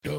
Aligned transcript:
God 0.00 0.16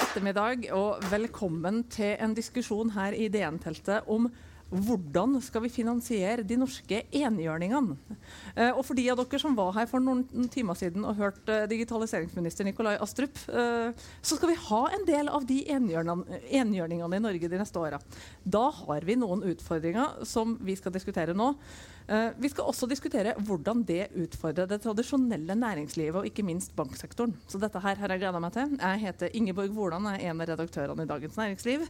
ettermiddag 0.00 0.72
og 0.72 0.96
velkommen 1.10 1.84
til 1.92 2.16
en 2.16 2.34
diskusjon 2.34 2.90
her 2.90 3.12
i 3.12 3.28
DN-teltet 3.28 4.08
om 4.08 4.32
hvordan 4.66 5.36
skal 5.44 5.62
vi 5.62 5.70
finansiere 5.70 6.42
de 6.46 6.56
norske 6.58 6.98
enhjørningene? 7.14 7.96
Eh, 8.56 8.72
og 8.72 8.82
for 8.86 8.98
de 8.98 9.04
av 9.12 9.20
dere 9.20 9.38
som 9.38 9.54
var 9.58 9.72
her 9.76 9.86
for 9.90 10.02
noen 10.02 10.48
timer 10.52 10.78
siden 10.78 11.06
og 11.06 11.20
hørte 11.20 11.54
eh, 11.54 11.68
digitaliseringsminister 11.70 12.66
Nikolai 12.66 12.96
Astrup, 13.02 13.38
eh, 13.46 13.94
så 14.20 14.38
skal 14.38 14.50
vi 14.50 14.58
ha 14.66 14.82
en 14.96 15.06
del 15.06 15.30
av 15.30 15.46
de 15.46 15.60
enhjørningene, 15.70 17.20
i 17.20 17.24
Norge 17.28 17.50
de 17.52 17.60
neste 17.60 17.78
åra. 17.78 18.00
Da 18.42 18.64
har 18.82 19.06
vi 19.06 19.18
noen 19.20 19.44
utfordringer 19.52 20.26
som 20.26 20.58
vi 20.66 20.74
skal 20.78 20.94
diskutere 20.96 21.36
nå. 21.36 21.52
Uh, 22.06 22.30
vi 22.38 22.50
skal 22.52 22.68
også 22.70 22.86
diskutere 22.86 23.32
hvordan 23.48 23.80
det 23.86 24.12
utfordrer 24.14 24.68
det 24.70 24.78
tradisjonelle 24.84 25.56
næringslivet 25.58 26.20
og 26.20 26.28
ikke 26.28 26.44
minst 26.46 26.70
banksektoren. 26.78 27.34
Så 27.50 27.58
dette 27.58 27.82
her 27.82 27.98
har 27.98 28.14
jeg 28.14 28.22
gleda 28.22 28.42
meg 28.42 28.54
til. 28.54 28.76
Jeg 28.78 29.02
heter 29.02 29.34
Ingeborg 29.34 29.74
Woland, 29.74 30.06
jeg 30.12 30.22
er 30.22 30.30
en 30.30 30.44
av 30.44 30.52
redaktørene 30.52 31.02
i 31.02 31.10
Dagens 31.10 31.40
Næringsliv. 31.40 31.82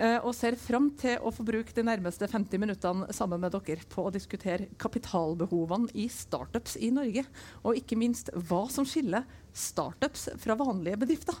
Uh, 0.00 0.18
og 0.24 0.32
ser 0.38 0.56
fram 0.56 0.88
til 1.00 1.20
å 1.20 1.34
få 1.34 1.44
bruke 1.44 1.76
de 1.76 1.84
nærmeste 1.84 2.30
50 2.30 2.64
minuttene 2.64 3.12
sammen 3.16 3.44
med 3.44 3.52
dere 3.58 3.84
på 3.92 4.06
å 4.08 4.14
diskutere 4.14 4.70
kapitalbehovene 4.80 5.92
i 5.92 6.08
startups 6.08 6.78
i 6.80 6.88
Norge. 6.94 7.26
Og 7.60 7.76
ikke 7.82 8.00
minst 8.00 8.32
hva 8.48 8.64
som 8.72 8.88
skiller 8.88 9.28
startups 9.52 10.30
fra 10.40 10.56
vanlige 10.56 11.02
bedrifter. 11.04 11.36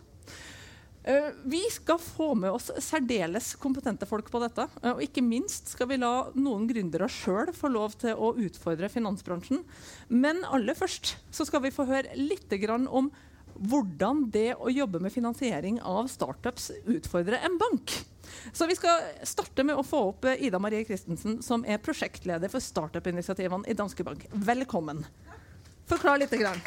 Uh, 1.08 1.30
vi 1.48 1.62
skal 1.72 1.96
få 2.02 2.34
med 2.36 2.52
oss 2.52 2.68
særdeles 2.84 3.54
kompetente 3.60 4.04
folk 4.08 4.28
på 4.32 4.42
dette. 4.42 4.66
Uh, 4.82 4.98
og 4.98 5.02
ikke 5.04 5.24
minst 5.24 5.72
skal 5.72 5.88
vi 5.88 6.00
la 6.00 6.28
noen 6.36 6.66
gründere 6.68 7.08
sjøl 7.08 7.54
få 7.56 7.70
lov 7.72 7.96
til 8.02 8.18
å 8.18 8.34
utfordre 8.36 8.90
finansbransjen. 8.92 9.62
Men 10.12 10.44
aller 10.44 10.76
først 10.76 11.14
så 11.32 11.48
skal 11.48 11.64
vi 11.64 11.72
få 11.74 11.88
høre 11.88 12.12
litt 12.18 12.52
om 12.90 13.08
hvordan 13.60 14.26
det 14.32 14.54
å 14.56 14.70
jobbe 14.72 15.00
med 15.00 15.12
finansiering 15.12 15.80
av 15.84 16.08
startups 16.08 16.70
utfordrer 16.88 17.40
en 17.44 17.58
bank. 17.60 17.92
Så 18.52 18.68
vi 18.68 18.76
skal 18.78 19.02
starte 19.26 19.64
med 19.66 19.76
å 19.76 19.84
få 19.84 20.02
opp 20.12 20.28
Ida 20.38 20.60
Marie 20.62 20.84
Christensen, 20.84 21.40
som 21.42 21.64
er 21.68 21.82
prosjektleder 21.82 22.52
for 22.52 22.62
startup-initiativene 22.64 23.68
i 23.68 23.76
Danske 23.76 24.06
Bank. 24.06 24.28
Velkommen. 24.32 25.04
Forklar 25.90 26.22
litt. 26.22 26.36
Grann. 26.40 26.60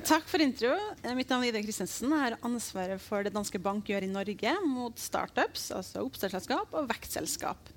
Takk 0.00 0.24
for 0.24 0.40
intro. 0.40 0.72
Eh, 1.04 1.12
mitt 1.12 1.28
navn 1.28 1.44
er 1.44 1.50
Ida 1.50 1.60
Kristensen. 1.60 2.08
Jeg 2.08 2.24
har 2.24 2.38
ansvaret 2.48 3.00
for 3.04 3.26
det 3.26 3.34
Danske 3.34 3.58
Bank 3.60 3.84
gjør 3.84 4.06
i 4.06 4.08
Norge 4.08 4.54
mot 4.64 4.96
startups, 4.96 5.66
altså 5.76 6.06
oppstartsselskap 6.06 6.72
og 6.72 6.88
vekstselskap. 6.88 7.68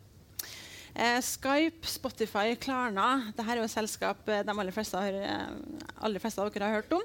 Eh, 0.96 1.20
Skype, 1.20 1.84
Spotify, 1.84 2.56
Klarna 2.56 3.34
Dette 3.36 3.44
er 3.52 3.60
jo 3.60 3.68
selskap 3.68 4.30
eh, 4.32 4.46
de 4.48 4.56
aller 4.56 4.72
fleste, 4.72 4.96
har, 4.96 5.12
eh, 5.12 5.84
aller 6.08 6.24
fleste 6.24 6.40
av 6.40 6.54
dere 6.56 6.70
har 6.72 6.80
hørt 6.80 6.96
om. 6.96 7.04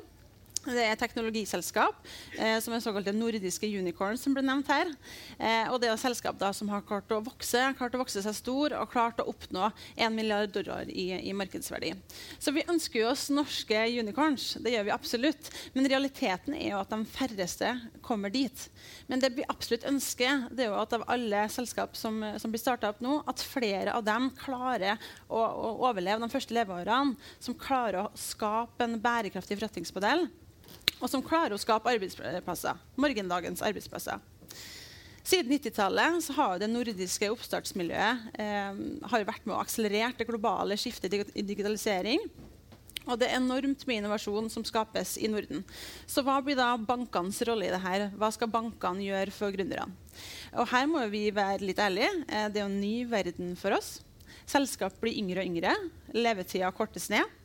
Det 0.60 0.82
er 0.84 0.98
teknologiselskap 1.00 2.02
eh, 2.36 2.58
som 2.60 2.74
er 2.76 2.82
såkalte 2.84 3.14
nordiske 3.16 3.64
unicorns, 3.64 4.20
som 4.20 4.34
ble 4.36 4.42
nevnt 4.44 4.68
her. 4.68 4.90
Eh, 5.38 5.70
og 5.72 5.78
det 5.80 5.88
er 5.88 5.94
et 5.94 6.02
selskap 6.02 6.36
da, 6.36 6.50
som 6.52 6.68
har 6.68 6.82
klart 6.84 7.08
å 7.16 7.22
vokse 7.24 7.62
klart 7.78 7.94
å 7.96 8.00
vokse 8.02 8.20
seg 8.20 8.36
stor 8.36 8.74
og 8.76 8.90
klart 8.92 9.22
å 9.22 9.26
oppnå 9.32 9.70
1 9.96 10.12
milliard 10.12 10.52
dollar 10.52 10.90
i, 10.92 11.06
i, 11.16 11.32
markedsverdi. 11.36 11.94
Så 12.36 12.52
vi 12.52 12.66
ønsker 12.68 13.00
jo 13.00 13.06
oss 13.08 13.30
norske 13.32 13.86
unicorns. 14.02 14.58
Det 14.60 14.74
gjør 14.74 14.84
vi 14.90 14.92
absolutt. 14.92 15.48
Men 15.72 15.88
realiteten 15.88 16.58
er 16.58 16.74
jo 16.74 16.82
at 16.82 16.92
de 16.92 17.08
færreste 17.08 17.72
kommer 18.04 18.32
dit. 18.34 18.66
Men 19.08 19.24
det 19.24 19.32
vi 19.38 19.48
absolutt 19.48 19.88
ønsker, 19.88 20.44
det 20.52 20.66
er 20.66 20.74
jo 20.74 20.82
at 20.82 20.92
av 20.98 21.06
alle 21.08 21.46
selskap 21.56 21.96
som, 21.96 22.20
som 22.36 22.52
blir 22.52 22.60
starta 22.60 22.92
opp 22.92 23.00
nå, 23.00 23.22
at 23.32 23.40
flere 23.40 23.96
av 23.96 24.04
dem 24.04 24.28
klarer 24.36 25.00
å, 25.24 25.40
å 25.40 25.72
overleve 25.88 26.20
de 26.20 26.32
første 26.36 26.58
leveårene. 26.60 27.16
Som 27.40 27.56
klarer 27.56 28.02
å 28.04 28.14
skape 28.18 28.84
en 28.84 29.00
bærekraftig 29.00 29.56
forretningsmodell 29.56 30.28
og 31.00 31.08
som 31.08 31.24
klarer 31.24 31.56
å 31.56 31.60
skape 31.60 31.90
arbeidsplasser. 31.92 32.78
Morgendagens 33.00 33.62
arbeidsplasser. 33.64 34.20
Siden 35.30 35.52
90-tallet 35.52 36.28
har 36.34 36.60
det 36.60 36.68
nordiske 36.72 37.28
oppstartsmiljøet 37.30 38.38
eh, 38.40 38.78
vært 39.28 39.44
med 39.44 39.54
å 39.54 39.60
akselerere 39.60 40.16
det 40.18 40.26
globale 40.28 40.78
skiftet 40.80 41.12
i 41.14 41.44
digitalisering. 41.44 42.24
Og 43.06 43.16
det 43.20 43.30
er 43.30 43.38
enormt 43.38 43.86
mye 43.88 44.00
innovasjon 44.00 44.50
som 44.52 44.64
skapes 44.66 45.16
i 45.20 45.28
Norden. 45.30 45.62
Så 46.08 46.24
hva 46.24 46.36
blir 46.44 46.58
da 46.58 46.72
bankenes 46.76 47.40
rolle 47.48 47.68
i 47.68 47.72
dette? 47.72 48.10
Hva 48.20 48.28
skal 48.34 48.50
bankene 48.52 49.06
gjøre 49.06 49.34
for 49.34 49.54
gründerne? 49.54 49.88
Og 50.58 50.68
her 50.72 50.88
må 50.90 51.04
vi 51.12 51.28
være 51.34 51.64
litt 51.64 51.80
ærlige. 51.80 52.12
Eh, 52.28 52.48
det 52.52 52.62
er 52.62 52.68
en 52.68 52.80
ny 52.80 53.04
verden 53.08 53.54
for 53.60 53.76
oss. 53.76 53.98
Selskap 54.50 54.96
blir 55.00 55.16
yngre 55.20 55.44
og 55.44 55.52
yngre. 55.52 55.76
Levetida 56.16 56.72
kortes 56.74 57.08
ned. 57.12 57.39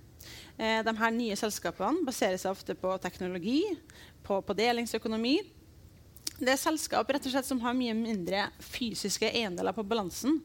Eh, 0.57 0.81
de 0.85 0.93
her 0.97 1.11
nye 1.11 1.35
selskapene 1.39 2.05
baserer 2.07 2.39
seg 2.39 2.55
ofte 2.55 2.75
på 2.79 2.93
teknologi, 3.03 3.61
på, 4.23 4.39
på 4.41 4.55
delingsøkonomi. 4.57 5.37
Det 6.35 6.51
er 6.51 6.59
selskap 6.59 7.11
rett 7.11 7.27
og 7.27 7.31
slett 7.31 7.47
som 7.47 7.61
har 7.63 7.75
mye 7.77 7.95
mindre 7.95 8.47
fysiske 8.63 9.29
eiendeler 9.31 9.75
på 9.75 9.85
balansen. 9.87 10.41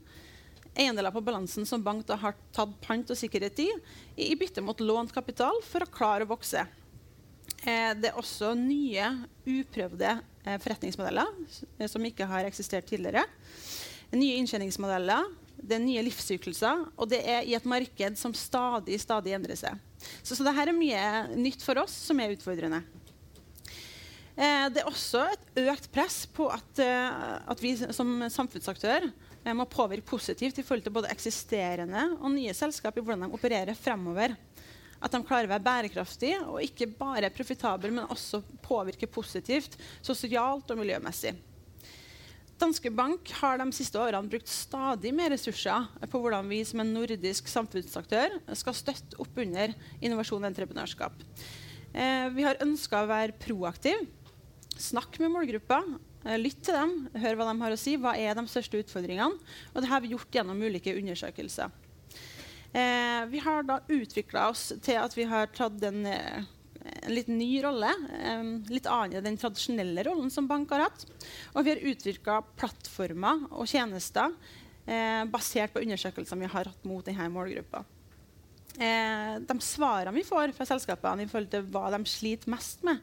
Eiendeler 0.75 1.11
på 1.15 1.23
balansen 1.27 1.67
som 1.67 1.83
bank 1.83 2.05
da 2.07 2.19
har 2.21 2.37
tatt 2.55 2.77
pant 2.85 3.11
og 3.11 3.19
sikkerhet 3.19 3.59
i, 3.63 3.71
i 4.15 4.37
bytte 4.39 4.63
mot 4.63 4.79
lånt 4.83 5.15
kapital 5.15 5.59
for 5.67 5.83
å 5.83 5.91
klare 5.91 6.27
å 6.27 6.31
vokse. 6.31 6.63
Eh, 7.67 7.91
det 7.99 8.11
er 8.11 8.19
også 8.19 8.55
nye, 8.57 9.09
uprøvde 9.45 10.15
eh, 10.45 10.59
forretningsmodeller 10.63 11.35
eh, 11.79 11.89
som 11.91 12.05
ikke 12.07 12.29
har 12.31 12.47
eksistert 12.49 12.87
tidligere. 12.89 13.27
Nye 14.15 14.39
inntjeningsmodeller, 14.41 15.27
det 15.63 15.77
er 15.77 15.83
nye 15.85 16.03
livssykluser, 16.07 16.87
og 16.97 17.11
det 17.13 17.21
er 17.25 17.47
i 17.47 17.55
et 17.57 17.69
marked 17.69 18.19
som 18.19 18.35
stadig, 18.37 18.99
stadig 19.03 19.35
endrer 19.37 19.59
seg. 19.59 19.79
Så, 20.23 20.35
så 20.35 20.45
dette 20.47 20.65
er 20.65 20.77
mye 20.77 21.05
nytt 21.37 21.65
for 21.65 21.81
oss 21.83 21.95
som 22.09 22.21
er 22.23 22.35
utfordrende. 22.35 22.83
Eh, 24.41 24.67
det 24.73 24.81
er 24.81 24.89
også 24.89 25.25
et 25.29 25.65
økt 25.69 25.91
press 25.93 26.23
på 26.33 26.47
at, 26.53 26.81
eh, 26.81 27.35
at 27.51 27.61
vi 27.61 27.75
som 27.77 28.23
samfunnsaktør 28.33 29.11
eh, 29.11 29.57
må 29.57 29.67
påvirke 29.69 30.07
positivt 30.09 30.61
i 30.61 30.65
forhold 30.65 30.87
til 30.87 30.95
både 30.95 31.11
eksisterende 31.13 32.07
og 32.17 32.33
nye 32.33 32.55
selskap 32.57 32.97
i 32.97 33.05
hvordan 33.05 33.27
de 33.27 33.37
opererer 33.37 33.77
fremover. 33.77 34.37
At 35.01 35.13
de 35.13 35.21
klarer 35.25 35.49
å 35.49 35.55
være 35.55 35.65
bærekraftige 35.65 36.41
og 36.45 36.65
ikke 36.65 36.89
bare 36.97 37.33
profitable, 37.33 37.93
men 37.93 38.09
også 38.09 38.43
påvirke 38.65 39.09
positivt 39.09 39.79
sosialt 40.05 40.73
og 40.73 40.81
miljømessig. 40.81 41.35
Danske 42.61 42.91
Bank 42.93 43.31
har 43.41 43.57
de 43.57 43.73
siste 43.73 43.97
årene 43.97 44.29
brukt 44.29 44.51
stadig 44.53 45.15
mer 45.17 45.33
ressurser 45.33 45.87
på 46.13 46.21
hvordan 46.21 46.49
vi 46.51 46.59
som 46.69 46.83
en 46.83 46.93
nordisk 46.93 47.49
samfunnsaktør 47.49 48.35
skal 48.59 48.77
støtte 48.77 49.17
opp 49.23 49.41
under 49.41 49.73
innovasjon 50.05 50.43
og 50.45 50.51
entreprenørskap. 50.51 51.23
Eh, 51.95 52.27
vi 52.35 52.45
har 52.45 52.61
ønska 52.61 53.01
å 53.01 53.09
være 53.09 53.39
proaktive, 53.41 54.05
snakke 54.77 55.25
med 55.25 55.33
målgruppa, 55.39 55.81
eh, 56.27 56.37
lytte 56.37 56.69
til 56.69 56.77
dem, 56.77 57.09
hør 57.25 57.41
hva 57.41 57.49
de 57.49 57.57
har 57.65 57.73
å 57.73 57.81
si. 57.81 57.97
Hva 57.97 58.13
er 58.21 58.37
de 58.37 58.45
største 58.53 58.85
utfordringene? 58.85 59.41
Og 59.73 59.81
det 59.81 59.89
har 59.89 60.05
vi 60.05 60.13
gjort 60.13 60.31
gjennom 60.31 60.61
ulike 60.61 60.93
undersøkelser. 61.01 61.73
Eh, 62.77 63.25
vi 63.33 63.41
har 63.41 63.65
da 63.65 63.81
utvikla 63.89 64.51
oss 64.53 64.69
til 64.85 65.01
at 65.01 65.17
vi 65.17 65.25
har 65.25 65.49
tatt 65.57 65.81
en 65.89 66.05
eh, 66.07 66.45
en 67.01 67.15
litt 67.15 67.31
ny 67.33 67.51
rolle. 67.65 67.91
Litt 68.71 68.89
annen 68.91 69.19
enn 69.19 69.29
den 69.29 69.39
tradisjonelle 69.41 70.05
rollen 70.09 70.33
som 70.33 70.49
bank 70.51 70.73
har 70.75 70.87
hatt. 70.89 71.07
Og 71.55 71.65
vi 71.65 71.75
har 71.75 71.87
utvikla 71.93 72.41
plattformer 72.61 73.47
og 73.51 73.69
tjenester 73.71 74.35
eh, 74.87 75.25
basert 75.31 75.75
på 75.75 75.83
undersøkelser 75.85 76.41
vi 76.41 76.51
har 76.51 76.71
hatt 76.71 76.87
mot 76.89 77.07
denne 77.07 77.29
målgruppa. 77.33 77.83
Eh, 78.81 79.35
de 79.43 79.57
svarene 79.65 80.15
vi 80.15 80.25
får 80.25 80.55
fra 80.57 80.69
selskapene 80.69 81.27
i 81.27 81.31
forhold 81.31 81.51
til 81.53 81.67
hva 81.73 81.89
de 81.93 82.01
sliter 82.09 82.53
mest 82.53 82.85
med 82.87 83.01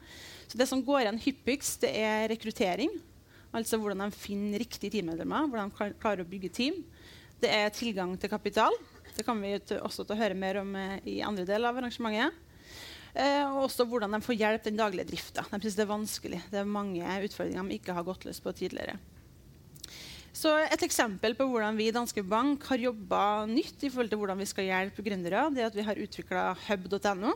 så 0.48 0.56
Det 0.56 0.66
som 0.66 0.80
går 0.80 1.02
igjen 1.02 1.20
hyppigst, 1.20 1.82
det 1.84 1.90
er 1.92 2.28
rekruttering. 2.32 2.88
Altså 3.52 3.76
hvordan 3.80 4.06
de 4.06 4.16
finner 4.16 4.62
riktige 4.62 4.94
teammedlemmer, 4.94 5.44
hvordan 5.48 5.68
de 5.68 5.90
klarer 6.00 6.24
å 6.24 6.28
bygge 6.28 6.48
team. 6.56 6.78
Det 7.40 7.50
er 7.52 7.68
tilgang 7.68 8.14
til 8.16 8.32
kapital. 8.32 8.72
Det 9.14 9.26
kommer 9.26 9.44
vi 9.44 9.76
også 9.76 10.06
til 10.06 10.16
å 10.16 10.18
høre 10.18 10.38
mer 10.38 10.62
om 10.62 10.74
eh, 10.78 10.98
i 11.04 11.20
andre 11.26 11.44
del 11.48 11.68
av 11.68 11.76
arrangementet. 11.76 12.47
Eh, 13.18 13.44
og 13.50 13.64
også 13.66 13.86
hvordan 13.88 14.14
de 14.14 14.22
får 14.22 14.38
hjelp 14.38 14.66
den 14.68 14.78
daglige 14.78 15.08
drifta. 15.10 15.42
De 15.50 15.58
syns 15.58 15.78
det 15.78 15.84
er 15.84 15.90
vanskelig. 15.90 16.42
Det 16.52 16.60
er 16.60 16.74
mange 16.78 17.02
utfordringer 17.26 17.66
de 17.66 17.78
ikke 17.80 17.96
har 17.96 18.06
gått 18.06 18.28
løs 18.28 18.38
på 18.42 18.54
tidligere. 18.54 18.98
Så 20.38 20.52
Et 20.70 20.82
eksempel 20.86 21.34
på 21.34 21.48
hvordan 21.50 21.74
vi 21.74 21.88
i 21.88 21.94
Danske 21.94 22.22
Bank 22.22 22.62
har 22.68 22.78
jobba 22.78 23.20
nytt 23.50 23.82
i 23.82 23.88
forhold 23.90 24.12
til 24.12 24.20
hvordan 24.20 24.38
vi 24.38 24.46
skal 24.46 24.68
hjelpe 24.68 25.02
gründere, 25.02 25.48
det 25.50 25.64
er 25.64 25.70
at 25.70 25.74
vi 25.74 25.82
har 25.82 25.98
utvikla 25.98 26.42
hub.no. 26.68 27.32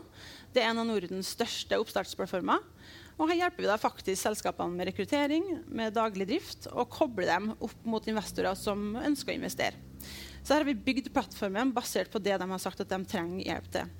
Det 0.53 0.61
er 0.61 0.69
en 0.69 0.79
av 0.79 0.87
Nordens 0.87 1.33
største 1.35 1.79
oppstartsplattformer. 1.81 2.63
Og 3.17 3.27
her 3.27 3.41
hjelper 3.41 3.65
vi 3.65 3.69
da 3.69 3.75
faktisk 3.81 4.21
selskapene 4.21 4.77
med 4.77 4.87
rekruttering, 4.87 5.49
med 5.67 5.97
daglig 5.97 6.29
drift, 6.31 6.69
og 6.71 6.87
kobler 6.93 7.27
dem 7.27 7.51
opp 7.57 7.83
mot 7.83 8.07
investorer 8.07 8.55
som 8.55 8.93
ønsker 9.01 9.33
å 9.33 9.37
investere. 9.41 9.75
Så 10.39 10.53
her 10.53 10.63
har 10.63 10.69
vi 10.69 10.79
bygd 10.87 11.11
plattformen 11.11 11.75
basert 11.75 12.13
på 12.13 12.23
det 12.23 12.39
de 12.39 12.49
har 12.49 12.63
sagt 12.63 12.81
at 12.85 12.89
de 12.93 13.03
trenger 13.09 13.43
hjelp 13.49 13.69
til. 13.75 13.91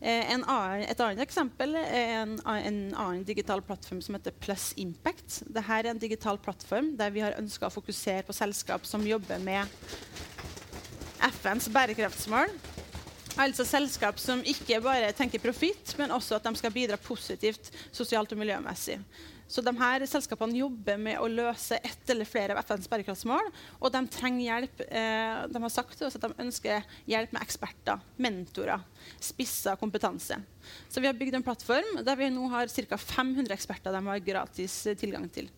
En 0.00 0.42
annen, 0.44 0.82
et 0.84 1.00
annet 1.00 1.22
eksempel 1.24 1.72
er 1.80 2.10
en, 2.20 2.34
en, 2.44 2.80
annen 3.00 3.22
digital 3.24 3.62
plattform 3.64 4.02
som 4.04 4.18
heter 4.18 4.34
Plus 4.44 4.72
Impact. 4.76 5.40
Dette 5.48 5.78
er 5.78 5.88
en 5.88 6.00
digital 6.00 6.36
plattform 6.42 6.92
der 6.98 7.14
vi 7.14 7.24
har 7.24 7.38
ønska 7.40 7.70
å 7.70 7.72
fokusere 7.72 8.26
på 8.26 8.36
selskap 8.36 8.84
som 8.84 9.06
jobber 9.08 9.40
med 9.40 9.64
FNs 11.24 11.70
bærekraftsmål. 11.72 12.52
Altså 13.40 13.66
selskap 13.68 14.20
som 14.20 14.44
ikke 14.48 14.78
bare 14.84 15.10
tenker 15.16 15.40
profitt, 15.40 15.94
men 15.98 16.12
også 16.12 16.38
at 16.38 16.44
de 16.44 16.52
skal 16.56 16.72
bidra 16.72 16.96
positivt 17.00 17.72
sosialt 17.92 18.32
og 18.32 18.40
miljømessig. 18.40 18.96
Så 19.46 19.62
de 19.62 19.72
her 19.78 20.02
selskapene 20.10 20.58
jobber 20.58 20.98
med 20.98 21.20
å 21.22 21.28
løse 21.30 21.78
ett 21.78 22.10
eller 22.10 22.28
flere 22.28 22.54
av 22.54 22.62
FNs 22.66 22.88
bærekraftsmål. 22.90 23.50
Og 23.78 23.92
de 23.94 24.02
trenger 24.10 24.44
hjelp. 24.48 24.84
Eh, 24.86 25.42
de 25.52 25.62
har 25.62 25.72
sagt 25.72 26.02
at 26.02 26.18
de 26.22 26.32
ønsker 26.42 26.86
hjelp 27.06 27.34
med 27.36 27.46
eksperter, 27.46 28.02
mentorer, 28.18 28.82
spissa 29.22 29.76
kompetanse. 29.78 30.40
Så 30.90 31.02
vi 31.02 31.10
har 31.10 31.18
bygd 31.18 31.38
en 31.38 31.46
plattform 31.46 32.02
der 32.06 32.18
vi 32.18 32.32
nå 32.34 32.48
har 32.50 32.66
ca. 32.66 32.98
500 32.98 33.54
eksperter 33.54 33.94
de 33.94 34.02
har 34.10 34.24
gratis 34.32 34.80
tilgang 34.98 35.30
til. 35.30 35.50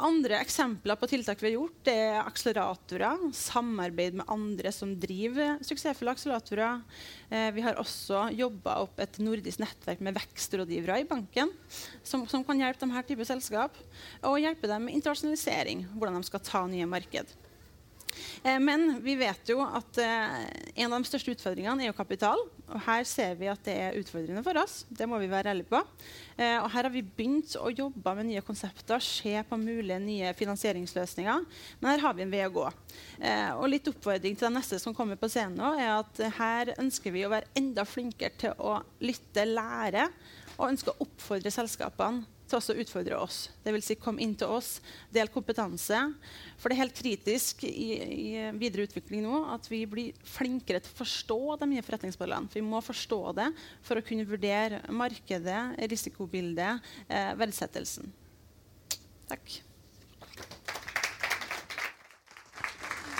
Andre 0.00 0.38
eksempler 0.40 0.96
på 0.96 1.08
tiltak 1.10 1.42
vi 1.42 1.50
har 1.50 1.56
gjort, 1.58 1.76
det 1.84 1.92
er 1.92 2.22
akseleratorer. 2.22 3.26
Samarbeid 3.36 4.16
med 4.16 4.30
andre 4.32 4.72
som 4.72 4.94
driver 4.96 5.58
suksessfulle 5.66 6.14
akseleratorer. 6.16 6.80
Eh, 7.28 7.50
vi 7.52 7.64
har 7.66 7.76
også 7.80 8.22
jobba 8.32 8.78
opp 8.86 9.02
et 9.04 9.20
nordisk 9.20 9.60
nettverk 9.60 10.00
med 10.00 10.16
vekstrådgivere 10.16 11.02
i 11.02 11.08
banken, 11.10 11.52
som, 12.00 12.24
som 12.30 12.46
kan 12.46 12.62
hjelpe 12.62 12.80
denne 12.86 13.04
type 13.04 13.28
selskap. 13.28 13.76
Og 14.24 14.40
hjelpe 14.40 14.70
dem 14.70 14.88
med 14.88 14.96
internasjonalisering, 14.96 15.84
hvordan 15.92 16.16
de 16.16 16.30
skal 16.30 16.44
ta 16.48 16.64
nye 16.70 16.88
marked. 16.88 17.36
Eh, 18.42 18.56
men 18.60 18.94
vi 19.04 19.16
vet 19.20 19.50
jo 19.52 19.60
at 19.64 19.98
eh, 20.00 20.36
en 20.80 20.94
av 20.94 21.02
de 21.02 21.08
største 21.08 21.34
utfordringene 21.34 21.84
er 21.84 21.90
jo 21.90 21.96
kapital. 21.96 22.40
Og 22.70 22.82
her 22.86 23.04
ser 23.08 23.34
vi 23.36 23.50
at 23.50 23.60
det 23.66 23.74
er 23.76 23.98
utfordrende 23.98 24.42
for 24.46 24.56
oss. 24.60 24.84
Det 24.88 25.08
må 25.10 25.18
vi 25.20 25.28
være 25.30 25.52
ærlige 25.52 25.68
på. 25.72 25.82
Eh, 26.38 26.56
og 26.62 26.70
her 26.72 26.86
har 26.86 26.94
vi 26.94 27.04
begynt 27.04 27.56
å 27.60 27.72
jobbe 27.72 28.14
med 28.16 28.30
nye 28.30 28.44
konsepter, 28.46 29.02
se 29.04 29.34
på 29.48 29.60
mulige 29.60 30.00
nye 30.02 30.32
finansieringsløsninger. 30.38 31.46
Men 31.82 31.92
her 31.92 32.04
har 32.06 32.16
vi 32.16 32.24
en 32.24 32.32
vei 32.32 32.44
å 32.46 32.52
gå. 32.54 32.68
og 33.60 33.66
litt 33.68 33.88
oppfordring 33.90 34.36
til 34.36 34.48
de 34.48 34.54
neste 34.54 34.78
som 34.80 34.94
kommer 34.96 35.18
på 35.20 35.28
scenen 35.28 35.58
nå, 35.58 35.74
er 35.76 35.98
at 35.98 36.20
her 36.38 36.72
ønsker 36.80 37.12
vi 37.12 37.26
å 37.26 37.32
være 37.32 37.50
enda 37.58 37.84
flinkere 37.84 38.32
til 38.40 38.54
å 38.56 38.78
lytte, 39.04 39.44
lære, 39.44 40.08
og 40.56 40.70
ønsker 40.70 40.94
å 40.94 41.04
oppfordre 41.04 41.52
selskapene 41.52 42.39
til 42.50 42.58
også 42.58 42.74
å 42.74 42.82
utfordre 42.82 43.18
oss. 43.20 43.38
Dvs. 43.64 43.86
Si, 43.86 43.96
kom 44.00 44.18
inn 44.22 44.34
til 44.38 44.50
oss, 44.50 44.78
del 45.14 45.30
kompetanse. 45.32 46.00
For 46.60 46.68
det 46.68 46.76
er 46.76 46.82
helt 46.82 46.98
kritisk 46.98 47.64
i, 47.68 47.88
i, 48.00 48.26
videre 48.60 48.88
utvikling 48.88 49.24
nå 49.24 49.44
at 49.54 49.70
vi 49.70 49.84
blir 49.90 50.18
flinkere 50.26 50.82
til 50.82 50.92
å 50.92 51.00
forstå 51.00 51.40
de 51.62 51.70
nye 51.72 51.86
forretningsmodellene. 51.86 52.52
Vi 52.52 52.64
må 52.66 52.82
forstå 52.84 53.22
det 53.38 53.48
for 53.86 54.00
å 54.00 54.04
kunne 54.04 54.28
vurdere 54.28 54.82
markedet, 54.90 55.62
risikobildet, 55.90 56.92
eh, 57.08 57.32
verdsettelsen. 57.40 58.10
Takk. 59.30 59.60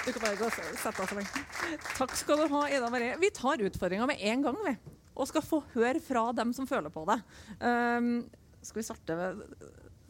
Du 0.00 0.14
kan 0.14 0.22
bare 0.24 0.38
gå 0.40 0.46
og 0.48 0.54
sette 0.80 1.04
deg 1.04 1.26
så 1.28 1.76
Takk 2.00 2.14
skal 2.18 2.40
du 2.40 2.54
ha, 2.54 2.64
Ida 2.72 2.88
Marie. 2.90 3.14
Vi 3.20 3.30
tar 3.36 3.60
utfordringa 3.62 4.08
med 4.08 4.22
en 4.32 4.42
gang, 4.46 4.56
vi. 4.64 4.72
Og 5.14 5.28
skal 5.28 5.44
få 5.44 5.60
høre 5.74 6.00
fra 6.02 6.30
dem 6.34 6.54
som 6.56 6.66
føler 6.66 6.90
på 6.90 7.04
det. 7.06 7.18
Um, 7.60 8.24
skal 8.62 8.82
vi 8.82 8.86
starte 8.86 9.16
med 9.18 9.44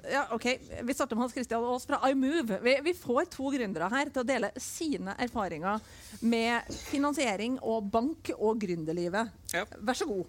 ja, 0.09 0.27
ok. 0.33 0.47
Vi 0.83 0.95
starter 0.95 1.17
med 1.17 1.23
Hans 1.23 1.33
Christian 1.33 1.65
Aas 1.65 1.87
fra 1.87 2.11
iMove. 2.11 2.59
Vi, 2.63 2.81
vi, 2.85 2.95
får 2.95 3.25
to 3.35 3.51
gründere 3.53 3.91
her 3.93 4.09
til 4.09 4.23
å 4.23 4.27
dele 4.27 4.49
sine 4.57 5.13
erfaringer 5.21 5.81
med 6.25 6.69
finansiering 6.89 7.59
og 7.61 7.91
bank 7.93 8.33
og 8.39 8.61
gründerlivet. 8.63 9.33
Ja. 9.53 9.67
Vær 9.81 9.99
så 9.99 10.09
god. 10.09 10.29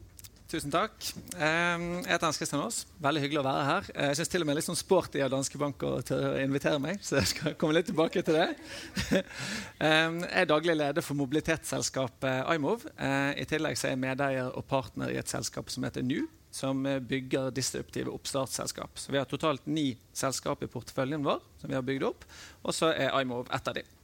Tusen 0.51 0.73
takk. 0.73 0.97
Jeg 0.99 1.83
heter 2.09 2.25
Hans 2.25 2.35
Christian 2.35 2.59
Aas. 2.65 2.81
Veldig 2.99 3.21
hyggelig 3.23 3.39
å 3.39 3.45
være 3.45 3.67
her. 3.69 3.85
Jeg 4.09 4.17
syns 4.19 4.31
til 4.33 4.43
og 4.43 4.49
med 4.49 4.57
litt 4.59 4.67
sånn 4.67 4.79
sporty 4.79 5.21
av 5.23 5.31
Danske 5.31 5.61
Bank 5.61 5.85
å 5.87 5.93
invitere 6.41 6.81
meg, 6.83 6.99
så 7.07 7.21
jeg 7.21 7.29
skal 7.31 7.55
komme 7.55 7.77
litt 7.77 7.87
tilbake 7.87 8.19
til 8.27 8.35
det. 8.35 8.49
Jeg 9.21 10.27
er 10.27 10.49
daglig 10.51 10.75
leder 10.75 11.05
for 11.05 11.15
mobilitetsselskapet 11.21 12.51
iMove. 12.51 12.91
Eh, 12.99 13.39
I 13.41 13.47
tillegg 13.47 13.79
er 13.79 13.93
jeg 13.93 14.01
medeier 14.01 14.51
og 14.51 14.67
partner 14.67 15.13
i 15.13 15.17
et 15.21 15.31
selskap 15.31 15.71
som 15.71 15.87
heter 15.87 16.03
NU 16.03 16.27
som 16.51 16.85
eh, 16.85 16.99
bygger 16.99 17.51
disruptive 17.55 18.11
oppstartsselskap. 18.11 18.99
Så 18.99 19.11
Vi 19.11 19.19
har 19.19 19.25
totalt 19.29 19.65
ni 19.65 19.95
selskap 20.13 20.63
i 20.63 20.69
porteføljen 20.71 21.23
vår 21.25 21.41
som 21.61 21.71
vi 21.71 21.77
har 21.77 21.87
bygd 21.87 22.05
opp, 22.11 22.27
og 22.63 22.75
så 22.75 22.91
er 22.93 23.15
iMove 23.21 23.49
ett 23.55 23.67
av 23.71 23.79
dem. 23.79 23.97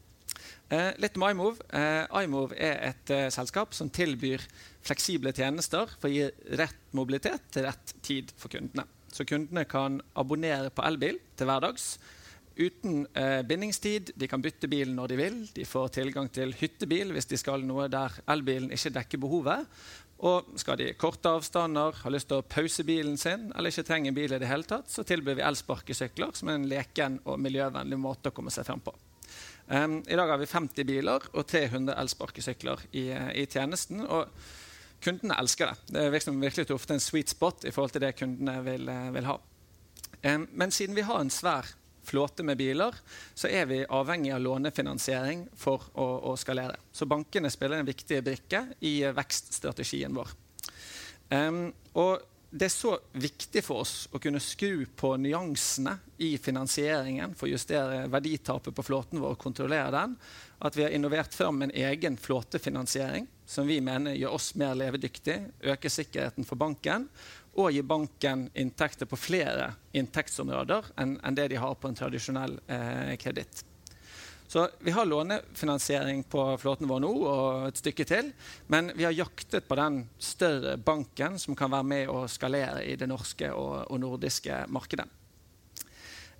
Eh, 0.70 0.92
litt 1.00 1.16
om 1.16 1.24
iMove. 1.30 1.64
Eh, 1.72 2.24
iMove 2.24 2.58
er 2.60 2.82
et 2.90 3.14
eh, 3.14 3.30
selskap 3.34 3.76
som 3.76 3.92
tilbyr 3.94 4.44
fleksible 4.88 5.32
tjenester 5.36 5.90
for 6.00 6.10
å 6.10 6.14
gi 6.14 6.28
rett 6.60 6.94
mobilitet 6.98 7.52
til 7.54 7.68
rett 7.68 7.96
tid 8.04 8.34
for 8.40 8.52
kundene. 8.52 8.88
Så 9.14 9.26
kundene 9.28 9.64
kan 9.70 10.02
abonnere 10.20 10.72
på 10.76 10.84
elbil 10.86 11.20
til 11.40 11.48
hverdags 11.48 11.96
uten 12.58 13.06
eh, 13.14 13.42
bindingstid. 13.48 14.12
De 14.18 14.28
kan 14.30 14.42
bytte 14.44 14.70
bil 14.70 14.92
når 14.96 15.14
de 15.14 15.20
vil. 15.20 15.40
De 15.56 15.66
får 15.68 15.94
tilgang 16.00 16.30
til 16.34 16.54
hyttebil 16.58 17.14
hvis 17.16 17.30
de 17.30 17.40
skal 17.40 17.64
noe 17.66 17.88
der 17.92 18.18
elbilen 18.30 18.74
ikke 18.74 18.94
dekker 18.98 19.22
behovet. 19.24 19.68
Og 20.26 20.48
skal 20.58 20.80
de 20.80 20.94
korte 20.98 21.30
avstander, 21.30 22.00
har 22.02 22.14
lyst 22.14 22.32
til 22.32 22.42
å 22.42 22.46
pause 22.46 22.86
bilen 22.88 23.20
sin 23.22 23.52
eller 23.54 23.70
ikke 23.70 23.86
trenger 23.86 24.16
bil 24.18 24.34
i 24.34 24.40
det 24.42 24.50
hele 24.50 24.66
tatt, 24.66 24.90
så 24.90 25.06
tilbyr 25.06 25.38
vi 25.38 25.46
elsparkesykler 25.46 26.34
som 26.34 26.50
er 26.50 26.58
en 26.58 26.70
leken 26.70 27.20
og 27.26 27.38
miljøvennlig 27.44 28.00
måte 28.02 28.32
å 28.32 28.36
komme 28.36 28.54
seg 28.54 28.66
frem 28.66 28.82
på. 28.82 28.96
Um, 29.68 30.00
I 30.08 30.16
dag 30.16 30.32
har 30.32 30.40
vi 30.40 30.48
50 30.50 30.88
biler 30.88 31.28
og 31.34 31.44
300 31.46 31.94
elsparkesykler 32.02 32.88
i, 32.94 33.10
i, 33.12 33.46
tjenesten. 33.46 34.06
og 34.08 34.32
Kundene 35.04 35.38
elsker 35.38 35.70
det. 35.70 35.94
Det 35.94 36.02
er 36.02 36.14
virkelig, 36.16 36.40
virkelig 36.42 36.74
ofte 36.74 36.96
en 36.96 37.04
sweet 37.04 37.30
spot 37.30 37.68
i 37.68 37.74
forhold 37.76 37.94
til 37.94 38.02
det 38.02 38.16
kundene 38.18 38.56
vil, 38.66 38.88
eh, 38.90 39.12
vil 39.14 39.28
ha. 39.30 39.36
Um, 40.24 40.48
men 40.58 40.74
siden 40.74 40.98
vi 40.98 41.06
har 41.06 41.22
en 41.22 41.30
svær 41.30 41.70
flåte 42.08 42.46
med 42.48 42.58
biler, 42.60 42.96
så 43.36 43.52
er 43.52 43.68
vi 43.70 43.82
avhengig 43.84 44.32
av 44.36 44.42
lånefinansiering 44.46 45.46
for 45.60 45.90
å, 45.94 46.08
å 46.32 46.38
skalere. 46.40 46.80
Så 46.92 47.10
bankene 47.10 47.52
spiller 47.52 47.82
en 47.82 47.90
viktig 47.90 48.22
brikke 48.24 48.64
i 48.88 49.02
vekststrategien 49.16 50.16
vår. 50.16 50.34
Um, 51.30 51.68
og 52.00 52.24
det 52.50 52.70
er 52.70 52.72
så 52.72 52.94
viktig 53.20 53.62
for 53.66 53.84
oss 53.84 54.08
å 54.16 54.22
kunne 54.24 54.40
skru 54.40 54.86
på 54.96 55.12
nyansene 55.20 55.98
i 56.24 56.38
finansieringen 56.40 57.34
for 57.36 57.48
å 57.48 57.52
justere 57.52 58.06
verditapet 58.12 58.76
på 58.76 58.86
flåten 58.88 59.20
vår 59.20 59.36
og 59.36 59.42
kontrollere 59.42 59.92
den, 59.92 60.16
at 60.64 60.78
vi 60.78 60.86
har 60.86 60.96
innovert 60.96 61.36
fram 61.36 61.62
en 61.62 61.74
egen 61.76 62.16
flåtefinansiering 62.18 63.28
som 63.48 63.68
vi 63.68 63.82
mener 63.84 64.16
gjør 64.16 64.38
oss 64.40 64.54
mer 64.60 64.80
levedyktig, 64.80 65.38
øker 65.60 65.92
sikkerheten 65.92 66.48
for 66.48 66.60
banken 66.60 67.10
og 67.58 67.72
gi 67.74 67.82
banken 67.82 68.48
inntekter 68.54 69.10
på 69.10 69.18
flere 69.20 69.72
inntektsområder 69.98 70.94
enn, 71.02 71.18
enn 71.26 71.38
det 71.38 71.50
de 71.52 71.58
har 71.62 71.74
på 71.76 71.90
en 71.90 71.98
tradisjonell 71.98 72.60
eh, 72.68 73.16
kreditt. 73.18 73.64
Så 74.48 74.70
Vi 74.80 74.92
har 74.92 75.06
lånefinansiering 75.06 76.24
på 76.24 76.58
flåten 76.58 76.88
vår 76.88 77.02
nå 77.04 77.10
og 77.28 77.68
et 77.68 77.82
stykke 77.82 78.06
til. 78.08 78.30
Men 78.72 78.94
vi 78.96 79.04
har 79.04 79.12
jaktet 79.12 79.68
på 79.68 79.76
den 79.76 80.06
større 80.18 80.78
banken 80.78 81.36
som 81.40 81.56
kan 81.56 81.74
være 81.74 81.84
med 81.84 82.12
å 82.14 82.24
skalere 82.32 82.86
i 82.88 82.96
det 82.96 83.10
norske 83.12 83.52
og, 83.52 83.90
og 83.92 84.00
nordiske 84.00 84.64
markedet. 84.72 85.10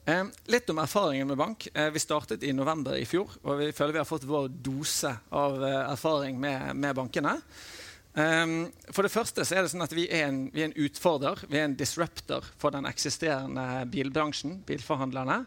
Eh, 0.08 0.24
litt 0.48 0.70
om 0.72 0.80
erfaringen 0.80 1.28
med 1.28 1.38
bank. 1.38 1.68
Eh, 1.74 1.90
vi 1.92 2.00
startet 2.00 2.44
i 2.48 2.54
november 2.56 2.96
i 2.96 3.04
fjor. 3.06 3.34
Og 3.44 3.60
vi 3.60 3.74
føler 3.76 3.98
vi 3.98 4.04
har 4.06 4.08
fått 4.08 4.30
vår 4.30 4.48
dose 4.64 5.12
av 5.36 5.60
eh, 5.60 5.82
erfaring 5.92 6.40
med, 6.40 6.78
med 6.80 6.96
bankene. 6.96 7.34
Um, 8.18 8.72
for 8.90 9.06
det 9.06 9.14
første 9.14 9.44
så 9.46 9.60
er 9.60 9.62
det 9.62 9.70
sånn 9.70 9.86
at 9.86 9.92
vi 9.94 10.08
er, 10.10 10.32
en, 10.32 10.48
vi 10.50 10.64
er, 10.64 10.72
en, 10.72 10.86
utfordrer, 10.88 11.44
vi 11.52 11.60
er 11.60 11.68
en 11.68 11.76
disruptor 11.78 12.48
for 12.58 12.74
den 12.74 12.88
eksisterende 12.90 13.84
bilbransjen, 13.94 14.56
bilforhandlerne. 14.66 15.44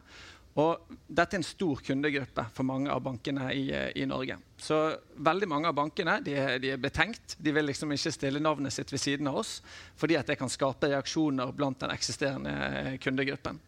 Og 0.61 0.93
dette 1.07 1.35
er 1.35 1.41
en 1.41 1.47
stor 1.47 1.81
kundegruppe 1.87 2.45
for 2.55 2.67
mange 2.67 2.91
av 2.91 3.03
bankene 3.03 3.49
i, 3.55 3.65
i 3.99 4.07
Norge. 4.07 4.37
Så 4.59 4.79
veldig 5.19 5.49
mange 5.51 5.71
av 5.71 5.77
bankene 5.79 6.19
de 6.27 6.37
er, 6.39 6.57
de 6.63 6.71
er, 6.75 6.79
betenkt. 6.83 7.35
De 7.43 7.55
vil 7.55 7.67
liksom 7.67 7.91
ikke 7.95 8.13
stille 8.15 8.43
navnet 8.43 8.75
sitt 8.75 8.91
ved 8.95 9.03
siden 9.03 9.31
av 9.31 9.41
oss 9.43 9.57
fordi 9.99 10.19
at 10.19 10.31
det 10.31 10.39
kan 10.39 10.51
skape 10.51 10.93
reaksjoner 10.93 11.51
blant 11.57 11.83
den 11.83 11.95
eksisterende 11.95 12.95
kundegruppen. 13.03 13.59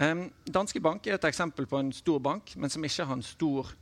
Um, 0.00 0.28
Danske 0.48 0.80
Bank 0.80 1.04
er 1.08 1.18
et 1.18 1.28
eksempel 1.28 1.68
på 1.68 1.80
en 1.80 1.92
stor 1.92 2.20
bank, 2.24 2.54
men 2.56 2.72
som 2.72 2.84
ikke 2.84 3.04
har 3.04 3.16
en 3.18 3.26
stor 3.26 3.72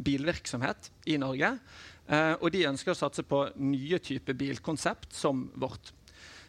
bilvirksomhet 0.00 0.90
i 1.10 1.18
Norge. 1.20 1.54
Eh, 2.10 2.34
og 2.40 2.50
de 2.50 2.66
ønsker 2.66 2.92
å 2.92 2.98
satse 2.98 3.22
på 3.26 3.44
nye 3.62 4.00
typer 4.02 4.34
bilkonsept 4.38 5.14
som 5.14 5.46
vårt. 5.54 5.92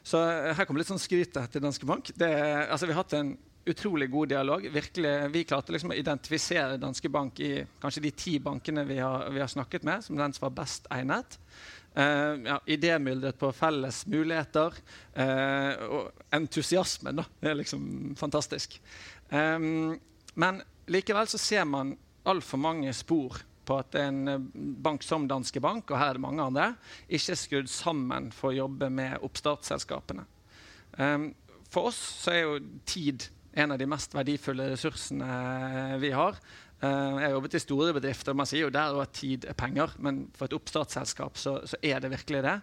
Så 0.01 0.17
eh, 0.25 0.51
her 0.57 0.65
kommer 0.65 0.81
litt 0.81 0.89
sånn 0.89 1.01
skryt 1.01 1.37
til 1.37 1.63
Danske 1.63 1.87
Bank. 1.89 2.09
Det, 2.17 2.31
altså, 2.65 2.89
vi 2.89 2.95
har 2.95 3.03
hatt 3.03 3.17
en 3.19 3.35
utrolig 3.69 4.07
god 4.09 4.31
dialog. 4.31 4.65
Virkelig, 4.73 5.11
vi 5.35 5.43
klarte 5.45 5.75
liksom 5.75 5.93
å 5.93 5.97
identifisere 5.97 6.79
Danske 6.81 7.11
Bank 7.13 7.39
i 7.45 7.51
kanskje 7.81 8.01
de 8.07 8.13
ti 8.17 8.39
bankene 8.41 8.87
vi 8.89 8.97
har, 8.97 9.27
vi 9.29 9.43
har 9.43 9.51
snakket 9.51 9.85
med, 9.85 10.01
som 10.01 10.17
den 10.17 10.33
som 10.33 10.47
var 10.47 10.55
best 10.63 10.89
egnet. 10.89 11.37
Uh, 11.91 12.39
ja, 12.47 12.57
Idémyldret 12.71 13.37
på 13.37 13.51
felles 13.53 14.01
muligheter. 14.09 14.79
Uh, 15.13 15.73
og 15.91 16.25
entusiasmen, 16.33 17.21
da. 17.21 17.27
Det 17.37 17.51
er 17.51 17.59
liksom 17.59 17.85
fantastisk. 18.17 18.79
Um, 19.29 19.99
men 20.41 20.63
likevel 20.89 21.29
så 21.29 21.37
ser 21.37 21.69
man 21.69 21.93
altfor 22.25 22.61
mange 22.65 22.93
spor 22.97 23.43
på 23.71 23.79
at 23.79 23.95
en 24.01 24.49
bank 24.83 25.05
som 25.07 25.29
Danske 25.29 25.61
Bank 25.63 25.91
og 25.91 25.99
her 26.01 26.17
er 26.17 26.23
mange 26.23 26.43
andre, 26.43 26.73
ikke 27.07 27.35
er 27.35 27.39
skrudd 27.39 27.71
sammen 27.71 28.31
for 28.35 28.51
å 28.51 28.57
jobbe 28.65 28.91
med 28.91 29.23
oppstartsselskapene. 29.23 30.25
Um, 30.99 31.29
for 31.71 31.91
oss 31.91 31.99
så 32.25 32.33
er 32.33 32.41
jo 32.43 32.57
tid 32.83 33.29
en 33.55 33.71
av 33.71 33.79
de 33.79 33.87
mest 33.87 34.11
verdifulle 34.15 34.67
ressursene 34.73 35.99
vi 36.03 36.11
har. 36.15 36.39
Uh, 36.81 37.19
jeg 37.21 37.27
har 37.27 37.35
jobbet 37.37 37.55
i 37.55 37.63
store 37.63 37.95
bedrifter, 37.95 38.33
og 38.33 38.41
man 38.41 38.49
sier 38.49 38.65
jo 38.65 38.73
der 38.75 38.99
at 39.03 39.15
tid 39.15 39.47
er 39.47 39.55
penger. 39.55 39.95
Men 40.03 40.25
for 40.35 40.49
et 40.49 40.57
oppstartsselskap 40.57 41.39
så, 41.39 41.59
så 41.63 41.79
er 41.79 42.03
det 42.03 42.11
virkelig 42.11 42.43
det. 42.47 42.57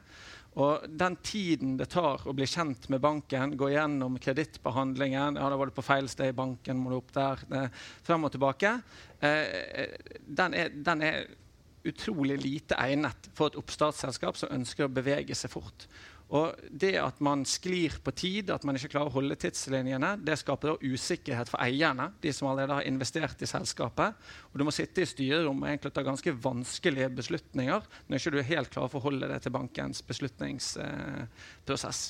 Og 0.58 0.86
den 0.88 1.16
tiden 1.22 1.76
det 1.78 1.90
tar 1.92 2.24
å 2.26 2.34
bli 2.34 2.46
kjent 2.48 2.88
med 2.90 3.02
banken, 3.04 3.56
gå 3.58 3.68
gjennom 3.70 4.16
kredittbehandlingen 4.22 5.38
ja, 5.38 5.50
da 5.50 5.58
var 5.58 5.68
du 5.68 5.76
på 5.76 5.84
feil 5.86 6.08
sted 6.10 6.32
i 6.32 6.36
banken, 6.36 6.80
må 6.80 6.90
du 6.90 6.96
opp 6.98 7.12
der, 7.14 7.44
eh, 7.54 7.68
frem 8.06 8.26
og 8.26 8.32
tilbake, 8.34 8.72
eh, 9.20 9.92
den, 10.26 10.56
er, 10.58 10.72
den, 10.74 11.04
er, 11.06 11.28
utrolig 11.88 12.34
lite 12.42 12.76
egnet 12.82 13.28
for 13.38 13.48
et 13.48 13.56
oppstartsselskap 13.56 14.36
som 14.36 14.50
ønsker 14.52 14.88
å 14.88 14.92
bevege 14.92 15.36
seg 15.38 15.52
fort. 15.52 15.86
Og 16.28 16.52
det 16.68 16.92
at 17.00 17.20
man 17.24 17.44
sklir 17.48 17.94
på 18.04 18.12
tid, 18.12 18.50
at 18.52 18.64
man 18.68 18.76
ikke 18.76 18.90
klarer 18.92 19.08
å 19.08 19.14
holde 19.14 19.36
tidslinjene, 19.40 20.10
det 20.20 20.36
skaper 20.36 20.76
usikkerhet 20.84 21.48
for 21.48 21.60
eierne, 21.64 22.10
de 22.20 22.32
som 22.36 22.50
allerede 22.50 22.76
har 22.76 22.88
investert 22.90 23.40
i 23.42 23.48
selskapet. 23.48 24.12
Og 24.52 24.60
du 24.60 24.64
må 24.68 24.72
sitte 24.74 25.02
i 25.02 25.08
styrerom 25.08 25.62
og 25.62 25.68
egentlig 25.70 25.94
ta 25.96 26.02
ganske 26.04 26.36
vanskelige 26.44 27.08
beslutninger 27.16 27.80
når 28.08 28.16
ikke 28.20 28.32
du 28.34 28.38
er 28.42 28.52
helt 28.52 28.70
klar 28.74 28.86
for 28.86 28.98
å 28.98 28.98
forholde 28.98 29.30
deg 29.30 29.40
til 29.44 29.54
bankens 29.56 30.04
beslutningsprosess. 30.04 32.00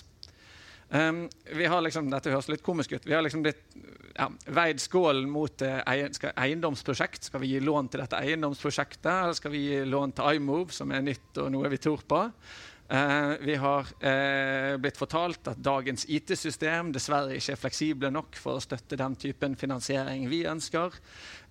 Um, 0.88 1.28
vi 1.52 1.66
har 1.68 1.82
liksom, 1.84 2.08
dette 2.10 2.32
høres 2.32 2.48
litt 2.48 2.62
komisk 2.64 2.92
ut. 2.96 3.06
Vi 3.06 3.12
har 3.12 3.22
liksom 3.22 3.42
blitt 3.44 3.76
ja, 4.16 4.26
veid 4.56 4.80
skålen 4.80 5.28
mot 5.30 5.62
uh, 5.62 5.82
eiendomsprosjekt. 5.84 7.28
Skal 7.28 7.42
vi 7.44 7.52
gi 7.52 7.60
lån 7.60 7.90
til 7.92 8.00
dette 8.02 8.18
eiendomsprosjektet, 8.18 9.10
eller 9.12 9.37
skal 9.37 9.52
vi 9.52 9.66
gi 9.66 9.82
lån 9.84 10.16
til 10.16 10.40
iMove, 10.40 10.72
som 10.75 10.90
er 10.96 11.04
nytt 11.04 11.38
og 11.44 11.52
noe 11.54 11.70
vi 11.70 11.80
tror 11.84 12.02
på? 12.08 12.25
Uh, 12.92 13.35
vi 13.40 13.54
har 13.54 13.80
uh, 13.80 14.76
blitt 14.80 14.97
fortalt 14.97 15.50
at 15.50 15.59
dagens 15.61 16.07
IT-system 16.09 16.88
dessverre 16.95 17.35
ikke 17.37 17.52
er 17.52 17.61
fleksible 17.61 18.09
nok 18.09 18.38
for 18.40 18.57
å 18.57 18.62
støtte 18.64 18.97
den 18.97 19.16
typen 19.21 19.59
finansiering 19.61 20.25
vi 20.30 20.38
ønsker. 20.49 20.97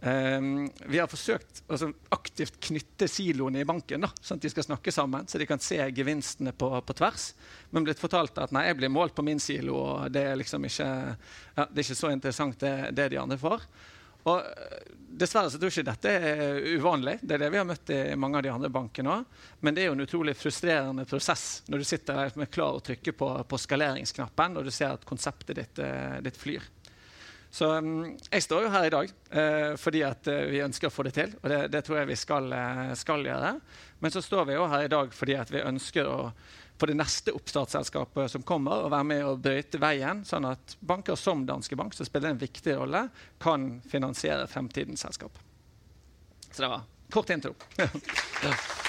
Uh, 0.01 0.65
vi 0.89 0.97
har 0.97 1.11
forsøkt 1.11 1.61
å 1.67 1.75
altså, 1.75 1.91
aktivt 2.17 2.57
knytte 2.69 3.05
siloene 3.11 3.61
i 3.61 3.67
banken, 3.69 4.07
da, 4.07 4.09
sånn 4.17 4.41
at 4.41 4.47
de 4.47 4.51
skal 4.55 4.65
snakke 4.65 4.93
sammen, 4.95 5.29
så 5.29 5.37
de 5.37 5.45
kan 5.49 5.61
se 5.61 5.77
gevinstene 5.77 6.55
på, 6.57 6.71
på 6.81 6.97
tvers. 6.97 7.27
Men 7.69 7.85
blitt 7.85 8.01
fortalt 8.01 8.41
at 8.41 8.55
nei, 8.55 8.65
jeg 8.71 8.79
blir 8.81 8.95
målt 8.97 9.13
på 9.13 9.25
min 9.27 9.41
silo, 9.43 9.77
og 9.77 10.09
det 10.17 10.25
er 10.31 10.41
liksom 10.41 10.65
ikke, 10.65 10.89
ja, 11.53 11.67
det 11.67 11.83
er 11.83 11.85
ikke 11.85 12.01
så 12.01 12.13
interessant 12.15 12.65
det, 12.65 12.73
det 12.97 13.11
de 13.13 13.21
andre 13.21 13.37
får. 13.37 13.69
Og 14.27 14.43
eh, 14.43 14.93
Dessverre 15.17 15.49
så 15.49 15.57
tror 15.57 15.71
jeg 15.71 15.81
ikke 15.81 15.89
dette 15.89 16.11
er 16.13 16.59
uvanlig. 16.77 17.15
Det 17.23 17.33
er 17.33 17.41
det 17.41 17.47
vi 17.49 17.57
har 17.57 17.65
møtt 17.65 17.89
i 17.89 18.01
mange 18.21 18.37
av 18.37 18.43
de 18.45 18.51
andre 18.53 18.69
bankene 18.69 19.15
òg. 19.15 19.37
Men 19.65 19.73
det 19.73 19.81
er 19.81 19.87
jo 19.89 19.95
en 19.95 20.03
utrolig 20.03 20.35
frustrerende 20.37 21.07
prosess 21.09 21.63
når 21.71 21.81
du 21.81 21.87
sitter 21.89 22.19
der 22.19 22.37
med 22.37 22.51
klar 22.53 22.77
å 22.77 22.83
trykke 22.85 23.15
på, 23.17 23.29
på 23.49 23.59
skaleringsknappen 23.63 24.59
og 24.59 24.67
du 24.67 24.69
ser 24.75 24.93
at 24.93 25.07
konseptet 25.09 25.57
ditt, 25.57 25.81
uh, 25.81 26.19
ditt 26.21 26.37
flyr. 26.37 26.67
Så 27.49 27.71
um, 27.81 28.11
jeg 28.27 28.45
står 28.45 28.67
jo 28.67 28.71
her 28.75 28.85
i 28.85 28.93
dag 28.93 29.09
eh, 29.41 29.73
fordi 29.79 30.03
at 30.05 30.29
uh, 30.29 30.43
vi 30.51 30.61
ønsker 30.61 30.91
å 30.91 30.93
få 30.93 31.07
det 31.07 31.15
til. 31.17 31.33
Og 31.41 31.49
det, 31.49 31.61
det 31.73 31.81
tror 31.87 32.03
jeg 32.03 32.11
vi 32.11 32.21
skal, 32.21 32.53
skal, 32.99 33.25
gjøre. 33.25 33.53
Men 34.03 34.13
så 34.13 34.21
står 34.21 34.51
vi 34.51 34.59
jo 34.59 34.69
her 34.69 34.85
i 34.85 34.93
dag 34.93 35.17
fordi 35.17 35.39
at 35.39 35.55
vi 35.55 35.65
ønsker 35.65 36.11
å 36.11 36.19
for 36.77 36.89
det 36.89 36.97
neste 36.99 37.33
oppstartsselskapet 37.33 38.31
som 38.31 38.43
kommer, 38.45 38.85
og 38.85 38.93
være 38.93 39.09
med 39.09 39.23
og 39.25 39.41
brøyte 39.43 39.81
veien, 39.81 40.23
sånn 40.27 40.45
at 40.49 40.77
banker 40.79 41.17
som 41.19 41.45
Danske 41.47 41.77
Bank, 41.79 41.97
som 41.97 42.07
spiller 42.07 42.33
en 42.33 42.41
viktig 42.41 42.77
rolle, 42.77 43.07
kan 43.41 43.69
finansiere 43.89 44.47
fremtidens 44.51 45.05
selskap. 45.05 45.39
Så 46.51 46.61
det 46.63 46.69
var 46.73 46.85
kort 47.13 47.33
intro. 47.33 47.55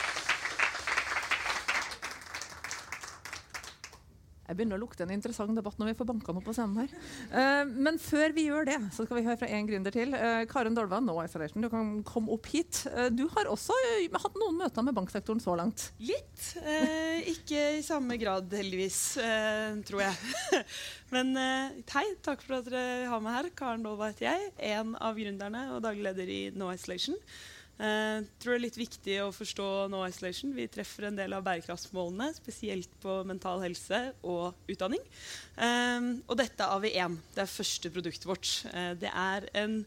Jeg 4.48 4.56
begynner 4.56 4.78
å 4.78 4.80
lukte 4.80 5.04
en 5.04 5.10
interessant 5.12 5.52
debatt 5.52 5.76
når 5.76 5.90
vi 5.90 5.96
får 5.98 6.06
banka 6.08 6.32
noe 6.32 6.44
på 6.44 6.54
scenen 6.56 6.78
her. 6.80 6.92
Uh, 7.28 7.68
men 7.68 7.98
før 8.00 8.32
vi 8.32 8.46
gjør 8.46 8.64
det, 8.70 8.78
så 8.96 9.04
skal 9.04 9.18
vi 9.18 9.24
høre 9.26 9.36
fra 9.42 9.50
én 9.52 9.68
gründer 9.68 9.92
til. 9.92 10.14
Uh, 10.16 10.46
Karen 10.48 10.76
Dolva, 10.76 11.02
No 11.04 11.18
Isolation, 11.20 11.60
du 11.60 11.68
kan 11.72 11.98
komme 12.08 12.32
opp 12.32 12.48
hit. 12.48 12.80
Uh, 12.88 13.10
du 13.12 13.26
har 13.34 13.50
også 13.52 13.76
hatt 14.08 14.38
noen 14.40 14.56
møter 14.56 14.86
med 14.86 14.96
banksektoren 14.96 15.42
så 15.44 15.52
langt? 15.58 15.90
Litt. 16.00 16.54
ikke 17.28 17.60
i 17.76 17.84
samme 17.84 18.16
grad, 18.20 18.48
heldigvis, 18.56 19.18
tror 19.88 20.04
jeg. 20.06 20.62
men 21.14 21.36
hei, 21.36 22.06
takk 22.24 22.40
for 22.46 22.62
at 22.62 22.70
dere 22.70 23.10
har 23.12 23.22
meg 23.24 23.36
her. 23.36 23.52
Karen 23.58 23.84
Dolva 23.84 24.08
heter 24.14 24.30
jeg. 24.30 24.50
En 24.72 24.96
av 24.96 25.18
gründerne 25.18 25.68
og 25.74 25.84
daglig 25.84 26.08
leder 26.08 26.32
i 26.32 26.42
No 26.56 26.72
Isolation. 26.72 27.20
Jeg 27.78 28.22
uh, 28.24 28.24
tror 28.42 28.56
det 28.56 28.58
er 28.58 28.64
litt 28.64 28.78
viktig 28.80 29.16
å 29.22 29.28
forstå 29.30 29.66
No 29.92 30.00
Isolation. 30.02 30.50
Vi 30.56 30.66
treffer 30.66 31.06
en 31.06 31.18
del 31.18 31.36
av 31.36 31.44
bærekraftsmålene, 31.46 32.32
spesielt 32.34 32.90
på 32.98 33.20
mental 33.28 33.62
helse 33.62 34.00
og 34.26 34.58
utdanning. 34.66 35.04
Um, 35.54 36.08
og 36.26 36.40
dette 36.40 36.66
er 36.66 36.74
AV1. 36.74 37.20
Det 37.36 37.44
er 37.44 37.52
første 37.52 37.92
produktet 37.94 38.26
vårt. 38.26 38.50
Uh, 38.72 38.96
det 38.98 39.12
er 39.14 39.46
en 39.62 39.78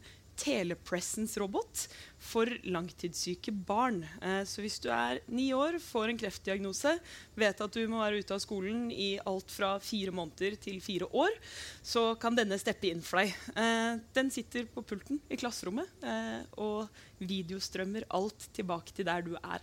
telepresence-robot 0.42 1.84
for 2.22 2.50
langtidssyke 2.66 3.52
barn. 3.66 4.02
Eh, 4.22 4.42
så 4.48 4.62
hvis 4.64 4.80
du 4.82 4.88
er 4.94 5.20
ni 5.30 5.50
år, 5.54 5.78
får 5.82 6.10
en 6.10 6.20
kreftdiagnose, 6.20 6.96
vet 7.38 7.62
at 7.64 7.76
du 7.76 7.82
må 7.90 8.00
være 8.02 8.22
ute 8.22 8.34
av 8.34 8.42
skolen 8.42 8.88
i 8.90 9.14
alt 9.28 9.52
fra 9.54 9.74
fire 9.82 10.14
måneder 10.14 10.56
til 10.62 10.80
fire 10.84 11.08
år, 11.08 11.36
så 11.82 12.12
kan 12.22 12.38
denne 12.38 12.58
steppe 12.60 12.90
inn 12.90 13.04
for 13.06 13.22
deg. 13.22 13.34
Eh, 13.54 14.00
den 14.18 14.32
sitter 14.34 14.66
på 14.70 14.84
pulten 14.86 15.22
i 15.30 15.38
klasserommet 15.40 16.06
eh, 16.06 16.40
og 16.62 16.90
videostrømmer 17.22 18.08
alt 18.18 18.48
tilbake 18.56 18.96
til 18.96 19.06
der 19.06 19.22
du 19.22 19.36
er. 19.38 19.62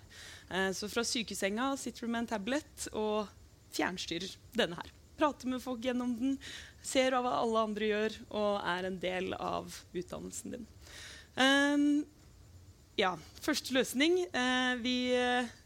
Så 0.73 0.87
fra 0.89 1.03
sykesenga 1.05 1.73
sitter 1.77 2.07
du 2.07 2.13
med 2.13 2.23
en 2.23 2.29
tablet 2.31 2.85
og 2.97 3.27
fjernstyrer 3.75 4.31
denne 4.55 4.79
her 4.79 4.95
prater 5.19 5.51
med 5.51 5.63
folk 5.63 5.83
gjennom 5.83 6.15
den, 6.19 6.37
ser 6.85 7.15
hva 7.15 7.39
alle 7.41 7.65
andre 7.69 7.89
gjør, 7.91 8.15
og 8.29 8.53
er 8.75 8.87
en 8.89 9.01
del 9.01 9.33
av 9.37 9.73
utdannelsen 9.93 10.55
din. 10.55 10.69
Um, 11.39 11.85
ja, 12.99 13.13
første 13.39 13.71
løsning. 13.75 14.17
Eh, 14.27 14.73
vi 14.83 14.95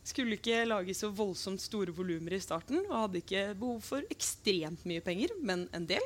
skulle 0.05 0.37
ikke 0.37 0.59
lage 0.67 0.93
så 0.93 1.09
voldsomt 1.09 1.63
store 1.63 1.93
volumer 1.95 2.35
i 2.37 2.41
starten 2.43 2.83
og 2.83 2.93
hadde 2.93 3.21
ikke 3.23 3.45
behov 3.57 3.79
for 3.81 4.05
ekstremt 4.13 4.83
mye 4.85 5.01
penger, 5.01 5.33
men 5.41 5.65
en 5.73 5.87
del. 5.89 6.05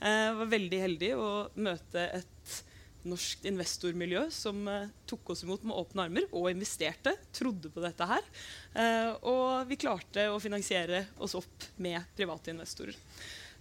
Eh, 0.00 0.30
var 0.40 0.50
veldig 0.50 0.80
heldig 0.82 1.12
å 1.14 1.28
møte 1.54 2.08
et 2.18 2.56
norsk 3.04 3.44
investormiljø 3.48 4.24
som 4.32 4.64
eh, 4.70 4.88
tok 5.08 5.34
oss 5.34 5.44
imot 5.44 5.64
med 5.66 5.76
åpne 5.76 6.06
armer 6.08 6.26
og 6.32 6.48
investerte. 6.50 7.14
Trodde 7.36 7.70
på 7.72 7.84
dette 7.84 8.08
her. 8.08 8.28
Eh, 8.72 9.10
og 9.28 9.68
vi 9.68 9.78
klarte 9.80 10.28
å 10.32 10.40
finansiere 10.42 11.04
oss 11.22 11.36
opp 11.38 11.68
med 11.76 12.00
private 12.16 12.54
investorer. 12.54 12.96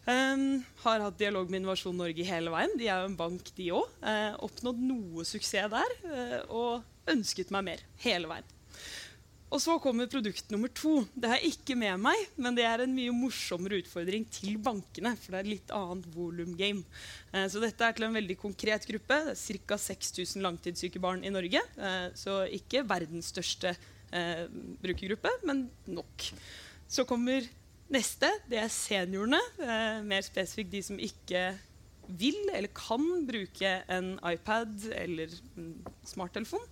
Um, 0.04 0.64
har 0.84 1.06
hatt 1.06 1.20
dialog 1.20 1.48
med 1.48 1.62
Innovasjon 1.62 1.96
Norge 1.96 2.26
hele 2.28 2.52
veien. 2.52 2.74
De 2.80 2.90
er 2.90 3.04
jo 3.04 3.12
en 3.12 3.20
bank, 3.20 3.54
de 3.56 3.70
òg. 3.76 3.94
Uh, 4.04 4.34
oppnådd 4.50 4.82
noe 4.84 5.28
suksess 5.28 5.72
der. 5.72 5.96
og 6.50 6.84
ønsket 7.14 7.52
meg 7.52 7.66
mer 7.68 7.88
hele 8.04 8.30
veien. 8.32 8.52
Og 9.54 9.62
så 9.62 9.76
kommer 9.78 10.10
produkt 10.10 10.50
nummer 10.50 10.72
to. 10.74 11.04
Det 11.14 11.30
har 11.30 11.38
jeg 11.38 11.54
ikke 11.54 11.76
med 11.78 12.00
meg, 12.02 12.22
men 12.42 12.56
det 12.58 12.64
er 12.66 12.82
en 12.82 12.96
mye 12.96 13.14
morsommere 13.14 13.84
utfordring 13.84 14.26
til 14.34 14.56
bankene. 14.58 15.12
For 15.22 15.36
det 15.36 15.42
er 15.44 15.50
litt 15.52 15.74
annet 15.78 16.08
volum-game. 16.16 16.82
Eh, 17.30 17.46
så 17.54 17.62
dette 17.62 17.86
er 17.86 17.94
til 17.94 18.08
en 18.08 18.18
veldig 18.18 18.38
konkret 18.42 18.88
gruppe. 18.90 19.20
Det 19.30 19.36
er 19.38 19.60
Ca. 19.70 19.78
6000 19.78 20.42
langtidssyke 20.42 21.02
barn 21.04 21.22
i 21.22 21.34
Norge. 21.34 21.62
Eh, 21.62 22.08
så 22.18 22.40
ikke 22.50 22.82
verdens 22.90 23.30
største 23.30 23.76
eh, 24.10 24.48
brukergruppe, 24.82 25.36
men 25.46 25.68
nok. 25.86 26.32
Så 26.90 27.06
kommer 27.06 27.46
neste. 27.94 28.30
Det 28.50 28.60
er 28.62 28.74
seniorene. 28.74 29.40
Eh, 29.62 30.02
mer 30.06 30.26
spesifikt 30.26 30.74
de 30.74 30.82
som 30.86 31.00
ikke 31.02 31.52
vil 32.08 32.50
eller 32.52 32.72
kan 32.76 33.04
bruke 33.28 33.76
en 33.92 34.16
iPad 34.28 34.90
eller 34.98 35.32
en 35.58 35.70
smarttelefon. 36.08 36.66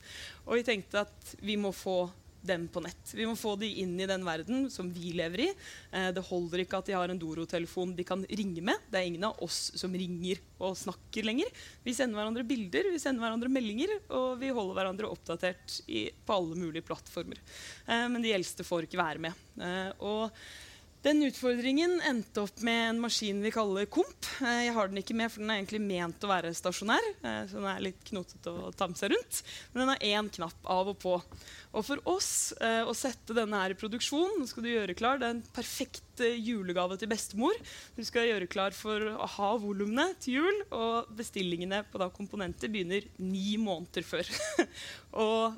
Og 0.47 0.57
vi 0.59 0.65
tenkte 0.67 1.05
at 1.05 1.35
vi 1.39 1.55
må 1.59 1.71
få 1.75 2.03
dem 2.41 2.65
på 2.73 2.81
nett. 2.81 3.11
Vi 3.13 3.25
må 3.29 3.35
få 3.37 3.53
dem 3.59 3.69
inn 3.83 3.93
i 4.01 4.07
den 4.09 4.23
verden 4.25 4.65
som 4.73 4.89
vi 4.93 5.11
lever 5.17 5.43
i. 5.45 5.49
Eh, 5.93 6.07
det 6.15 6.23
holder 6.25 6.63
ikke 6.63 6.79
at 6.81 6.89
de 6.89 6.95
har 6.97 7.13
en 7.13 7.19
Doro-telefon 7.21 7.93
de 7.97 8.05
kan 8.07 8.23
ringe 8.25 8.63
med. 8.65 8.87
Det 8.89 8.97
er 8.97 9.09
ingen 9.11 9.27
av 9.29 9.37
oss 9.45 9.59
som 9.77 9.93
ringer 9.93 10.41
og 10.57 10.73
snakker 10.79 11.27
lenger. 11.27 11.51
Vi 11.85 11.93
sender 11.97 12.17
hverandre 12.17 12.45
bilder, 12.47 12.89
vi 12.93 13.01
sender 13.01 13.25
hverandre 13.25 13.51
meldinger, 13.53 13.93
og 14.09 14.41
vi 14.41 14.49
holder 14.49 14.79
hverandre 14.79 15.11
oppdatert 15.11 15.77
i, 15.85 16.07
på 16.25 16.39
alle 16.39 16.57
mulige 16.57 16.87
plattformer. 16.87 17.41
Eh, 17.85 18.07
men 18.09 18.25
de 18.25 18.33
eldste 18.33 18.65
får 18.65 18.89
ikke 18.89 19.01
være 19.01 19.25
med. 19.29 19.47
Eh, 19.61 19.89
og 20.01 20.41
den 21.01 21.23
utfordringen 21.25 21.95
endte 22.05 22.43
opp 22.43 22.59
med 22.61 22.89
en 22.89 22.99
maskin 23.01 23.39
vi 23.41 23.51
kaller 23.53 23.87
Komp. 23.89 24.27
Eh, 24.41 24.67
jeg 24.67 24.73
har 24.75 24.89
den 24.91 25.01
ikke 25.01 25.15
med, 25.17 25.31
for 25.33 25.41
den 25.41 25.49
er 25.49 25.57
egentlig 25.57 25.81
ment 25.81 26.21
å 26.21 26.29
være 26.29 26.51
stasjonær. 26.53 27.07
Eh, 27.25 27.39
så 27.49 27.57
den 27.57 27.69
er 27.71 27.81
litt 27.87 28.03
knotete 28.05 28.53
å 28.53 28.69
ta 28.77 28.85
med 28.89 28.99
seg 28.99 29.15
rundt. 29.15 29.39
Men 29.71 29.81
den 29.81 29.91
har 29.91 30.05
én 30.11 30.29
knapp 30.37 30.69
av 30.69 30.91
og 30.93 30.99
på. 31.01 31.15
Og 31.73 31.87
for 31.87 32.05
oss 32.11 32.51
eh, 32.61 32.83
å 32.85 32.93
sette 32.97 33.33
denne 33.33 33.63
her 33.63 33.73
i 33.73 33.79
produksjon 33.81 34.45
skal 34.45 34.67
du 34.67 34.69
gjøre 34.69 34.97
klar, 34.97 35.17
Det 35.17 35.29
er 35.29 35.35
en 35.39 35.43
perfekt 35.57 36.21
julegave 36.21 36.99
til 37.01 37.09
bestemor. 37.09 37.57
Du 37.97 38.05
skal 38.05 38.29
gjøre 38.29 38.51
klar 38.51 38.77
for 38.77 39.01
å 39.15 39.33
ha 39.39 39.51
volumene 39.57 40.11
til 40.21 40.37
jul, 40.37 40.63
og 40.69 41.09
bestillingene 41.17 41.81
på 41.89 41.97
da 41.97 42.11
komponenter 42.13 42.69
begynner 42.69 43.09
ni 43.17 43.57
måneder 43.57 44.05
før. 44.05 44.29
og 45.25 45.57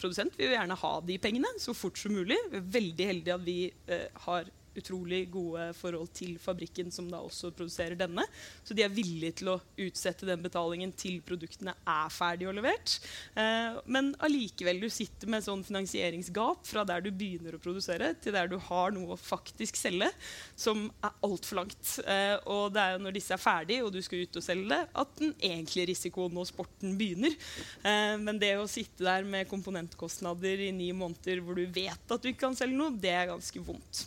produsent 0.00 0.34
vil 0.34 0.50
jo 0.50 0.56
gjerne 0.56 0.82
ha 0.82 0.92
de 1.04 1.18
pengene 1.22 1.58
så 1.62 1.74
fort 1.76 1.98
som 2.00 2.16
mulig. 2.16 2.38
Vi 2.50 2.58
er 2.58 2.72
veldig 2.80 3.12
heldige 3.14 3.36
at 3.36 3.46
vi 3.46 3.60
eh, 3.86 4.08
har 4.26 4.50
utrolig 4.78 5.24
gode 5.32 5.70
forhold 5.78 6.10
til 6.16 6.36
fabrikken 6.40 6.90
som 6.94 7.08
da 7.10 7.20
også 7.24 7.50
produserer 7.56 7.98
denne. 7.98 8.24
Så 8.64 8.76
de 8.76 8.84
er 8.84 8.92
villige 8.92 9.40
til 9.40 9.52
å 9.54 9.58
utsette 9.80 10.28
den 10.28 10.42
betalingen 10.44 10.92
til 10.98 11.20
produktene 11.26 11.74
er 11.88 12.12
ferdig 12.14 12.48
og 12.50 12.56
levert. 12.58 12.96
Eh, 13.34 13.80
men 13.90 14.12
allikevel 14.22 14.82
du 14.82 14.88
sitter 14.92 15.30
med 15.30 15.44
sånn 15.46 15.64
finansieringsgap 15.66 16.66
fra 16.68 16.84
der 16.88 17.04
du 17.04 17.10
begynner 17.10 17.56
å 17.56 17.62
produsere, 17.62 18.12
til 18.22 18.36
der 18.36 18.50
du 18.50 18.58
har 18.70 18.94
noe 18.94 19.14
å 19.14 19.20
faktisk 19.20 19.78
selge, 19.80 20.10
som 20.58 20.86
er 21.04 21.16
altfor 21.26 21.62
langt. 21.62 21.94
Eh, 22.04 22.36
og 22.50 22.70
det 22.74 22.84
er 22.84 22.96
jo 22.96 23.02
når 23.06 23.16
disse 23.18 23.34
er 23.36 23.42
ferdige 23.42 23.86
og 23.86 23.92
du 23.94 24.00
skal 24.04 24.24
ut 24.24 24.40
og 24.40 24.46
selge 24.46 24.70
det, 24.70 24.82
at 25.02 25.16
den 25.20 25.34
egentlige 25.38 25.90
risikoen 25.92 26.40
og 26.40 26.48
sporten 26.50 26.96
begynner. 27.00 27.34
Eh, 27.82 28.16
men 28.20 28.40
det 28.40 28.54
å 28.58 28.68
sitte 28.70 29.06
der 29.06 29.26
med 29.26 29.48
komponentkostnader 29.50 30.66
i 30.68 30.72
ni 30.74 30.90
måneder 30.96 31.42
hvor 31.44 31.58
du 31.58 31.66
vet 31.66 32.14
at 32.14 32.22
du 32.22 32.30
ikke 32.30 32.46
kan 32.46 32.58
selge 32.58 32.78
noe, 32.78 32.94
det 33.00 33.12
er 33.14 33.30
ganske 33.32 33.62
vondt. 33.64 34.06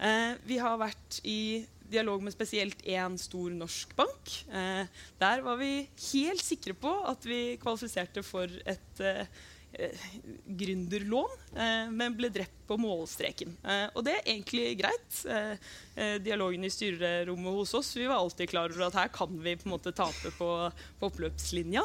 Eh, 0.00 0.32
vi 0.48 0.56
har 0.60 0.80
vært 0.80 1.20
i 1.28 1.66
dialog 1.90 2.22
med 2.24 2.32
spesielt 2.32 2.80
én 2.88 3.18
stor 3.20 3.52
norsk 3.52 3.94
bank. 3.98 4.34
Eh, 4.48 4.84
der 5.20 5.44
var 5.44 5.58
vi 5.60 5.84
helt 6.12 6.44
sikre 6.44 6.76
på 6.78 6.92
at 7.10 7.26
vi 7.28 7.58
kvalifiserte 7.60 8.24
for 8.24 8.48
et 8.64 9.02
eh, 9.04 9.24
eh 9.70 10.06
gründerlån, 10.60 11.34
eh, 11.54 11.90
men 11.94 12.16
ble 12.16 12.30
drept 12.32 12.64
på 12.66 12.78
målstreken. 12.80 13.52
Eh, 13.62 13.86
og 13.94 14.06
det 14.06 14.16
er 14.16 14.32
egentlig 14.32 14.78
greit. 14.80 15.20
dialogen 16.24 16.64
i 16.64 16.70
styrerommet 16.72 17.52
hos 17.52 17.74
oss 17.74 17.90
vi 17.96 18.06
var 18.06 18.22
alltid 18.22 18.48
klar 18.48 18.72
over 18.72 18.86
at 18.86 18.96
her 18.96 19.08
kan 19.12 19.36
vi 19.42 19.56
på 19.56 19.68
en 19.68 19.74
måte 19.74 19.92
tape 19.92 20.30
på, 20.38 20.48
på 20.98 21.10
oppløpslinja. 21.10 21.82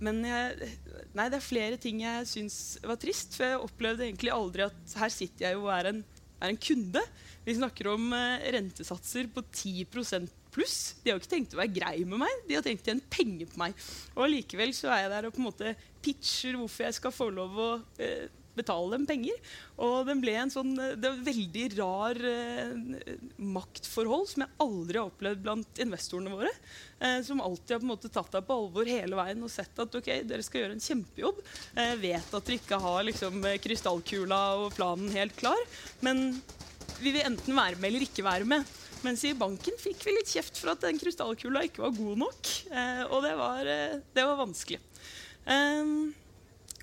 men 0.00 0.24
jeg, 0.24 0.70
nei, 1.14 1.28
det 1.28 1.38
er 1.38 1.44
flere 1.46 1.76
ting 1.76 2.00
jeg 2.02 2.26
syns 2.26 2.78
var 2.82 2.98
trist. 2.98 3.36
For 3.36 3.46
jeg 3.46 3.62
opplevde 3.62 4.08
egentlig 4.08 4.32
aldri 4.34 4.66
at 4.66 4.96
her 4.98 5.12
sitter 5.12 5.46
jeg 5.46 5.54
jo 5.60 5.68
og 5.68 5.74
er 5.76 5.92
en 5.92 6.02
er 6.40 6.52
en 6.52 6.60
kunde. 6.60 7.02
Vi 7.44 7.56
snakker 7.58 7.90
om 7.92 8.12
eh, 8.16 8.46
rentesatser 8.54 9.28
på 9.34 9.44
10% 9.44 10.30
pluss. 10.54 10.78
De 11.02 11.10
har 11.10 11.20
ikke 11.20 11.32
tenkt 11.34 11.56
å 11.56 11.60
være 11.60 11.74
grei 11.74 11.96
med 12.06 12.22
meg, 12.22 12.46
de 12.48 12.56
har 12.58 12.64
tenkt 12.64 12.86
å 12.86 12.92
tjene 12.92 13.12
penger 13.12 13.50
på 13.50 13.60
meg. 13.60 13.76
Og 14.14 14.30
likevel 14.30 14.74
så 14.76 14.92
er 14.94 15.04
jeg 15.04 15.12
der 15.14 15.28
og 15.28 15.34
på 15.34 15.42
en 15.42 15.48
måte 15.48 15.74
pitcher 16.04 16.58
hvorfor 16.60 16.88
jeg 16.88 16.98
skal 17.00 17.14
få 17.14 17.28
lov 17.34 17.60
å 17.60 17.70
eh, 18.02 18.26
betale 18.56 18.94
dem 18.94 19.06
penger. 19.08 19.52
Og 19.84 20.08
den 20.08 20.22
ble 20.22 20.34
en 20.40 20.52
sånn, 20.52 20.72
eh, 20.78 20.94
det 20.96 21.10
var 21.10 21.18
et 21.18 21.28
veldig 21.28 21.66
rar 21.78 22.20
eh, 22.30 23.14
maktforhold 23.36 24.28
som 24.30 24.44
jeg 24.44 24.54
aldri 24.64 25.00
har 25.00 25.10
opplevd 25.10 25.44
blant 25.44 25.82
investorene 25.84 26.34
våre. 26.34 26.52
Eh, 27.00 27.20
som 27.26 27.42
alltid 27.44 27.76
har 27.76 27.82
på 27.82 27.88
en 27.88 27.94
måte 27.94 28.12
tatt 28.12 28.32
deg 28.34 28.46
på 28.46 28.58
alvor 28.58 28.90
hele 28.90 29.18
veien 29.18 29.44
og 29.44 29.52
sett 29.52 29.84
at 29.84 29.98
ok, 30.00 30.12
dere 30.28 30.46
skal 30.46 30.64
gjøre 30.64 30.78
en 30.78 30.86
kjempejobb. 30.86 31.42
Eh, 31.74 31.96
vet 32.02 32.38
at 32.38 32.48
dere 32.48 32.60
ikke 32.60 32.82
har 32.86 33.02
liksom, 33.10 33.42
krystallkula 33.64 34.42
og 34.62 34.72
planen 34.78 35.12
helt 35.14 35.36
klar. 35.38 35.60
Men 36.04 36.30
vi 37.00 37.12
vil 37.14 37.26
enten 37.26 37.56
være 37.56 37.78
med 37.80 37.90
eller 37.90 38.06
ikke 38.06 38.26
være 38.26 38.48
med. 38.48 38.74
Mens 39.04 39.24
i 39.28 39.34
banken 39.36 39.76
fikk 39.76 40.06
vi 40.06 40.14
litt 40.16 40.30
kjeft 40.32 40.56
for 40.56 40.72
at 40.72 40.84
den 40.84 40.98
krystallkula 41.00 41.66
ikke 41.66 41.82
var 41.84 41.96
god 41.96 42.20
nok. 42.24 42.52
Eh, 42.72 43.02
og 43.10 43.24
det 43.26 43.34
var, 43.36 43.68
eh, 43.68 43.98
det 44.16 44.24
var 44.24 44.40
vanskelig. 44.40 44.80
Eh, 45.44 45.90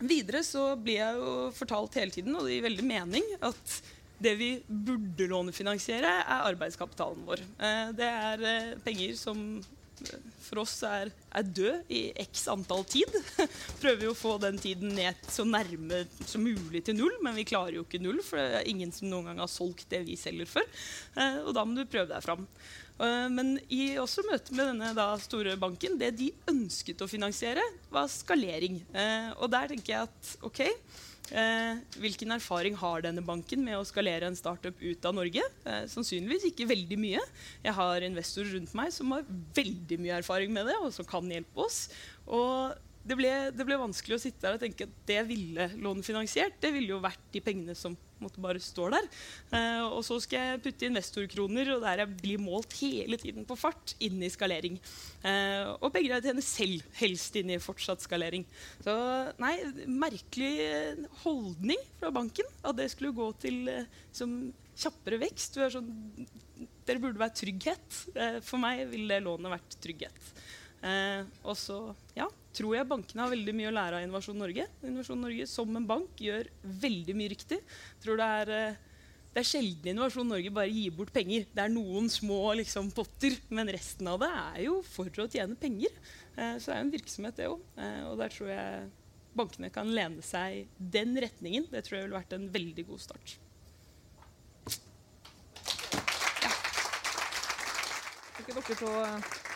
Videre 0.02 0.42
så 0.46 0.72
blir 0.82 1.00
jeg 1.00 1.18
jo 1.20 1.34
fortalt 1.56 1.98
hele 2.00 2.14
tiden, 2.14 2.36
og 2.38 2.48
det 2.48 2.58
gir 2.58 2.66
veldig 2.66 2.86
mening, 2.88 3.28
at 3.46 3.76
det 4.22 4.34
vi 4.38 4.50
burde 4.68 5.28
lånefinansiere, 5.30 6.10
er 6.22 6.48
arbeidskapitalen 6.50 7.24
vår. 7.28 7.44
Eh, 7.58 7.94
det 7.98 8.10
er 8.10 8.46
eh, 8.48 8.74
penger 8.86 9.16
som 9.18 9.44
for 10.42 10.62
oss 10.64 10.76
er, 10.88 11.12
er 11.32 11.48
død 11.48 11.92
i 11.94 12.02
x 12.26 12.46
antall 12.52 12.84
tid. 12.90 13.10
Prøver 13.84 14.08
jo 14.08 14.14
å 14.16 14.18
få 14.18 14.36
den 14.44 14.60
tiden 14.62 14.96
ned 14.98 15.20
så 15.32 15.46
nærme 15.48 16.04
som 16.26 16.44
mulig 16.44 16.84
til 16.88 16.98
null, 17.00 17.18
men 17.24 17.38
vi 17.38 17.48
klarer 17.48 17.80
jo 17.80 17.86
ikke 17.86 18.02
null, 18.04 18.22
for 18.26 18.42
det 18.42 18.62
er 18.62 18.72
ingen 18.72 18.94
som 18.96 19.12
noen 19.12 19.32
gang 19.32 19.44
har 19.44 19.52
solgt 19.52 19.90
det 19.94 20.04
vi 20.08 20.20
selger 20.20 20.50
for. 20.50 20.82
Og 21.46 21.54
da 21.56 21.66
må 21.66 21.78
du 21.78 21.86
prøve 21.86 22.10
deg 22.12 22.26
fram. 22.26 22.48
Eh, 23.02 23.28
men 23.34 23.56
i 23.74 23.96
også 24.02 24.26
møte 24.28 24.56
med 24.58 24.74
denne 24.74 25.06
store 25.24 25.56
banken, 25.62 25.98
det 26.02 26.14
de 26.20 26.32
ønsket 26.52 27.02
å 27.02 27.10
finansiere, 27.10 27.64
var 27.94 28.12
skalering. 28.12 28.82
Eh, 28.94 29.32
og 29.38 29.50
der 29.54 29.72
tenker 29.72 29.96
jeg 29.96 30.10
at 30.10 30.36
ok, 30.46 30.62
Eh, 30.66 31.11
hvilken 31.32 32.36
erfaring 32.36 32.76
har 32.76 33.04
denne 33.06 33.24
banken 33.24 33.64
med 33.64 33.78
å 33.78 33.88
skalere 33.88 34.28
en 34.28 34.36
startup 34.36 34.78
ut 34.82 35.06
av 35.08 35.16
Norge? 35.16 35.44
Eh, 35.64 35.84
sannsynligvis 35.92 36.50
ikke 36.50 36.68
veldig 36.68 36.98
mye. 37.00 37.22
Jeg 37.64 37.76
har 37.78 38.08
investorer 38.08 38.56
rundt 38.58 38.74
meg 38.78 38.92
som 38.96 39.14
har 39.16 39.28
veldig 39.56 40.00
mye 40.04 40.18
erfaring 40.20 40.52
med 40.52 40.68
det, 40.68 40.78
og 40.84 40.92
som 40.96 41.08
kan 41.08 41.30
hjelpe 41.32 41.64
oss. 41.64 41.86
Og 42.28 42.76
det 43.08 43.18
ble, 43.18 43.32
det 43.56 43.66
ble, 43.66 43.80
vanskelig 43.82 44.18
å 44.18 44.22
sitte 44.22 44.44
der 44.44 44.58
og 44.58 44.62
tenke 44.62 44.86
at 44.90 44.98
det 45.10 45.22
ville 45.30 45.72
lånefinansiert. 45.80 46.60
Det 46.62 46.74
ville 46.76 46.94
jo 46.94 47.02
vært 47.04 47.24
de 47.34 47.42
pengene 47.44 47.78
som 47.78 47.96
måtte 48.24 48.44
bare 48.44 48.62
står 48.62 48.96
der. 48.96 49.10
Eh, 49.58 49.84
og 49.88 50.02
så 50.08 50.20
skal 50.24 50.54
jeg 50.54 50.64
putte 50.66 50.88
investorkroner, 50.90 51.74
og 51.76 51.86
der 51.86 52.04
jeg 52.04 52.16
blir 52.22 52.42
målt 52.42 52.76
hele 52.82 53.20
tiden 53.22 53.48
på 53.48 53.58
fart, 53.60 53.96
inn 54.04 54.22
i 54.24 54.32
skalering. 54.32 54.80
Eh, 55.28 55.72
og 55.78 55.92
begge 55.96 56.22
tjener 56.22 56.46
selv, 56.46 56.86
helst 57.02 57.38
inn 57.40 57.54
i 57.54 57.62
fortsatt 57.62 58.04
skalering. 58.06 58.46
Så 58.86 58.96
nei, 59.42 59.56
merkelig 59.88 60.54
holdning 61.26 61.82
fra 62.00 62.14
banken 62.14 62.48
at 62.62 62.78
det 62.78 62.92
skulle 62.94 63.16
gå 63.16 63.32
til 63.42 63.68
eh, 63.72 64.02
som 64.16 64.52
kjappere 64.82 65.20
vekst. 65.22 65.60
Sånn, 65.74 65.92
dere 66.88 67.02
burde 67.02 67.22
være 67.22 67.38
trygghet. 67.42 68.02
Eh, 68.16 68.40
for 68.46 68.62
meg 68.62 68.88
ville 68.92 69.22
lånet 69.24 69.56
vært 69.58 69.78
trygghet. 69.84 70.34
Eh, 70.82 71.26
og 71.46 71.58
så, 71.60 71.84
ja 72.18 72.28
tror 72.56 72.76
jeg 72.76 72.88
bankene 72.88 73.24
har 73.24 73.32
veldig 73.32 73.54
mye 73.56 73.72
å 73.72 73.76
lære 73.76 73.98
av 73.98 74.06
Innovasjon 74.06 74.40
Norge. 74.40 74.68
Innovasjon 74.84 75.22
Norge 75.24 75.48
som 75.50 75.76
en 75.78 75.88
bank 75.88 76.22
gjør 76.22 76.50
veldig 76.84 77.18
mye 77.18 77.34
riktig. 77.34 77.60
Tror 78.04 78.20
det 78.20 78.30
er, 78.42 78.52
eh, 78.56 78.80
det 79.34 79.42
er 79.42 79.48
sjelden 79.48 79.94
Innovasjon 79.94 80.28
Norge 80.28 80.52
bare 80.52 80.72
gir 80.72 80.92
bort 80.92 81.14
penger. 81.14 81.46
Det 81.54 81.64
er 81.64 81.72
noen 81.72 82.10
små 82.10 82.54
liksom, 82.60 82.92
potter, 82.92 83.38
men 83.50 83.72
resten 83.72 84.08
av 84.08 84.20
det 84.20 84.32
er 84.32 84.64
jo 84.66 84.82
for 84.84 85.08
å 85.08 85.30
tjene 85.32 85.56
penger. 85.56 85.92
Eh, 86.36 86.58
så 86.58 86.66
det 86.66 86.76
er 86.76 86.82
jo 86.82 86.88
en 86.88 86.96
virksomhet, 86.98 87.36
det 87.38 87.48
òg. 87.48 87.62
Eh, 87.78 88.02
og 88.10 88.18
der 88.20 88.36
tror 88.36 88.52
jeg 88.52 88.90
bankene 89.34 89.72
kan 89.72 89.88
lene 89.88 90.22
seg 90.22 90.68
den 90.78 91.16
retningen. 91.16 91.70
Det 91.72 91.86
tror 91.86 92.00
jeg 92.00 92.10
ville 92.10 92.20
vært 92.20 92.36
en 92.36 92.50
veldig 92.52 92.88
god 92.88 93.00
start. 93.00 93.38
Ja. 96.42 96.52
Ikke 98.42 98.60
dere 98.60 98.76
to 98.76 99.51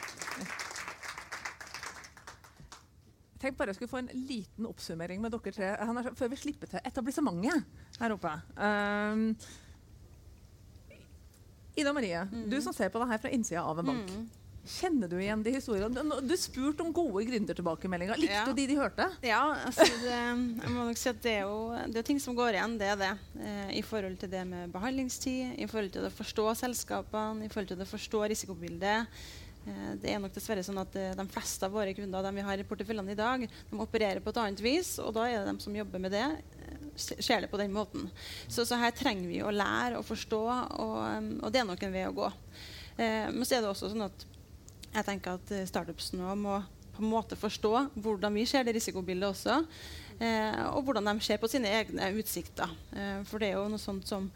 tenkte 3.41 3.59
bare 3.59 3.73
jeg 3.73 3.79
skulle 3.79 3.91
få 3.91 4.01
en 4.03 4.09
liten 4.27 4.69
oppsummering 4.69 5.21
med 5.23 5.35
dere 5.35 5.53
tre 5.55 6.13
før 6.15 6.31
vi 6.31 6.39
slipper 6.39 6.71
til 6.71 6.87
etablissementet 6.87 7.99
her 7.99 8.15
oppe. 8.15 8.31
Um, 8.55 9.27
Ida 11.75 11.91
Marie, 11.91 12.23
mm. 12.31 12.49
du 12.49 12.57
som 12.63 12.73
ser 12.73 12.89
på 12.91 13.01
det 13.01 13.11
her 13.11 13.21
fra 13.21 13.31
innsida 13.35 13.63
av 13.67 13.79
en 13.81 13.91
bank. 13.91 14.11
Mm. 14.11 14.25
Kjenner 14.65 15.09
du 15.11 15.19
igjen 15.19 15.43
de 15.45 15.51
historiene? 15.53 16.03
Du 16.25 16.33
spurte 16.41 16.81
om 16.81 16.89
gode 16.95 17.21
gründertilbakemeldinger. 17.27 18.17
Likte 18.17 18.33
ja. 18.33 18.45
du 18.47 18.57
de 18.57 18.65
de 18.71 18.77
hørte? 18.79 19.05
Ja, 19.21 19.43
altså 19.67 19.85
det, 20.01 20.15
jeg 20.15 20.71
må 20.73 20.87
nok 20.87 20.97
si 20.97 21.11
at 21.11 21.19
det 21.21 21.33
er 21.35 21.43
jo 21.45 21.59
det 21.93 22.01
er 22.01 22.07
ting 22.07 22.21
som 22.23 22.37
går 22.37 22.57
igjen. 22.57 22.73
Det 22.81 22.87
er 22.95 22.97
det. 22.97 23.11
Eh, 23.37 23.75
I 23.77 23.83
forhold 23.85 24.17
til 24.23 24.31
det 24.31 24.41
med 24.49 24.73
behandlingstid, 24.73 25.59
i 25.61 25.67
forhold 25.69 25.93
til 25.93 26.07
å 26.07 26.13
forstå 26.17 26.47
selskapene, 26.63 27.45
i 27.45 27.51
forhold 27.51 27.75
til 27.75 27.85
å 27.85 27.89
forstå 27.91 28.23
risikobildet. 28.33 29.21
Eh, 29.65 29.91
det 30.01 30.11
er 30.11 30.21
nok 30.21 30.35
dessverre 30.35 30.63
sånn 30.65 30.81
at 30.81 30.95
eh, 30.99 31.15
De 31.17 31.25
fleste 31.31 31.67
av 31.67 31.73
våre 31.75 31.95
kunder 31.97 32.25
de 32.25 32.33
vi 32.37 32.45
har 32.45 32.61
i 32.61 32.67
porteføljene 32.67 33.15
i 33.15 33.19
dag, 33.19 33.47
de 33.47 33.81
opererer 33.81 34.21
på 34.23 34.33
et 34.33 34.41
annet 34.43 34.63
vis. 34.63 34.95
Og 35.03 35.15
da 35.17 35.27
er 35.29 35.41
det 35.41 35.53
de 35.53 35.65
som 35.65 35.75
jobber 35.75 36.03
med 36.03 36.15
det, 36.15 36.27
eh, 36.59 36.85
ser 36.99 37.43
det 37.43 37.51
på 37.51 37.59
den 37.61 37.73
måten. 37.75 38.07
Så, 38.47 38.65
så 38.65 38.79
her 38.79 38.95
trenger 38.95 39.27
vi 39.31 39.41
å 39.43 39.53
lære 39.53 39.99
og 39.99 40.07
forstå, 40.07 40.43
og, 40.79 40.95
og, 41.41 41.49
det 41.51 41.63
er 41.63 41.67
nok 41.67 41.83
en 41.83 41.97
vei 41.97 42.05
å 42.07 42.15
gå. 42.15 42.31
Eh, 42.97 43.27
men 43.33 43.43
så 43.43 43.57
er 43.57 43.65
det 43.65 43.73
også 43.73 43.91
sånn 43.91 44.07
at 44.07 44.29
jeg 44.95 45.07
tenker 45.09 45.35
at 45.35 45.51
startups 45.67 46.13
nå 46.15 46.37
må 46.39 46.61
på 46.95 47.03
en 47.03 47.11
måte 47.11 47.35
forstå 47.35 47.71
hvordan 47.99 48.37
vi 48.39 48.45
ser 48.47 48.63
det 48.63 48.77
risikobildet 48.77 49.27
også. 49.27 49.59
Eh, 50.19 50.61
og 50.71 50.85
hvordan 50.87 51.09
de 51.09 51.25
ser 51.25 51.41
på 51.41 51.49
sine 51.51 51.71
egne 51.81 52.13
utsikter. 52.19 52.71
Eh, 52.95 53.19
for 53.27 53.41
det 53.41 53.51
er 53.51 53.57
jo 53.59 53.67
noe 53.71 53.81
sånt 53.81 54.07
som 54.07 54.29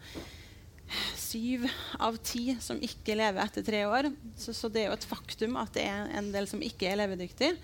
syv 1.18 1.66
av 2.02 2.18
ti 2.24 2.56
som 2.62 2.80
ikke 2.82 3.16
lever 3.18 3.42
etter 3.44 3.64
tre 3.66 3.84
år. 3.88 4.10
Så, 4.38 4.54
så, 4.56 4.70
det 4.72 4.84
er 4.84 4.90
jo 4.90 4.98
et 4.98 5.08
faktum 5.10 5.58
at 5.60 5.72
det 5.76 5.86
er 5.86 6.10
en 6.18 6.30
del 6.34 6.48
som 6.50 6.62
ikke 6.64 6.90
er 6.90 7.00
levedyktige. 7.02 7.56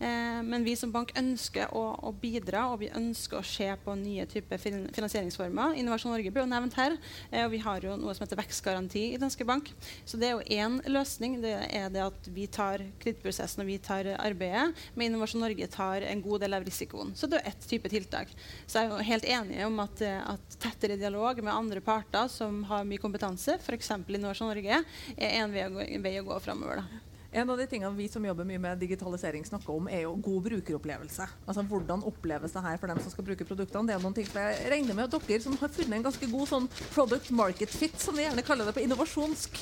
Eh, 0.00 0.42
men 0.42 0.64
vi 0.64 0.72
som 0.76 0.92
bank 0.92 1.12
ønsker 1.18 1.74
å, 1.76 1.82
å, 2.08 2.10
bidra, 2.16 2.64
og 2.72 2.80
vi 2.80 2.88
ønsker 2.96 3.40
å 3.40 3.44
se 3.44 3.68
på 3.84 3.94
nye 4.00 4.24
typer 4.30 4.60
finansieringsformer. 4.60 5.76
Innovasjon 5.80 6.14
Norge 6.14 6.32
ble 6.32 6.40
jo 6.40 6.48
nevnt 6.48 6.76
her, 6.80 6.96
eh, 7.28 7.44
og 7.44 7.52
vi 7.52 7.60
har 7.60 7.84
jo 7.84 7.98
noe 8.00 8.14
som 8.16 8.24
heter 8.24 8.40
vekstgaranti 8.40 9.02
i 9.10 9.18
Danske 9.20 9.44
Bank. 9.48 9.68
Så 10.08 10.20
det 10.20 10.30
er 10.30 10.38
jo 10.38 10.56
én 10.56 10.78
løsning. 10.88 11.36
Det 11.44 11.52
er 11.68 11.92
det 11.92 12.06
at 12.06 12.30
vi 12.32 12.46
tar 12.48 12.86
kredittprosessen 13.02 13.64
og 13.64 13.68
vi 13.68 13.76
tar 13.90 14.08
arbeidet. 14.16 14.72
Men 14.94 15.10
Innovasjon 15.10 15.44
Norge 15.44 15.68
tar 15.72 16.08
en 16.08 16.24
god 16.24 16.46
del 16.46 16.56
av 16.56 16.64
risikoen. 16.64 17.12
Så 17.18 17.28
det 17.28 17.42
er 17.42 17.52
ett 17.52 17.68
type 17.68 17.92
tiltak. 17.92 18.32
Så 18.64 18.80
jeg 18.80 18.88
er 18.88 18.96
jo 18.96 19.10
helt 19.10 19.28
enig 19.36 19.60
om 19.66 19.84
at, 19.84 20.00
at 20.00 20.58
tettere 20.62 20.96
dialog 21.00 21.44
med 21.44 21.52
andre 21.52 21.84
parter 21.84 22.30
som 22.32 22.64
har 22.72 22.88
mye 22.88 23.02
kompetanse, 23.02 23.60
f.eks. 23.60 23.92
Innovasjon 24.08 24.48
Norge, 24.48 24.82
er 25.16 25.38
en 25.42 25.52
vei 25.52 25.68
å 25.68 25.72
gå, 25.76 25.86
vei 26.00 26.16
gå 26.24 26.40
framover. 26.40 26.88
En 27.30 27.50
av 27.50 27.58
de 27.58 27.66
tingene 27.70 27.94
vi 27.94 28.08
som 28.10 28.24
jobber 28.26 28.46
mye 28.46 28.58
med 28.58 28.80
digitalisering 28.82 29.44
snakker 29.46 29.70
om, 29.70 29.86
er 29.86 30.02
jo 30.02 30.16
god 30.18 30.48
brukeropplevelse. 30.48 31.26
Altså 31.46 31.62
Hvordan 31.62 32.02
oppleves 32.08 32.56
det 32.56 32.62
her 32.64 32.80
for 32.80 32.90
dem 32.90 32.98
som 33.04 33.12
skal 33.12 33.26
bruke 33.28 33.46
produktene. 33.46 33.86
Det 33.86 33.94
er 33.94 34.02
noen 34.02 34.16
ting 34.16 34.26
Jeg 34.34 34.72
regner 34.72 34.98
med 34.98 35.06
at 35.06 35.28
dere 35.28 35.44
som 35.44 35.54
har 35.60 35.70
funnet 35.70 36.00
en 36.00 36.06
ganske 36.08 36.30
god 36.32 36.50
sånn 36.50 36.66
product 36.90 37.30
market 37.30 37.70
fit, 37.70 37.94
som 38.02 38.18
vi 38.18 38.24
gjerne 38.24 38.42
kaller 38.46 38.66
det 38.66 38.74
på 38.74 38.82
innovasjonsk, 38.82 39.60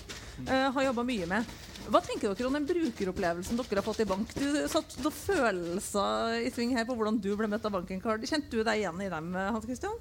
uh, 0.49 0.71
har 0.79 0.89
jobba 0.89 1.05
mye 1.11 1.29
med. 1.29 1.53
Hva 1.93 2.01
tenker 2.05 2.33
dere 2.33 2.49
om 2.49 2.57
den 2.57 2.69
brukeropplevelsen 2.69 3.61
dere 3.61 3.83
har 3.83 3.85
fått 3.85 4.01
i 4.01 4.09
bank? 4.09 4.33
Du 4.33 4.49
satt 4.73 4.97
noen 5.03 5.19
følelser 5.21 6.41
i 6.49 6.53
sving 6.55 6.73
her 6.77 6.89
på 6.89 6.97
hvordan 6.97 7.21
du 7.21 7.35
ble 7.37 7.53
møtt 7.53 7.69
av 7.69 7.77
banken. 7.77 8.01
Kjente 8.01 8.49
du 8.49 8.63
deg 8.63 8.81
igjen 8.81 9.05
i 9.05 9.13
dem, 9.13 9.35
Hans 9.37 9.69
Christian? 9.69 10.01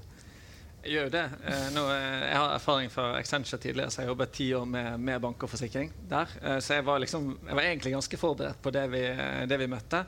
Jeg 0.86 0.94
gjør 0.94 1.10
det. 1.12 1.24
Eh, 1.50 1.68
nå, 1.74 1.84
eh, 1.90 2.24
jeg 2.30 2.38
har 2.38 2.54
erfaring 2.54 2.92
fra 2.94 3.08
Accenture 3.18 3.58
tidligere, 3.60 3.92
så 3.92 4.04
jeg 4.04 4.12
jobbet 4.12 4.34
ti 4.38 4.46
år 4.56 4.66
med, 4.70 5.00
med, 5.02 5.20
bank 5.24 5.44
og 5.44 5.50
forsikring 5.50 5.90
der. 6.10 6.34
Eh, 6.42 6.60
så 6.64 6.78
jeg 6.78 6.86
var, 6.86 7.02
liksom, 7.02 7.32
jeg 7.48 7.58
var, 7.58 7.64
egentlig 7.64 7.94
ganske 7.96 8.20
forberedt 8.22 8.62
på 8.62 8.74
det 8.76 8.84
vi, 8.94 9.02
det 9.50 9.58
vi 9.60 9.70
møtte. 9.72 10.04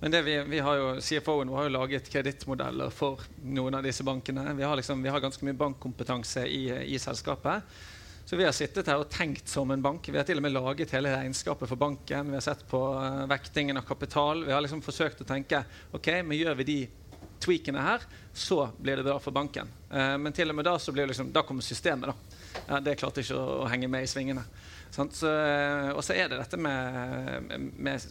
Men 0.00 0.14
vi, 0.24 0.34
vi, 0.50 0.58
har 0.62 0.76
jo, 0.78 0.90
CFO-en 1.02 1.54
har 1.54 1.66
jo 1.66 1.74
laget 1.74 2.10
kredittmodeller 2.10 2.90
for 2.94 3.22
noen 3.42 3.78
av 3.78 3.86
disse 3.86 4.04
bankene. 4.06 4.44
Vi 4.58 4.66
har, 4.66 4.76
liksom, 4.78 5.02
vi 5.02 5.10
har 5.10 5.22
ganske 5.22 5.46
mye 5.46 5.58
bankkompetanse 5.58 6.44
i, 6.46 6.66
i, 6.94 6.98
selskapet. 7.02 7.78
Så 8.28 8.36
vi 8.36 8.44
har 8.44 8.54
sittet 8.54 8.90
her 8.90 9.00
og 9.00 9.08
tenkt 9.10 9.48
som 9.50 9.70
en 9.74 9.82
bank. 9.82 10.06
Vi 10.06 10.18
har 10.18 10.26
til 10.28 10.38
og 10.38 10.44
med 10.44 10.54
laget 10.54 10.92
hele 10.94 11.14
regnskapet 11.16 11.70
for 11.70 11.80
banken. 11.80 12.30
Vi 12.30 12.36
har 12.36 12.44
sett 12.44 12.62
på 12.68 12.82
vektingen 13.30 13.80
av 13.80 13.88
kapital. 13.88 14.44
Vi 14.44 14.52
har 14.54 14.62
liksom 14.62 14.84
forsøkt 14.84 15.24
å 15.24 15.26
tenke 15.26 15.64
ok, 15.96 16.12
men 16.26 16.38
gjør 16.38 16.58
vi 16.60 16.68
de 16.68 16.80
tweakene 17.42 17.82
her, 17.82 18.04
så 18.34 18.68
blir 18.78 19.00
det 19.00 19.06
bra 19.06 19.18
for 19.22 19.34
banken. 19.34 19.70
Eh, 19.90 20.14
men 20.20 20.34
til 20.34 20.50
og 20.50 20.58
med 20.58 20.66
da 20.68 20.76
så 20.78 20.94
blir 20.94 21.06
det 21.06 21.12
liksom, 21.14 21.32
da 21.34 21.42
kommer 21.46 21.66
systemet. 21.66 22.10
da. 22.10 22.38
Ja, 22.68 22.80
det 22.84 22.98
klarte 23.00 23.22
ikke 23.22 23.38
å, 23.38 23.60
å, 23.62 23.68
henge 23.70 23.90
med 23.90 24.06
i 24.06 24.10
svingene. 24.10 24.44
Uh, 24.98 25.92
og 25.92 26.00
så 26.02 26.14
er 26.16 26.30
det 26.30 26.38
dette 26.40 26.56
med, 26.56 27.52
med 27.76 28.06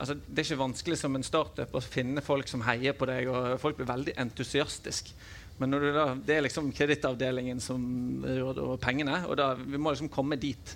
altså, 0.00 0.14
Det 0.16 0.40
er 0.40 0.46
ikke 0.46 0.62
vanskelig 0.62 0.96
som 0.98 1.18
en 1.18 1.26
startup 1.26 1.74
å 1.76 1.82
finne 1.84 2.24
folk 2.24 2.48
som 2.48 2.64
heier 2.66 2.96
på 2.96 3.06
deg, 3.10 3.28
og 3.28 3.60
folk 3.62 3.76
blir 3.78 3.90
veldig 3.90 4.16
entusiastiske. 4.24 5.12
Men 5.60 5.76
da, 5.76 6.06
det 6.16 6.38
er 6.38 6.46
liksom 6.46 6.72
kredittavdelingen 6.74 7.60
som 7.62 7.82
råder 8.24 8.64
over 8.64 8.80
pengene, 8.82 9.20
og 9.28 9.36
da, 9.38 9.52
vi 9.54 9.78
må 9.78 9.92
liksom 9.92 10.10
komme 10.12 10.40
dit 10.40 10.72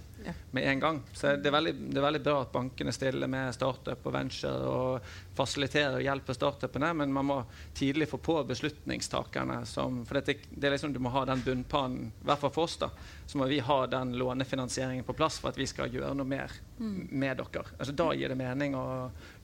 med 0.50 0.68
en 0.70 0.80
gang. 0.80 1.00
Så 1.12 1.36
det 1.36 1.50
er, 1.50 1.54
veldig, 1.56 1.74
det 1.90 2.00
er, 2.00 2.04
veldig, 2.06 2.22
bra 2.24 2.36
at 2.42 2.52
bankene 2.52 2.92
stiller 2.94 3.30
med 3.30 3.54
startup 3.54 4.06
og 4.06 4.14
venture 4.14 4.70
og 4.70 5.12
fasiliterer 5.36 5.98
og 5.98 6.04
hjelper 6.06 6.38
startupene, 6.38 6.92
men 7.00 7.14
man 7.14 7.28
må 7.28 7.38
tidlig 7.76 8.08
få 8.10 8.20
på 8.22 8.38
beslutningstakerne. 8.48 9.60
Som, 9.68 10.02
for 10.08 10.20
det, 10.20 10.38
det 10.50 10.68
er 10.68 10.76
liksom, 10.76 10.94
du 10.94 11.00
må 11.02 11.12
ha 11.14 11.24
den 11.28 11.44
bunnpannen, 11.46 12.10
i 12.10 12.28
hvert 12.28 12.42
fall 12.42 12.54
for 12.54 12.68
oss, 12.68 12.78
da, 12.82 12.90
så 13.26 13.40
må 13.40 13.48
vi 13.50 13.62
ha 13.64 13.80
den 13.90 14.16
lånefinansieringen 14.18 15.06
på 15.06 15.16
plass 15.16 15.40
for 15.42 15.52
at 15.52 15.60
vi 15.60 15.68
skal 15.70 15.92
gjøre 15.92 16.14
noe 16.16 16.28
mer 16.28 16.52
mm. 16.78 17.08
med 17.10 17.42
dere. 17.42 17.66
Altså, 17.78 17.96
da 17.96 18.12
gir 18.14 18.32
det 18.32 18.38
mening 18.40 18.76
å 18.78 18.86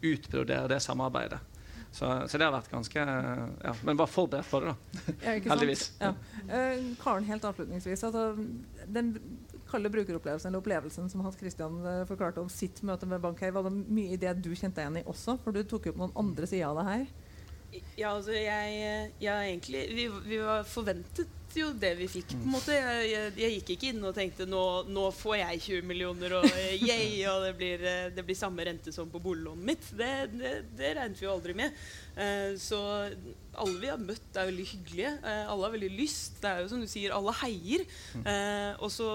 utbrodere 0.02 0.70
det 0.72 0.82
samarbeidet. 0.84 1.40
Så, 1.92 2.28
så, 2.28 2.38
det 2.38 2.46
har 2.46 2.54
vært 2.54 2.70
ganske 2.72 3.02
ja, 3.04 3.72
Men 3.84 3.98
bare 4.00 4.08
forberedt 4.08 4.48
på 4.48 4.62
det, 4.64 4.72
da. 4.72 5.14
Ja, 5.26 5.34
Heldigvis. 5.52 5.90
Ja. 6.00 6.14
Uh, 6.48 6.86
Karen, 7.02 7.26
helt 7.28 7.44
avslutningsvis. 7.44 8.04
Altså, 8.08 8.32
den 8.88 9.12
kalde 9.72 9.90
brukeropplevelsen 9.92 10.50
eller 10.50 10.62
opplevelsen 10.62 11.10
som 11.10 11.24
Hans 11.24 11.38
Christian 11.40 11.80
uh, 11.82 12.04
forklarte 12.08 12.42
om 12.44 12.50
sitt 12.52 12.82
møte 12.86 13.08
med 13.08 13.22
Bankheim, 13.24 13.56
var 13.56 13.66
det 13.66 13.74
mye 13.74 14.14
i 14.14 14.20
det 14.20 14.36
du 14.44 14.52
kjente 14.52 14.78
deg 14.78 14.86
igjen 14.86 15.02
i 15.02 15.10
også? 15.10 15.38
For 15.42 15.56
du 15.56 15.64
tok 15.64 15.88
jo 15.88 15.94
opp 15.94 16.02
noen 16.04 16.16
andre 16.22 16.48
sider 16.50 16.70
av 16.70 16.80
det 16.80 16.88
her. 16.90 17.06
Ja, 17.96 18.10
altså 18.12 18.34
jeg, 18.36 19.12
jeg 19.22 19.52
egentlig 19.52 19.86
vi, 19.96 20.04
vi, 20.26 20.40
var 20.44 20.66
forventet 20.68 21.30
jo 21.60 21.68
det 21.76 21.92
vi 21.98 22.08
fikk. 22.10 22.34
på 22.34 22.46
en 22.46 22.54
måte. 22.54 22.74
Jeg, 22.76 23.08
jeg, 23.10 23.32
jeg 23.42 23.56
gikk 23.56 23.72
ikke 23.74 23.90
inn 23.92 24.06
og 24.08 24.14
tenkte 24.16 24.46
nå, 24.48 24.62
nå 24.88 25.06
får 25.16 25.36
jeg 25.40 25.62
20 25.66 25.88
millioner 25.90 26.36
og 26.38 26.46
uh, 26.48 26.72
yay, 26.88 27.22
og 27.30 27.46
det 27.46 27.52
blir, 27.58 27.84
uh, 27.84 28.08
det 28.14 28.24
blir, 28.26 28.38
samme 28.38 28.66
rente 28.66 28.94
som 28.94 29.10
på 29.12 29.20
boliglånet 29.22 29.68
mitt. 29.72 29.88
Det, 29.98 30.10
det, 30.34 30.52
det 30.78 30.92
regnet 30.98 31.20
vi 31.20 31.28
jo 31.28 31.34
aldri 31.34 31.56
med. 31.58 31.76
Uh, 32.16 32.54
så 32.60 32.80
alle 33.52 33.76
vi 33.82 33.90
har 33.92 34.00
møtt, 34.00 34.30
er 34.32 34.48
veldig 34.48 34.68
hyggelige. 34.70 35.10
alle 35.28 35.66
har 35.66 35.74
veldig 35.74 35.92
lyst. 35.92 36.38
Det 36.40 36.48
er 36.48 36.62
jo 36.62 36.70
som 36.72 36.80
du 36.80 36.88
sier, 36.88 37.12
alle 37.12 37.34
heier. 37.42 37.84
og 38.80 38.88
så 38.94 39.08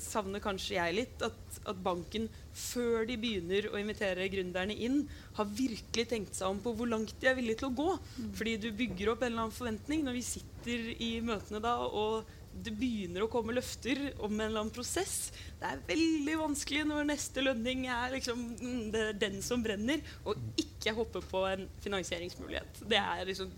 savner 0.00 0.40
kanskje 0.40 0.78
jeg 0.78 0.96
litt 0.96 1.24
at, 1.26 1.58
at 1.68 1.82
banken 1.84 2.30
før 2.52 3.06
de 3.08 3.16
begynner 3.20 3.70
å 3.70 3.78
invitere 3.80 4.28
gründerne 4.32 4.76
inn, 4.76 5.02
har 5.38 5.48
virkelig 5.48 6.06
tenkt 6.10 6.36
seg 6.36 6.52
om 6.52 6.60
på 6.62 6.74
hvor 6.76 6.90
langt 6.90 7.14
de 7.20 7.30
er 7.30 7.38
villige 7.38 7.62
til 7.62 7.70
å 7.70 7.76
gå. 7.78 7.88
Mm. 8.18 8.30
Fordi 8.38 8.54
du 8.60 8.68
bygger 8.76 9.12
opp 9.12 9.24
en 9.24 9.32
eller 9.32 9.46
annen 9.46 9.56
forventning 9.56 10.06
når 10.06 10.18
vi 10.18 10.28
sitter 10.28 10.86
i 11.02 11.12
møtene 11.24 11.62
da 11.64 11.78
og 11.88 12.38
det 12.52 12.72
begynner 12.76 13.24
å 13.24 13.30
komme 13.32 13.54
løfter 13.56 13.98
om 14.20 14.34
en 14.34 14.44
eller 14.44 14.60
annen 14.60 14.74
prosess. 14.74 15.32
Det 15.60 15.70
er 15.70 15.84
veldig 15.88 16.34
vanskelig 16.42 16.82
når 16.88 17.08
neste 17.08 17.44
lønning 17.44 17.86
er 17.90 18.12
liksom, 18.16 18.42
mm, 18.60 18.82
det 18.92 19.04
er 19.06 19.20
den 19.22 19.38
som 19.44 19.64
brenner, 19.64 20.02
og 20.28 20.60
ikke 20.60 20.94
hoppe 20.96 21.22
på 21.30 21.44
en 21.48 21.64
finansieringsmulighet. 21.84 22.82
Det, 22.90 23.00
liksom, 23.30 23.54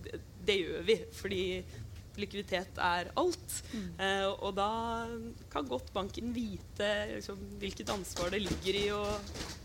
det 0.47 0.59
gjør 0.61 0.87
vi 0.87 0.99
fordi 1.19 1.43
likviditet 2.21 2.79
er 2.81 3.11
alt. 3.21 3.57
Mm. 3.73 3.89
Eh, 4.07 4.27
og 4.33 4.55
da 4.57 4.69
kan 5.53 5.69
godt 5.69 5.93
banken 5.95 6.33
vite 6.35 6.91
liksom, 7.15 7.41
hvilket 7.63 7.93
ansvar 7.95 8.33
det 8.35 8.43
ligger 8.45 8.79
i 8.81 8.87
å, 8.95 9.03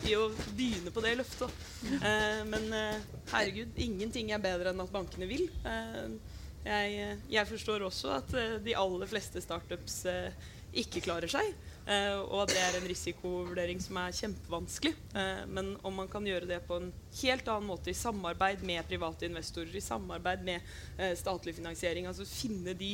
i 0.09 0.15
å 0.17 0.27
begynne 0.57 0.93
på 0.93 1.03
det 1.05 1.15
løftet. 1.19 1.63
Mm. 1.85 1.95
Eh, 1.99 2.43
men 2.49 2.69
eh, 2.75 3.07
herregud, 3.33 3.73
ingenting 3.89 4.33
er 4.35 4.43
bedre 4.43 4.73
enn 4.73 4.85
at 4.85 4.93
bankene 4.93 5.29
vil. 5.29 5.47
Eh, 5.67 6.37
jeg, 6.65 7.17
jeg, 7.31 7.49
forstår 7.49 7.87
også 7.87 8.13
at 8.17 8.37
eh, 8.37 8.57
de 8.63 8.77
aller 8.77 9.09
fleste 9.09 9.41
startups 9.43 10.03
ikke 10.79 11.01
klarer 11.01 11.31
seg. 11.31 11.53
Uh, 11.89 12.21
og 12.37 12.51
det 12.51 12.59
er 12.61 12.75
en 12.77 12.85
risikovurdering 12.85 13.79
som 13.81 13.97
er 13.97 14.13
kjempevanskelig. 14.13 14.91
Uh, 15.15 15.41
men 15.49 15.71
om 15.81 15.95
man 15.97 16.09
kan 16.11 16.25
gjøre 16.27 16.45
det 16.45 16.59
på 16.67 16.77
en 16.77 16.91
helt 17.23 17.49
annen 17.49 17.65
måte, 17.65 17.89
i 17.89 17.97
samarbeid 17.97 18.61
med 18.67 18.85
private 18.85 19.25
investorer, 19.25 19.73
i 19.73 19.81
samarbeid 19.81 20.43
med 20.45 20.61
uh, 20.99 21.15
statlig 21.17 21.55
finansiering, 21.57 22.05
altså 22.05 22.27
finne 22.29 22.75
de 22.77 22.91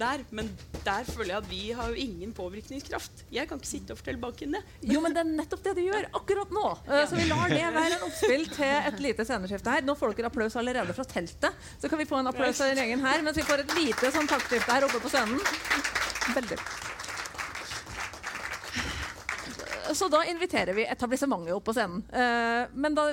der. 0.00 0.24
Men 0.32 0.48
der 0.80 1.04
føler 1.04 1.34
jeg 1.34 1.42
at 1.42 1.50
vi 1.50 1.60
har 1.76 1.92
jo 1.92 2.00
ingen 2.06 2.32
påvirkningskraft. 2.32 3.26
Jeg 3.34 3.50
kan 3.50 3.60
ikke 3.60 3.72
sitte 3.74 3.92
og 3.92 4.00
fortelle 4.00 4.24
banken 4.24 4.56
det. 4.56 4.64
Jo, 4.94 5.04
men 5.04 5.12
det 5.12 5.26
er 5.26 5.32
nettopp 5.42 5.68
det 5.68 5.76
du 5.76 5.84
gjør 5.84 6.08
akkurat 6.16 6.54
nå. 6.54 6.66
så 6.88 7.20
vi 7.20 7.28
lar 7.28 7.52
det 7.52 7.62
være 7.76 7.98
en 7.98 8.08
oppspill 8.08 8.48
til 8.54 8.90
et 8.92 9.06
lite 9.10 9.28
sceneskifte 9.28 9.76
her. 9.76 9.84
Nå 9.84 9.98
får 9.98 10.16
dere 10.16 10.32
applaus 10.32 10.56
allerede 10.56 10.96
fra 10.96 11.04
teltet. 11.04 11.64
Så 11.76 11.92
kan 11.92 12.00
vi 12.00 12.08
få 12.08 12.22
en 12.22 12.32
applaus 12.32 12.64
av 12.64 12.72
gjengen 12.72 13.04
her 13.04 13.20
mens 13.26 13.36
vi 13.36 13.48
får 13.48 13.66
et 13.66 13.80
lite 13.82 14.14
sånn 14.14 14.30
taktskifte 14.30 14.72
her 14.72 14.88
oppe 14.88 15.02
på 15.04 15.12
scenen. 15.12 15.42
Veldig 16.32 16.87
så 19.98 20.06
da 20.08 20.20
inviterer 20.30 20.76
vi 20.76 20.84
etablissementet 20.86 21.54
opp 21.56 21.64
på 21.66 21.74
scenen. 21.74 22.04
Uh, 22.12 22.70
men 22.78 22.94
da, 22.94 23.08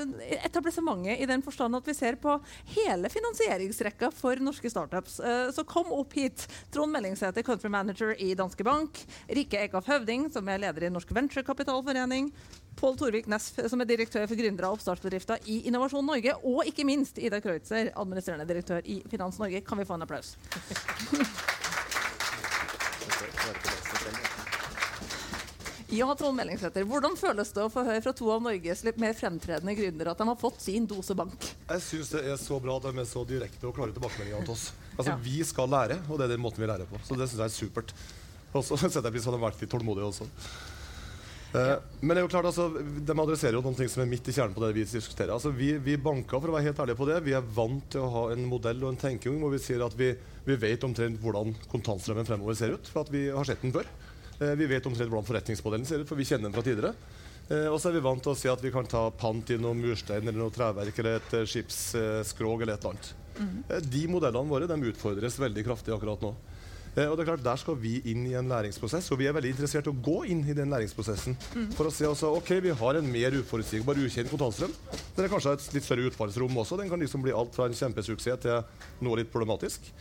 etablissementet 0.46 1.24
i 1.24 1.26
den 1.30 1.42
forstand 1.46 1.80
at 1.80 1.88
vi 1.90 1.96
ser 1.98 2.20
på 2.22 2.36
hele 2.76 3.10
finansieringsrekka 3.10 4.12
for 4.14 4.42
norske 4.44 4.70
startups. 4.70 5.18
Uh, 5.24 5.50
så 5.56 5.66
kom 5.66 5.90
opp 5.96 6.14
hit. 6.14 6.46
Trond 6.74 6.94
Mellingsæter, 6.94 7.46
country 7.48 7.72
manager 7.74 8.14
i 8.22 8.36
Danske 8.38 8.68
Bank. 8.68 9.02
Rikke 9.26 9.66
Ekaf 9.66 9.90
Høvding, 9.90 10.30
som 10.34 10.46
er 10.52 10.62
leder 10.62 10.86
i 10.86 10.94
Norsk 10.94 11.16
Venturekapitalforening. 11.18 12.30
Pål 12.76 12.98
Torvik 13.00 13.28
Næss, 13.32 13.54
som 13.72 13.82
er 13.82 13.90
direktør 13.90 14.28
for 14.28 14.38
gründere 14.38 14.70
og 14.70 14.78
oppstartsbedrifter 14.78 15.50
i 15.50 15.64
Innovasjon 15.70 16.06
Norge. 16.06 16.38
Og 16.44 16.70
ikke 16.70 16.86
minst 16.86 17.18
Ida 17.18 17.42
Kreutzer, 17.42 17.94
administrerende 17.96 18.46
direktør 18.52 18.86
i 18.86 19.02
Finans 19.10 19.42
Norge. 19.42 19.66
Kan 19.66 19.82
vi 19.82 19.90
få 19.90 19.98
en 19.98 20.06
applaus? 20.06 20.36
Ja, 25.94 26.08
Trond 26.18 26.34
Mellingsæter, 26.38 26.86
Hvordan 26.90 27.14
føles 27.20 27.52
det 27.54 27.62
å 27.62 27.70
få 27.70 27.84
høre 27.86 28.02
fra 28.02 28.14
to 28.18 28.26
av 28.34 28.42
Norges 28.42 28.82
litt 28.88 28.98
mer 29.02 29.14
fremtredende 29.14 29.76
gründere 29.78 30.16
at 30.16 30.22
de 30.22 30.26
har 30.32 30.40
fått 30.42 30.64
sin 30.64 30.88
dose 30.90 31.14
bank? 31.18 31.50
Jeg 31.70 31.84
syns 31.86 32.10
det 32.16 32.24
er 32.26 32.40
så 32.42 32.58
bra 32.64 32.80
at 32.80 32.88
de 32.88 33.04
er 33.04 33.10
så 33.10 33.22
direkte 33.30 33.70
og 33.70 33.76
klare 33.78 33.94
tilbakemeldinger 33.94 34.48
til 34.48 34.56
oss. 34.56 34.72
Altså, 34.96 35.12
ja. 35.12 35.18
Vi 35.22 35.44
skal 35.46 35.70
lære, 35.70 36.00
og 36.10 36.18
det 36.18 36.26
er 36.26 36.34
den 36.34 36.42
måten 36.42 36.64
vi 36.64 36.70
lærer 36.72 36.90
på. 36.90 37.02
Så 37.06 37.18
det 37.20 37.28
syns 37.30 37.44
jeg 37.44 37.52
er 37.52 37.54
supert. 37.54 37.94
Og 38.56 38.66
så 38.66 38.80
setter 38.82 39.04
jeg 39.04 39.18
pris 39.18 39.28
på 39.28 39.30
at 39.30 39.38
de 39.38 39.42
har 39.44 39.46
vært 39.46 39.62
litt 39.62 39.74
tålmodige 39.76 40.10
også. 40.10 40.30
Ja. 41.56 41.78
men 42.02 42.12
det 42.12 42.20
er 42.20 42.26
jo 42.26 42.32
klart, 42.34 42.48
altså, 42.50 42.66
de 43.08 43.14
adresserer 43.16 43.56
jo 43.56 43.62
noen 43.64 43.78
ting 43.78 43.88
som 43.88 44.02
er 44.04 44.10
midt 44.12 44.28
i 44.28 44.34
kjernen 44.36 44.56
på 44.58 44.64
det 44.66 44.74
vi 44.76 44.84
diskuterer. 44.90 45.32
Altså, 45.38 45.54
vi, 45.56 45.70
vi 45.80 45.96
banker, 46.02 46.42
for 46.42 46.52
å 46.52 46.56
være 46.58 46.68
helt 46.68 46.82
ærlige 46.84 47.00
på 47.00 47.08
det, 47.08 47.20
vi 47.24 47.36
er 47.38 47.46
vant 47.56 47.86
til 47.94 48.04
å 48.04 48.10
ha 48.12 48.24
en 48.34 48.50
modell 48.50 48.82
og 48.84 48.92
en 48.92 49.00
tenking 49.00 49.38
hvor 49.40 49.54
vi 49.54 49.62
sier 49.64 49.86
at 49.86 49.96
vi, 49.96 50.10
vi 50.50 50.58
vet 50.66 50.84
omtrent 50.84 51.22
hvordan 51.22 51.56
kontantstrømmen 51.72 52.28
fremover 52.28 52.58
ser 52.60 52.76
ut. 52.76 52.90
For 52.92 53.06
at 53.06 53.14
vi 53.14 53.30
har 53.30 53.48
sett 53.48 53.64
den 53.64 53.72
før. 53.76 53.88
Eh, 54.40 54.56
vi 54.60 54.68
vet 54.68 54.86
omtrent 54.86 55.12
hvordan 55.12 55.28
forretningsmodellen 55.28 55.88
ser 55.88 56.04
ut, 56.04 56.10
for 56.10 56.20
vi 56.20 56.28
kjenner 56.28 56.50
den 56.50 56.56
fra 56.56 56.66
tidligere. 56.66 56.96
Eh, 57.48 57.68
og 57.70 57.78
så 57.80 57.90
er 57.90 57.98
vi 57.98 58.06
vant 58.06 58.24
til 58.24 58.34
å 58.34 58.40
si 58.40 58.50
at 58.52 58.64
vi 58.64 58.74
kan 58.74 58.88
ta 58.90 59.08
pant 59.16 59.54
i 59.54 59.60
noen 59.62 59.80
murstein 59.80 60.26
eller 60.26 60.42
noe 60.42 60.54
treverk 60.54 61.00
eller 61.00 61.22
et 61.22 61.38
eh, 61.38 61.48
skipsskrog 61.50 62.66
eller 62.66 62.76
et 62.76 62.84
eller 62.84 62.98
annet. 62.98 63.14
Mm. 63.36 63.56
De 63.92 64.04
modellene 64.08 64.52
våre 64.52 64.68
de 64.68 64.92
utfordres 64.92 65.40
veldig 65.40 65.66
kraftig 65.68 65.92
akkurat 65.92 66.22
nå. 66.24 66.30
og 66.32 67.18
det 67.18 67.24
er 67.26 67.28
klart, 67.28 67.44
Der 67.44 67.60
skal 67.60 67.76
vi 67.76 67.98
inn 68.08 68.24
i 68.30 68.34
en 68.40 68.48
læringsprosess, 68.48 69.12
og 69.12 69.20
vi 69.20 69.28
er 69.28 69.36
veldig 69.36 69.52
interessert 69.52 69.88
i 69.88 69.92
å 69.92 70.02
gå 70.08 70.24
inn 70.32 70.46
i 70.48 70.56
den 70.56 70.72
læringsprosessen. 70.72 71.36
Mm. 71.52 71.70
For 71.76 71.90
å 71.90 71.92
si 71.92 72.08
også, 72.08 72.32
ok, 72.40 72.62
Vi 72.64 72.72
har 72.72 72.96
en 72.96 73.12
mer 73.12 73.36
uforutsigbar, 73.36 74.00
ukjent 74.00 74.32
kontantstrøm. 74.32 74.72
Den 75.16 75.26
er 75.26 75.32
kanskje 75.32 75.54
et 75.54 75.74
litt 75.76 75.84
større 75.84 76.08
utfallsrom 76.08 76.58
også. 76.64 76.80
Den 76.80 76.90
kan 76.90 77.00
liksom 77.00 77.22
bli 77.22 77.36
alt 77.36 77.56
fra 77.56 77.68
en 77.68 77.76
kjempesuksess 77.76 78.40
til 78.40 78.64
noe 79.04 79.20
litt 79.20 79.32
problematisk. 79.32 79.92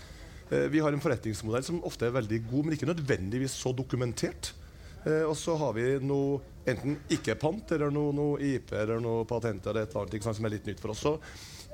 Eh, 0.51 0.69
vi 0.73 0.83
har 0.85 0.93
en 0.93 1.01
forretningsmodell 1.01 1.65
som 1.65 1.81
ofte 1.87 2.09
er 2.09 2.15
veldig 2.17 2.43
god, 2.51 2.67
men 2.67 2.77
ikke 2.77 2.91
nødvendigvis 2.91 3.57
så 3.57 3.73
dokumentert. 3.77 4.53
Eh, 5.05 5.23
og 5.29 5.37
så 5.37 5.57
har 5.61 5.75
vi 5.77 5.87
noe 6.05 6.41
enten 6.69 6.99
ikke-pant 7.13 7.75
eller 7.77 7.93
noe, 7.93 8.13
noe 8.17 8.39
IP 8.41 8.73
eller 8.73 9.03
noe 9.05 9.27
patent 9.29 9.67
eller 9.69 9.85
et 9.85 9.93
eller 9.93 10.07
annet 10.07 10.19
ikke 10.19 10.37
som 10.37 10.49
er 10.49 10.55
litt 10.57 10.69
nytt 10.69 10.81
for 10.81 10.95
oss. 10.95 11.03
Så 11.05 11.19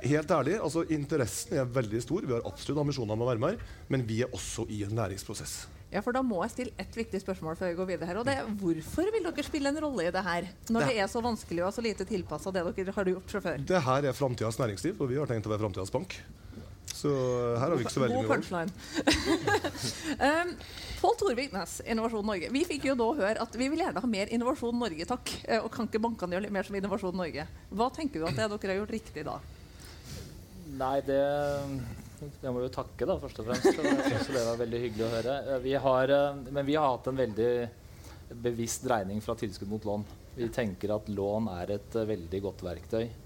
helt 0.03 0.33
ærlig, 0.35 0.57
altså 0.59 0.83
interessen 0.91 1.59
er 1.61 1.69
veldig 1.71 2.01
stor. 2.03 2.27
Vi 2.27 2.35
har 2.35 2.47
absolutt 2.49 2.81
ambisjoner 2.83 3.15
om 3.15 3.27
å 3.27 3.29
være 3.31 3.43
med, 3.43 3.69
men 3.93 4.07
vi 4.09 4.23
er 4.25 4.35
også 4.35 4.67
i 4.71 4.83
en 4.87 4.97
læringsprosess. 4.99 5.61
Ja, 5.91 6.03
for 6.07 6.15
Da 6.15 6.23
må 6.23 6.39
jeg 6.45 6.53
stille 6.53 6.75
ett 6.79 6.95
viktig 6.95 7.19
spørsmål 7.19 7.57
før 7.59 7.73
vi 7.73 7.79
går 7.81 7.87
videre. 7.89 8.07
her, 8.07 8.19
og 8.19 8.25
det 8.25 8.37
er 8.39 8.47
Hvorfor 8.47 9.11
vil 9.11 9.25
dere 9.27 9.43
spille 9.43 9.69
en 9.69 9.81
rolle 9.83 10.07
i 10.07 10.11
det 10.15 10.23
her, 10.23 10.47
når 10.71 10.87
det 10.87 10.99
er 10.99 11.09
så 11.11 11.21
vanskelig 11.21 11.65
og 11.67 11.75
så 11.75 11.83
lite 11.83 12.07
tilpassa 12.07 12.53
det 12.53 12.63
dere 12.77 12.93
har 12.95 13.05
gjort 13.05 13.31
fra 13.31 13.41
før? 13.41 13.67
Det 13.67 13.83
her 13.83 14.07
er 14.07 14.13
framtidas 14.13 14.59
næringsliv, 14.59 15.01
og 15.01 15.09
vi 15.11 15.19
har 15.19 15.27
tenkt 15.27 15.47
å 15.47 15.51
være 15.51 15.67
framtidas 15.67 15.91
bank. 15.91 16.15
Så 17.01 17.11
her 17.57 17.63
har 17.71 17.77
vi 17.79 17.85
ikke 17.87 17.95
så 17.95 18.03
veldig 18.03 18.17
God 18.19 18.27
mye 18.27 18.31
valg. 18.31 18.43
punchline. 18.45 18.71
um, 20.29 20.51
Pål 21.01 21.15
Torviknes, 21.23 21.79
Innovasjon 21.89 22.27
Norge. 22.29 22.51
Vi 22.53 22.65
fikk 22.69 22.85
jo 22.91 22.95
da 23.01 23.07
høre 23.23 23.41
at 23.47 23.55
vi 23.57 23.71
vil 23.73 23.81
gjerne 23.81 24.03
ha 24.05 24.11
mer 24.11 24.33
Innovasjon 24.37 24.77
Norge, 24.77 25.07
takk. 25.09 25.33
Eh, 25.49 25.63
Og 25.65 25.71
kan 25.73 25.89
ikke 25.89 26.03
bankene 26.05 26.37
gjøre 26.37 26.45
litt 26.45 26.53
mer 26.59 26.69
som 26.69 26.77
Innovasjon 26.77 27.17
Norge? 27.17 27.47
Hva 27.73 27.89
tenker 27.97 28.21
du 28.21 28.27
at 28.29 28.37
det 28.37 28.45
er 28.45 28.53
dere 28.53 28.75
har 28.75 28.81
gjort 28.83 28.93
riktig 28.99 29.25
da? 29.25 29.39
Nei, 30.81 31.01
det 31.09 31.21
Jeg 32.45 32.53
må 32.53 32.61
jo 32.61 32.69
takke, 32.75 33.07
da, 33.09 33.17
først 33.23 33.41
og 33.41 33.47
fremst. 33.49 33.65
Jeg 33.65 33.73
synes 33.81 34.29
det 34.37 34.45
var 34.51 34.59
veldig 34.61 34.81
hyggelig 34.85 35.07
å 35.07 35.13
høre. 35.15 35.39
Eh, 35.55 35.63
Vi 35.65 35.75
har, 35.87 36.13
eh, 36.19 36.43
men 36.53 36.67
vi 36.69 36.77
har 36.77 36.91
hatt 36.93 37.09
en 37.09 37.17
veldig 37.17 37.53
bevisst 38.45 38.85
dreining 38.85 39.23
fra 39.25 39.35
tilskudd 39.41 39.73
mot 39.73 39.85
lån. 39.89 40.05
Vi 40.37 40.49
tenker 40.53 40.93
at 40.95 41.09
lån 41.09 41.49
er 41.57 41.73
et 41.79 41.97
eh, 41.97 42.05
veldig 42.13 42.43
godt 42.45 42.61
verktøy 42.69 43.03
eh, 43.07 43.17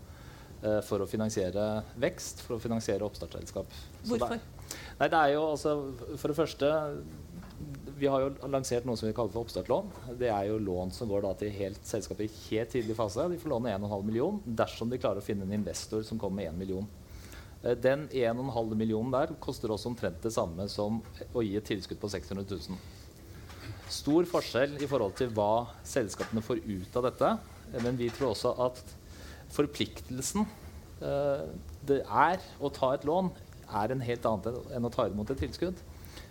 for 0.87 1.05
å 1.05 1.07
finansiere 1.11 1.65
vekst, 2.01 2.41
for 2.47 2.57
å 2.57 2.63
finansiere 2.63 3.05
oppstartsselskap. 3.07 3.75
Hvorfor? 4.09 4.39
Det, 4.39 4.79
nei, 5.01 5.09
det 5.13 5.19
er 5.21 5.33
jo 5.35 5.43
altså 5.51 5.75
For 6.17 6.31
det 6.33 6.37
første 6.39 6.71
vi 7.95 8.09
har 8.11 8.25
jo 8.25 8.49
lansert 8.51 8.85
noe 8.89 8.99
som 8.99 9.07
vi 9.07 9.15
kaller 9.15 9.31
for 9.31 9.45
oppstartlån. 9.45 9.91
Det 10.19 10.27
er 10.33 10.49
jo 10.49 10.57
lån 10.59 10.91
som 10.93 11.09
går 11.09 11.23
da 11.23 11.31
til 11.39 11.53
helt 11.55 11.85
selskapet 11.87 12.27
i 12.27 12.41
helt 12.49 12.73
tidlig 12.75 12.97
fase. 12.99 13.29
De 13.31 13.39
får 13.39 13.53
låne 13.53 13.71
1,5 13.71 14.03
million 14.09 14.41
dersom 14.45 14.91
de 14.91 14.99
klarer 14.99 15.23
å 15.23 15.25
finne 15.25 15.47
en 15.47 15.55
investor 15.55 16.03
som 16.05 16.19
kommer 16.19 16.43
med 16.43 16.51
1 16.51 16.59
million. 16.59 16.89
Eh, 17.63 17.77
Den 17.79 18.09
1,5 18.11 18.75
millionen 18.75 19.15
der 19.15 19.37
koster 19.41 19.71
også 19.71 19.93
omtrent 19.93 20.19
det 20.27 20.33
samme 20.35 20.67
som 20.69 20.99
å 21.33 21.45
gi 21.47 21.55
et 21.61 21.69
tilskudd 21.71 22.01
på 22.03 22.11
600 22.17 22.45
000. 22.51 22.83
Stor 23.95 24.27
forskjell 24.27 24.75
i 24.83 24.91
forhold 24.91 25.15
til 25.21 25.31
hva 25.37 25.69
selskapene 25.87 26.43
får 26.43 26.65
ut 26.67 26.99
av 26.99 27.07
dette. 27.13 27.33
eh, 27.73 27.81
Men 27.85 27.97
vi 28.01 28.11
tror 28.11 28.33
også 28.35 28.57
at 28.67 28.83
forpliktelsen 29.55 30.45
eh, 31.01 31.49
det 31.87 32.03
er 32.05 32.45
å 32.61 32.71
ta 32.75 32.95
et 32.95 33.07
lån, 33.07 33.31
er 33.75 33.95
en 33.95 34.05
helt 34.05 34.27
annen 34.29 34.59
enn 34.77 34.87
å 34.87 34.93
ta 34.93 35.07
imot 35.09 35.31
et 35.33 35.41
tilskudd. 35.41 35.79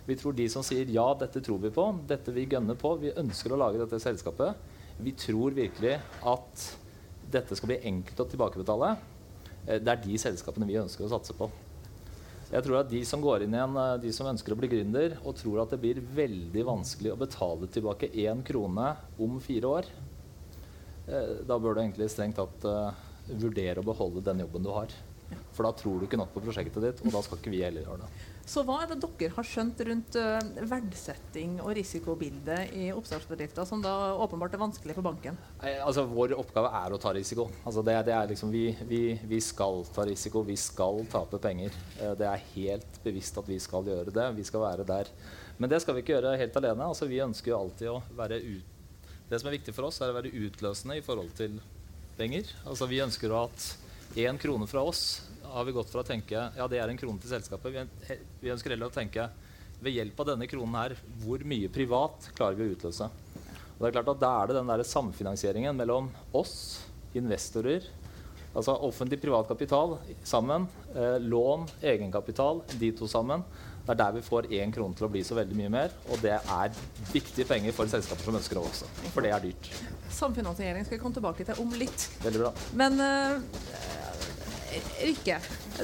Vi 0.06 0.16
tror 0.20 0.36
de 0.36 0.46
som 0.52 0.64
sier 0.64 0.88
ja, 0.92 1.06
dette 1.18 1.40
tror 1.44 1.60
vi 1.62 1.72
på, 1.72 1.86
dette 2.08 2.32
vi 2.34 2.46
gønner 2.46 2.76
på, 2.78 2.94
vi 3.00 3.14
ønsker 3.16 3.54
å 3.54 3.60
lage 3.60 3.80
dette 3.80 4.00
selskapet. 4.02 4.56
Vi 5.00 5.14
tror 5.18 5.56
virkelig 5.56 5.96
at 6.28 6.64
dette 7.34 7.56
skal 7.56 7.72
bli 7.72 7.80
enkelt 7.90 8.20
å 8.22 8.28
tilbakebetale. 8.30 8.94
Eh, 9.66 9.80
Det 9.80 9.92
er 9.92 10.02
de 10.04 10.18
selskapene 10.20 10.68
vi 10.68 10.80
ønsker 10.80 11.06
å 11.06 11.12
satse 11.16 11.36
på. 11.36 11.50
Jeg 12.52 12.62
tror 12.62 12.82
at 12.82 12.90
De 12.90 13.00
som 13.08 13.22
går 13.24 13.46
inn 13.46 13.56
igjen, 13.56 13.76
eh, 13.80 13.96
de 14.04 14.12
som 14.12 14.28
ønsker 14.30 14.54
å 14.54 14.60
bli 14.60 14.70
gründer 14.70 15.16
og 15.24 15.36
tror 15.40 15.62
at 15.62 15.70
det 15.74 15.80
blir 15.80 16.00
veldig 16.00 16.64
vanskelig 16.68 17.14
å 17.14 17.20
betale 17.24 17.66
tilbake 17.66 18.12
én 18.12 18.44
krone 18.44 18.96
om 19.18 19.40
fire 19.40 19.78
år, 19.80 19.94
da 21.04 21.58
bør 21.60 21.74
du 21.74 21.80
egentlig 21.82 22.06
strengt 22.08 22.38
tatt 22.38 22.62
vurdere 23.28 23.80
å 23.80 23.86
beholde 23.86 24.24
den 24.26 24.44
jobben 24.44 24.64
du 24.66 24.72
har. 24.74 24.92
For 25.54 25.64
da 25.66 25.70
tror 25.74 25.98
du 25.98 26.04
ikke 26.06 26.18
nok 26.20 26.32
på 26.34 26.42
prosjektet 26.44 26.82
ditt, 26.84 27.00
og 27.06 27.14
da 27.14 27.20
skal 27.24 27.38
ikke 27.40 27.50
vi 27.50 27.62
heller 27.64 27.86
gjøre 27.86 28.04
det. 28.04 28.08
Så 28.44 28.60
hva 28.66 28.74
er 28.84 28.90
det 28.90 28.98
dere 29.00 29.32
har 29.32 29.46
skjønt 29.48 29.78
rundt 29.88 30.16
eh, 30.20 30.48
verdsetting 30.68 31.54
og 31.64 31.70
risikobildet 31.78 32.74
i 32.76 32.90
oppstartsbedrifter, 32.92 33.64
som 33.66 33.80
da 33.82 33.94
åpenbart 34.20 34.52
er 34.54 34.60
vanskelig 34.60 34.96
for 34.98 35.06
banken? 35.06 35.38
Altså, 35.64 36.04
vår 36.10 36.34
oppgave 36.36 36.68
er 36.82 36.92
å 36.92 37.00
ta 37.00 37.14
risiko. 37.16 37.46
Altså, 37.64 37.82
det, 37.86 37.96
det 38.10 38.14
er 38.18 38.28
liksom, 38.34 38.52
vi, 38.52 38.66
vi, 38.90 39.00
vi 39.30 39.40
skal 39.42 39.80
ta 39.96 40.04
risiko, 40.06 40.44
vi 40.44 40.58
skal 40.60 41.00
tape 41.10 41.40
penger. 41.42 41.72
Eh, 41.96 42.12
Det 42.20 42.28
er 42.28 42.44
helt 42.52 43.00
bevisst 43.06 43.40
at 43.40 43.48
vi 43.48 43.56
skal 43.64 43.88
gjøre 43.88 44.12
det. 44.12 44.28
Vi 44.36 44.44
skal 44.44 44.66
være 44.66 44.86
der. 44.92 45.10
Men 45.56 45.72
det 45.72 45.80
skal 45.80 45.96
vi 45.96 46.04
ikke 46.04 46.18
gjøre 46.18 46.36
helt 46.36 46.60
alene. 46.60 46.90
Altså, 46.92 47.08
vi 47.08 47.22
ønsker 47.24 47.54
jo 47.54 47.62
alltid 47.62 47.94
å 47.94 48.02
være 48.18 48.42
ut... 48.44 48.70
Det 49.30 49.40
som 49.40 49.48
er 49.48 49.56
viktig 49.56 49.72
for 49.72 49.88
oss, 49.88 50.02
er 50.04 50.12
å 50.12 50.18
være 50.18 50.34
utløsende 50.36 50.98
i 51.00 51.02
forhold 51.06 51.32
til 51.38 51.56
penger. 52.18 52.50
Altså, 52.64 52.88
vi 52.90 53.02
ønsker 53.04 53.32
at 53.38 53.70
én 54.20 54.38
krone 54.40 54.68
fra 54.70 54.84
oss 54.86 55.24
har 55.54 55.66
vi 55.66 55.74
gått 55.74 55.90
fra 55.92 56.02
å 56.02 56.06
tenke 56.06 56.34
ja, 56.34 56.66
det 56.70 56.80
er 56.82 56.90
en 56.90 56.98
krone 56.98 57.20
til 57.22 57.30
selskapet. 57.30 57.90
Vi 58.42 58.52
ønsker 58.52 58.74
heller 58.74 58.90
å 58.90 58.94
tenke 58.94 59.28
ved 59.84 59.94
hjelp 59.94 60.20
av 60.22 60.30
denne 60.32 60.48
kronen 60.50 60.78
her, 60.78 60.94
hvor 61.22 61.42
mye 61.46 61.70
privat 61.72 62.30
klarer 62.36 62.58
vi 62.58 62.66
å 62.66 62.74
utløse? 62.74 63.10
Og 63.74 63.82
det 63.82 63.90
er 63.90 63.96
klart 63.98 64.12
at 64.14 64.22
Da 64.22 64.30
er 64.40 64.48
det 64.50 64.56
den 64.58 64.70
der 64.70 64.86
samfinansieringen 64.86 65.76
mellom 65.76 66.08
oss, 66.34 66.54
investorer, 67.14 67.86
altså 68.54 68.76
offentlig 68.86 69.20
privat 69.22 69.46
kapital 69.50 69.98
sammen, 70.26 70.66
eh, 70.94 71.18
lån, 71.22 71.68
egenkapital, 71.82 72.62
de 72.78 72.90
to 72.94 73.06
sammen. 73.10 73.44
Det 73.84 73.92
er 73.92 74.00
der 74.00 74.14
vi 74.16 74.22
får 74.24 74.48
én 74.56 74.72
krone 74.72 74.96
til 74.96 75.06
å 75.06 75.10
bli 75.12 75.20
så 75.26 75.36
veldig 75.36 75.56
mye 75.58 75.72
mer. 75.72 75.96
Og 76.08 76.22
det 76.24 76.38
er 76.38 76.78
viktige 77.12 77.44
penger 77.48 77.76
for 77.76 77.90
selskaper 77.92 78.24
som 78.24 78.38
ønsker 78.40 78.60
å 78.60 78.64
vokse. 78.64 78.88
For 79.12 79.24
det 79.24 79.34
er 79.36 79.44
dyrt. 79.44 79.68
Samfinansiering 80.14 80.86
skal 80.86 80.96
vi 80.96 81.02
komme 81.02 81.18
tilbake 81.18 81.44
til 81.44 81.60
om 81.60 81.74
litt. 81.76 82.08
Veldig 82.24 82.40
bra. 82.46 82.52
Men 82.80 82.96
uh, 83.02 83.84
Rikke, 85.04 85.36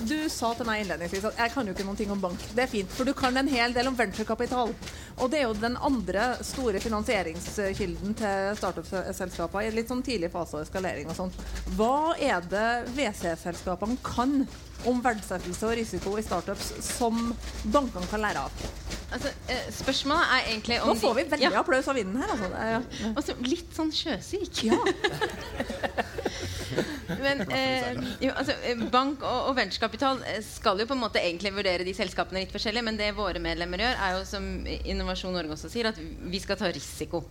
du 0.08 0.16
sa 0.32 0.50
til 0.56 0.66
meg 0.66 0.82
innledningsvis 0.82 1.26
at 1.28 1.38
jeg 1.42 1.52
kan 1.52 1.68
jo 1.68 1.74
ikke 1.74 1.84
noen 1.86 1.98
ting 1.98 2.10
om 2.14 2.22
bank. 2.22 2.40
Det 2.56 2.64
er 2.64 2.70
fint, 2.70 2.90
for 2.94 3.06
du 3.06 3.12
kan 3.16 3.36
en 3.36 3.50
hel 3.50 3.74
del 3.76 3.90
om 3.90 3.98
venturekapital. 3.98 4.72
Og 5.20 5.30
det 5.30 5.40
er 5.40 5.46
jo 5.46 5.58
den 5.60 5.76
andre 5.76 6.32
store 6.46 6.80
finansieringskilden 6.82 8.16
til 8.18 8.56
startup-selskaper 8.58 9.66
i 9.66 9.74
litt 9.74 9.92
sånn 9.92 10.02
tidlig 10.06 10.32
fase 10.32 10.58
av 10.58 10.64
eskalering 10.66 11.10
og 11.12 11.18
sånn. 11.18 11.34
Hva 11.76 12.16
er 12.16 12.42
det 12.50 12.66
VC-selskapene 12.96 14.00
kan 14.06 14.40
om 14.88 15.00
verdsettelse 15.04 15.66
og 15.66 15.76
risiko 15.78 16.16
i 16.18 16.24
startups 16.24 16.72
som 16.86 17.34
bankene 17.72 18.08
kan 18.10 18.22
lære 18.24 18.46
av? 18.46 18.64
Altså, 19.10 19.32
eh, 19.50 19.66
spørsmålet 19.74 20.34
er 20.36 20.50
egentlig 20.52 20.78
om 20.84 20.92
Nå 20.92 20.98
får 21.00 21.16
vi 21.18 21.24
veldig 21.32 21.48
ja, 21.48 21.58
applaus 21.58 21.88
av 21.90 21.98
vinden 21.98 22.20
her. 22.22 22.30
Altså. 22.30 22.50
Ja. 22.70 23.10
og 23.10 23.48
litt 23.48 23.74
sånn 23.74 23.90
sjøsyk. 23.94 24.62
Ja. 24.70 24.78
Men 27.20 27.42
eh, 27.50 27.98
jo, 28.22 28.30
altså, 28.30 28.54
eh, 28.64 28.78
bank 28.92 29.24
og, 29.26 29.50
og 29.50 29.56
venturekapital 29.58 30.22
eh, 30.28 30.40
skal 30.44 30.80
jo 30.80 30.86
på 30.88 30.96
en 30.96 31.02
måte 31.02 31.22
egentlig 31.22 31.52
vurdere 31.56 31.86
de 31.86 31.94
selskapene 31.96 32.44
litt 32.44 32.54
forskjellig, 32.54 32.84
men 32.86 32.98
det 33.00 33.10
våre 33.16 33.42
medlemmer 33.42 33.82
gjør, 33.82 34.00
er 34.06 34.16
jo 34.16 34.24
som 34.28 34.48
Innovasjon 34.78 35.34
Norge 35.34 35.56
også 35.56 35.70
sier, 35.72 35.90
at 35.90 35.98
vi 36.00 36.40
skal 36.42 36.58
ta 36.60 36.70
risiko. 36.72 37.24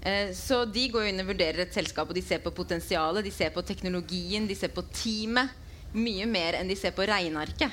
Eh, 0.00 0.32
så 0.36 0.62
de 0.64 0.86
går 0.92 1.06
jo 1.06 1.12
inn 1.12 1.24
og 1.24 1.32
vurderer 1.34 1.66
et 1.66 1.76
selskap, 1.76 2.08
og 2.08 2.16
de 2.16 2.24
ser 2.24 2.40
på 2.44 2.54
potensialet, 2.56 3.26
de 3.26 3.34
ser 3.34 3.52
på 3.54 3.64
teknologien, 3.66 4.48
de 4.48 4.56
ser 4.56 4.72
på 4.74 4.86
teamet. 4.94 5.52
Mye 5.96 6.26
mer 6.30 6.60
enn 6.60 6.70
de 6.70 6.76
ser 6.78 6.94
på 6.96 7.06
regnearket. 7.08 7.72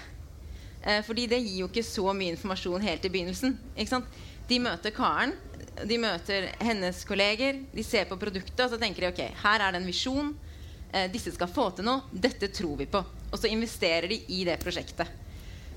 Eh, 0.81 1.03
fordi 1.05 1.27
det 1.29 1.41
gir 1.43 1.63
jo 1.63 1.69
ikke 1.69 1.85
så 1.85 2.13
mye 2.15 2.33
informasjon 2.33 2.85
helt 2.85 3.05
i 3.05 3.11
begynnelsen. 3.13 3.57
De 4.47 4.59
møter 4.63 4.93
Karen, 4.95 5.33
de 5.85 5.97
møter 6.01 6.49
hennes 6.63 7.03
kolleger, 7.05 7.59
de 7.73 7.83
ser 7.85 8.07
på 8.09 8.17
produktet, 8.17 8.63
og 8.63 8.71
så 8.71 8.79
tenker 8.81 9.03
de 9.03 9.11
ok, 9.11 9.23
her 9.43 9.63
er 9.63 9.73
det 9.73 9.81
en 9.81 9.89
visjon. 9.89 10.33
Eh, 10.93 11.09
disse 11.11 11.33
skal 11.35 11.51
få 11.51 11.69
til 11.75 11.87
noe. 11.87 12.07
Dette 12.11 12.49
tror 12.53 12.77
vi 12.79 12.87
på. 12.89 13.03
Og 13.27 13.39
så 13.39 13.51
investerer 13.51 14.07
de 14.09 14.21
i 14.33 14.43
det 14.47 14.57
prosjektet. 14.63 15.09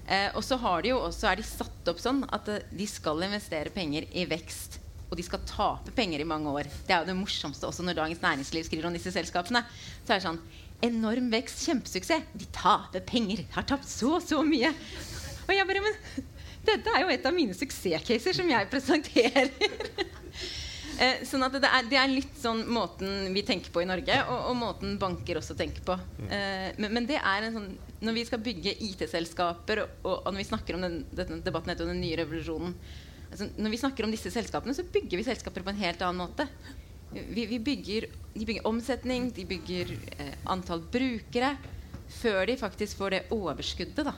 Eh, 0.07 0.31
og 0.35 0.44
så 0.46 0.59
har 0.59 0.83
de 0.83 0.92
jo 0.92 1.00
også, 1.05 1.29
er 1.31 1.40
de 1.40 1.46
satt 1.46 1.90
opp 1.90 2.00
sånn 2.03 2.22
at 2.35 2.48
eh, 2.50 2.64
de 2.70 2.87
skal 2.88 3.26
investere 3.26 3.74
penger 3.74 4.07
i 4.14 4.24
vekst. 4.31 4.79
Og 5.11 5.18
de 5.18 5.26
skal 5.26 5.42
tape 5.46 5.92
penger 5.94 6.22
i 6.22 6.29
mange 6.29 6.50
år. 6.55 6.70
Det 6.87 6.94
er 6.94 7.03
jo 7.03 7.11
det 7.11 7.18
morsomste 7.18 7.66
også 7.66 7.83
når 7.83 7.98
Dagens 7.98 8.22
Næringsliv 8.22 8.68
skriver 8.68 8.87
om 8.87 8.94
disse 8.94 9.11
selskapene. 9.14 9.64
Så 10.05 10.14
er 10.14 10.20
det 10.20 10.26
sånn 10.29 10.42
Enorm 10.86 11.30
vekst, 11.32 11.64
kjempesuksess. 11.66 12.28
De 12.32 12.48
taper 12.54 13.04
penger. 13.06 13.44
Har 13.56 13.66
tapt 13.68 13.88
så, 13.88 14.16
så 14.24 14.40
mye. 14.46 14.72
Og 15.46 15.54
jeg 15.56 15.68
bare 15.68 15.84
Men 15.84 15.98
dette 16.66 16.92
er 16.92 17.04
jo 17.04 17.12
et 17.12 17.26
av 17.26 17.34
mine 17.34 17.56
suksesscaser 17.56 18.36
som 18.36 18.50
jeg 18.50 18.72
presenterer. 18.72 19.52
Eh, 21.00 21.22
sånn 21.24 21.40
at 21.46 21.54
det 21.56 21.64
er, 21.64 21.86
det 21.88 21.96
er 21.96 22.10
litt 22.12 22.34
sånn 22.36 22.58
måten 22.68 23.30
vi 23.32 23.40
tenker 23.48 23.72
på 23.72 23.80
i 23.80 23.86
Norge, 23.88 24.18
og, 24.28 24.50
og 24.50 24.56
måten 24.58 24.98
banker 25.00 25.38
også 25.40 25.54
tenker 25.56 25.80
på. 25.86 25.94
Eh, 26.26 26.76
men, 26.76 26.92
men 26.92 27.06
det 27.08 27.16
er 27.16 27.46
en 27.46 27.54
sånn 27.54 27.70
når 28.04 28.16
vi 28.18 28.24
skal 28.28 28.42
bygge 28.44 28.74
IT-selskaper, 28.84 29.80
og, 29.86 30.10
og, 30.10 30.28
når 30.28 30.42
vi 30.42 30.48
snakker 30.50 30.76
om 30.76 30.84
den, 30.84 30.98
denne 31.16 31.40
debatten 31.46 31.72
jo 31.72 31.88
den 31.88 32.02
nye 32.02 32.18
revolusjonen 32.20 32.76
altså, 33.30 33.48
Når 33.56 33.72
vi 33.72 33.80
snakker 33.80 34.04
om 34.04 34.12
disse 34.12 34.32
selskapene, 34.34 34.76
så 34.76 34.84
bygger 34.92 35.20
vi 35.22 35.26
selskaper 35.30 35.64
på 35.64 35.72
en 35.72 35.80
helt 35.80 36.04
annen 36.04 36.20
måte. 36.20 36.48
Vi, 37.12 37.46
vi 37.51 37.59
bygger, 37.59 38.07
de 38.35 38.46
bygger 38.46 38.66
omsetning, 38.70 39.31
de 39.35 39.44
bygger 39.51 39.90
eh, 40.18 40.35
antall 40.46 40.83
brukere, 40.92 41.57
før 42.20 42.44
de 42.46 42.57
faktisk 42.61 42.96
får 43.01 43.11
det 43.16 43.23
overskuddet. 43.35 44.05
da. 44.07 44.14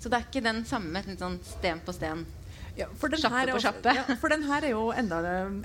Så 0.00 0.08
det 0.12 0.18
er 0.18 0.26
ikke 0.28 0.44
den 0.44 0.64
samme 0.68 1.00
sånn 1.16 1.38
sten 1.44 1.80
på 1.84 1.92
sten. 1.96 2.24
Ja, 2.76 2.88
for 2.98 3.08
den 3.12 3.20
Sjappe 3.22 3.44
er 3.44 3.52
også- 3.54 3.94
Ja, 3.94 4.16
for 4.18 4.28
den 4.28 4.42
her 4.42 4.64
er 4.64 4.70
jo 4.70 4.90
enda, 4.90 5.20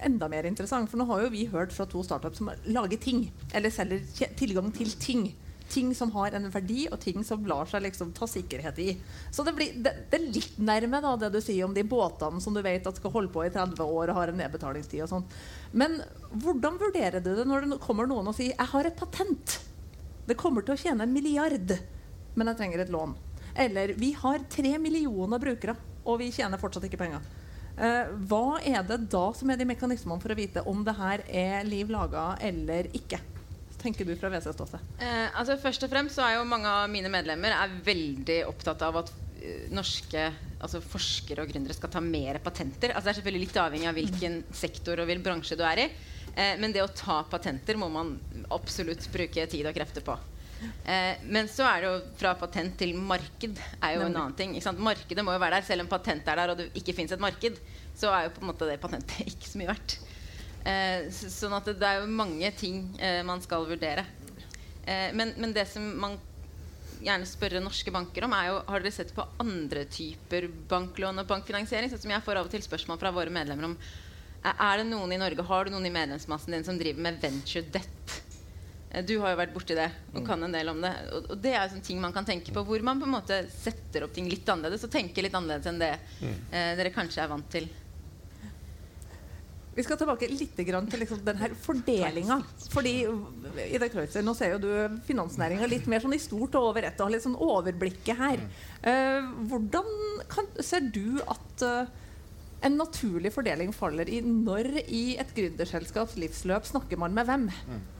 enda 0.05 0.27
mer 0.29 0.43
interessant. 0.45 0.89
For 0.89 0.97
nå 0.97 1.07
har 1.07 1.21
jo 1.23 1.29
vi 1.29 1.45
hørt 1.45 1.71
fra 1.73 1.85
to 1.85 2.03
startups 2.03 2.37
som 2.37 2.51
lager 2.65 2.97
ting. 2.99 3.31
Eller 3.53 3.69
selger 3.71 3.99
tilgang 4.37 4.71
til 4.75 4.91
ting. 4.91 5.33
Ting 5.69 5.93
som 5.95 6.11
har 6.15 6.35
en 6.35 6.49
verdi, 6.51 6.87
og 6.91 6.99
ting 7.01 7.23
som 7.25 7.45
lar 7.47 7.69
seg 7.69 7.83
liksom 7.85 8.11
ta 8.17 8.27
sikkerhet 8.29 8.79
i. 8.81 8.89
Så 9.31 9.45
det, 9.47 9.53
blir, 9.57 9.77
det, 9.77 9.93
det 10.11 10.19
er 10.19 10.27
litt 10.39 10.57
nærme 10.57 11.01
da, 11.03 11.15
det 11.21 11.31
du 11.33 11.39
sier 11.43 11.67
om 11.67 11.75
de 11.75 11.85
båtene 11.87 12.41
som 12.43 12.55
du 12.55 12.61
vet 12.65 12.87
at 12.89 12.99
skal 12.99 13.13
holde 13.13 13.31
på 13.33 13.45
i 13.45 13.51
30 13.53 13.81
år 13.85 14.11
og 14.11 14.19
har 14.19 14.33
en 14.33 14.39
nedbetalingstid. 14.41 15.03
og 15.05 15.11
sånn. 15.13 15.27
Men 15.71 15.99
hvordan 16.33 16.79
vurderer 16.81 17.23
du 17.23 17.31
det 17.37 17.47
når 17.47 17.69
det 17.69 17.81
kommer 17.83 18.09
noen 18.09 18.31
og 18.31 18.37
sier 18.37 18.55
'jeg 18.55 18.71
har 18.73 18.85
et 18.85 18.99
patent'? 18.99 19.59
Det 20.27 20.37
kommer 20.37 20.61
til 20.61 20.75
å 20.75 20.81
tjene 20.81 21.03
en 21.03 21.13
milliard, 21.13 21.77
men 22.35 22.47
jeg 22.47 22.57
trenger 22.57 22.79
et 22.79 22.91
lån. 22.93 23.15
Eller 23.55 23.93
'vi 23.93 24.13
har 24.13 24.39
tre 24.49 24.77
millioner 24.77 25.39
brukere, 25.39 25.75
og 26.05 26.19
vi 26.19 26.31
tjener 26.31 26.57
fortsatt 26.57 26.83
ikke 26.83 27.01
penger'. 27.01 27.21
Eh, 27.79 28.07
hva 28.27 28.59
er 28.59 28.83
det 28.83 29.09
da 29.09 29.31
som 29.31 29.49
er 29.49 29.55
de 29.55 29.63
mekanismene 29.63 30.19
for 30.19 30.33
å 30.33 30.35
vite 30.35 30.63
om 30.67 30.83
det 30.83 30.95
her 30.97 31.23
er 31.31 31.63
liv 31.63 31.89
laga 31.89 32.37
eller 32.41 32.89
ikke? 32.91 33.19
Tenker 33.81 34.07
du 34.07 34.13
fra 34.19 34.31
WC-ståsted? 34.33 34.93
Eh, 34.99 35.25
altså 35.39 35.57
først 35.61 35.85
og 35.85 35.91
fremst 35.91 36.19
så 36.19 36.25
er 36.27 36.37
jo 36.37 36.45
Mange 36.49 36.69
av 36.69 36.89
mine 36.91 37.11
medlemmer 37.11 37.55
er 37.55 37.79
veldig 37.85 38.39
opptatt 38.49 38.83
av 38.85 39.01
at 39.03 39.11
uh, 39.13 39.65
norske 39.75 40.29
altså 40.59 40.81
forskere 40.83 41.43
og 41.43 41.51
gründere 41.51 41.75
skal 41.75 41.91
ta 41.93 42.01
mer 42.03 42.41
patenter. 42.43 42.93
Altså 42.93 43.07
det 43.07 43.13
er 43.13 43.19
selvfølgelig 43.21 43.47
litt 43.47 43.59
avhengig 43.61 43.89
av 43.89 43.99
hvilken 43.99 44.41
sektor 44.51 44.99
og 44.99 45.07
hvilken 45.07 45.27
bransje 45.27 45.57
du 45.59 45.63
er 45.67 45.85
i. 45.85 45.87
Eh, 46.35 46.57
men 46.59 46.73
det 46.75 46.83
å 46.83 46.91
ta 46.91 47.21
patenter 47.29 47.79
må 47.79 47.89
man 47.91 48.17
absolutt 48.53 49.07
bruke 49.13 49.47
tid 49.51 49.69
og 49.69 49.75
krefter 49.75 50.05
på. 50.05 50.17
Eh, 50.59 51.21
men 51.31 51.47
så 51.47 51.63
er 51.69 51.81
det 51.81 51.89
jo 51.89 51.97
fra 52.19 52.33
patent 52.39 52.75
til 52.79 52.95
marked 52.97 53.59
er 53.79 53.95
jo 53.95 54.05
en 54.05 54.15
annen 54.15 54.35
ting. 54.37 54.55
Markedet 54.83 55.25
må 55.25 55.35
jo 55.35 55.41
være 55.41 55.59
der. 55.59 55.67
Selv 55.67 55.85
om 55.85 55.91
patent 55.91 56.27
er 56.27 56.41
der 56.41 56.53
og 56.53 56.59
det 56.59 56.69
ikke 56.79 56.95
fins 56.97 57.15
et 57.15 57.23
marked, 57.23 57.59
så 57.97 58.11
er 58.15 58.27
jo 58.27 58.35
på 58.35 58.43
en 58.43 58.51
måte 58.51 58.67
det 58.69 58.79
patentet 58.81 59.27
ikke 59.31 59.51
så 59.51 59.61
mye 59.61 59.71
verdt. 59.71 59.99
Eh, 60.67 61.07
sånn 61.11 61.55
at 61.55 61.69
det, 61.71 61.85
er 61.85 62.01
jo 62.01 62.09
mange 62.11 62.49
ting 62.57 62.81
eh, 62.99 63.21
man 63.25 63.41
skal 63.43 63.67
vurdere. 63.69 64.05
Eh, 64.83 65.09
men, 65.15 65.33
men, 65.37 65.53
det 65.55 65.65
som 65.71 65.85
man 66.01 66.17
gjerne 66.99 67.27
spørre 67.29 67.61
norske 67.63 67.93
banker 67.95 68.27
om, 68.27 68.35
er 68.35 68.49
jo 68.49 68.59
har 68.67 68.83
dere 68.83 68.95
sett 68.95 69.15
på 69.15 69.25
andre 69.39 69.85
typer 69.87 70.49
banklån 70.71 71.23
og 71.23 71.29
bankfinansiering? 71.29 71.91
Sånn 71.91 72.03
som 72.03 72.15
jeg 72.15 72.25
får 72.25 72.41
av 72.41 72.49
og 72.49 72.53
til 72.53 72.65
spørsmål 72.65 72.99
fra 73.01 73.13
våre 73.15 73.33
medlemmer 73.33 73.71
om 73.71 73.77
er 74.39 74.79
det 74.79 74.85
noen 74.87 75.11
i 75.11 75.19
Norge, 75.19 75.43
Har 75.43 75.65
du 75.67 75.73
noen 75.73 75.85
i 75.89 75.91
medlemsmassen 75.91 76.53
din 76.55 76.63
som 76.63 76.77
driver 76.79 77.03
med 77.03 77.17
venture 77.19 77.63
debt? 77.73 78.13
Du 79.05 79.19
har 79.21 79.33
jo 79.33 79.37
vært 79.37 79.51
borti 79.53 79.75
det 79.77 79.89
og 80.15 80.23
kan 80.25 80.41
en 80.41 80.53
del 80.53 80.71
om 80.71 80.79
det. 80.81 80.91
Og, 81.13 81.33
det 81.37 81.51
er 81.53 81.67
sånne 81.69 81.85
ting 81.85 81.99
man 82.01 82.15
kan 82.15 82.25
tenke 82.25 82.53
på 82.55 82.63
hvor 82.65 82.81
man 82.85 83.01
på 83.01 83.05
en 83.05 83.13
måte 83.13 83.43
setter 83.53 84.05
opp 84.05 84.15
ting 84.15 84.29
litt 84.31 84.47
annerledes 84.49 84.87
og 84.87 84.93
tenker 84.93 85.25
litt 85.25 85.35
annerledes 85.37 85.69
enn 85.69 85.81
det 85.81 85.91
mm. 86.23 86.39
eh, 86.49 86.71
dere 86.79 86.93
kanskje 86.95 87.21
er 87.21 87.29
vant 87.29 87.51
til. 87.53 87.67
Vi 89.75 89.85
skal 89.85 89.99
tilbake 89.99 90.27
litt 90.31 90.57
til 90.57 90.99
liksom 90.99 91.21
denne 91.23 91.49
fordelinga. 91.61 92.39
Fordi 92.73 92.93
Ida 93.69 93.89
Kreutzer, 93.91 94.25
nå 94.25 94.33
ser 94.37 94.55
jo 94.55 94.61
du 94.63 94.99
finansnæringa 95.07 95.69
litt 95.69 95.87
mer 95.89 96.03
sånn 96.03 96.17
i 96.17 96.21
stort 96.21 96.57
og 96.57 96.71
over 96.71 96.87
ett 96.87 96.99
og 96.99 97.07
har 97.07 97.13
litt 97.15 97.25
sånn 97.25 97.37
overblikket 97.39 98.19
her. 98.19 98.43
Uh, 98.83 99.29
hvordan 99.51 99.91
kan, 100.31 100.49
ser 100.65 100.89
du 100.89 101.21
at 101.23 101.63
uh, 101.63 101.91
en 102.65 102.75
naturlig 102.75 103.31
fordeling 103.31 103.71
faller 103.75 104.09
i 104.11 104.19
når 104.25 104.81
i 104.87 105.03
et 105.21 105.31
gründerselskaps 105.37 106.17
livsløp 106.19 106.67
snakker 106.67 106.99
man 106.99 107.15
med 107.15 107.29
hvem? 107.29 107.45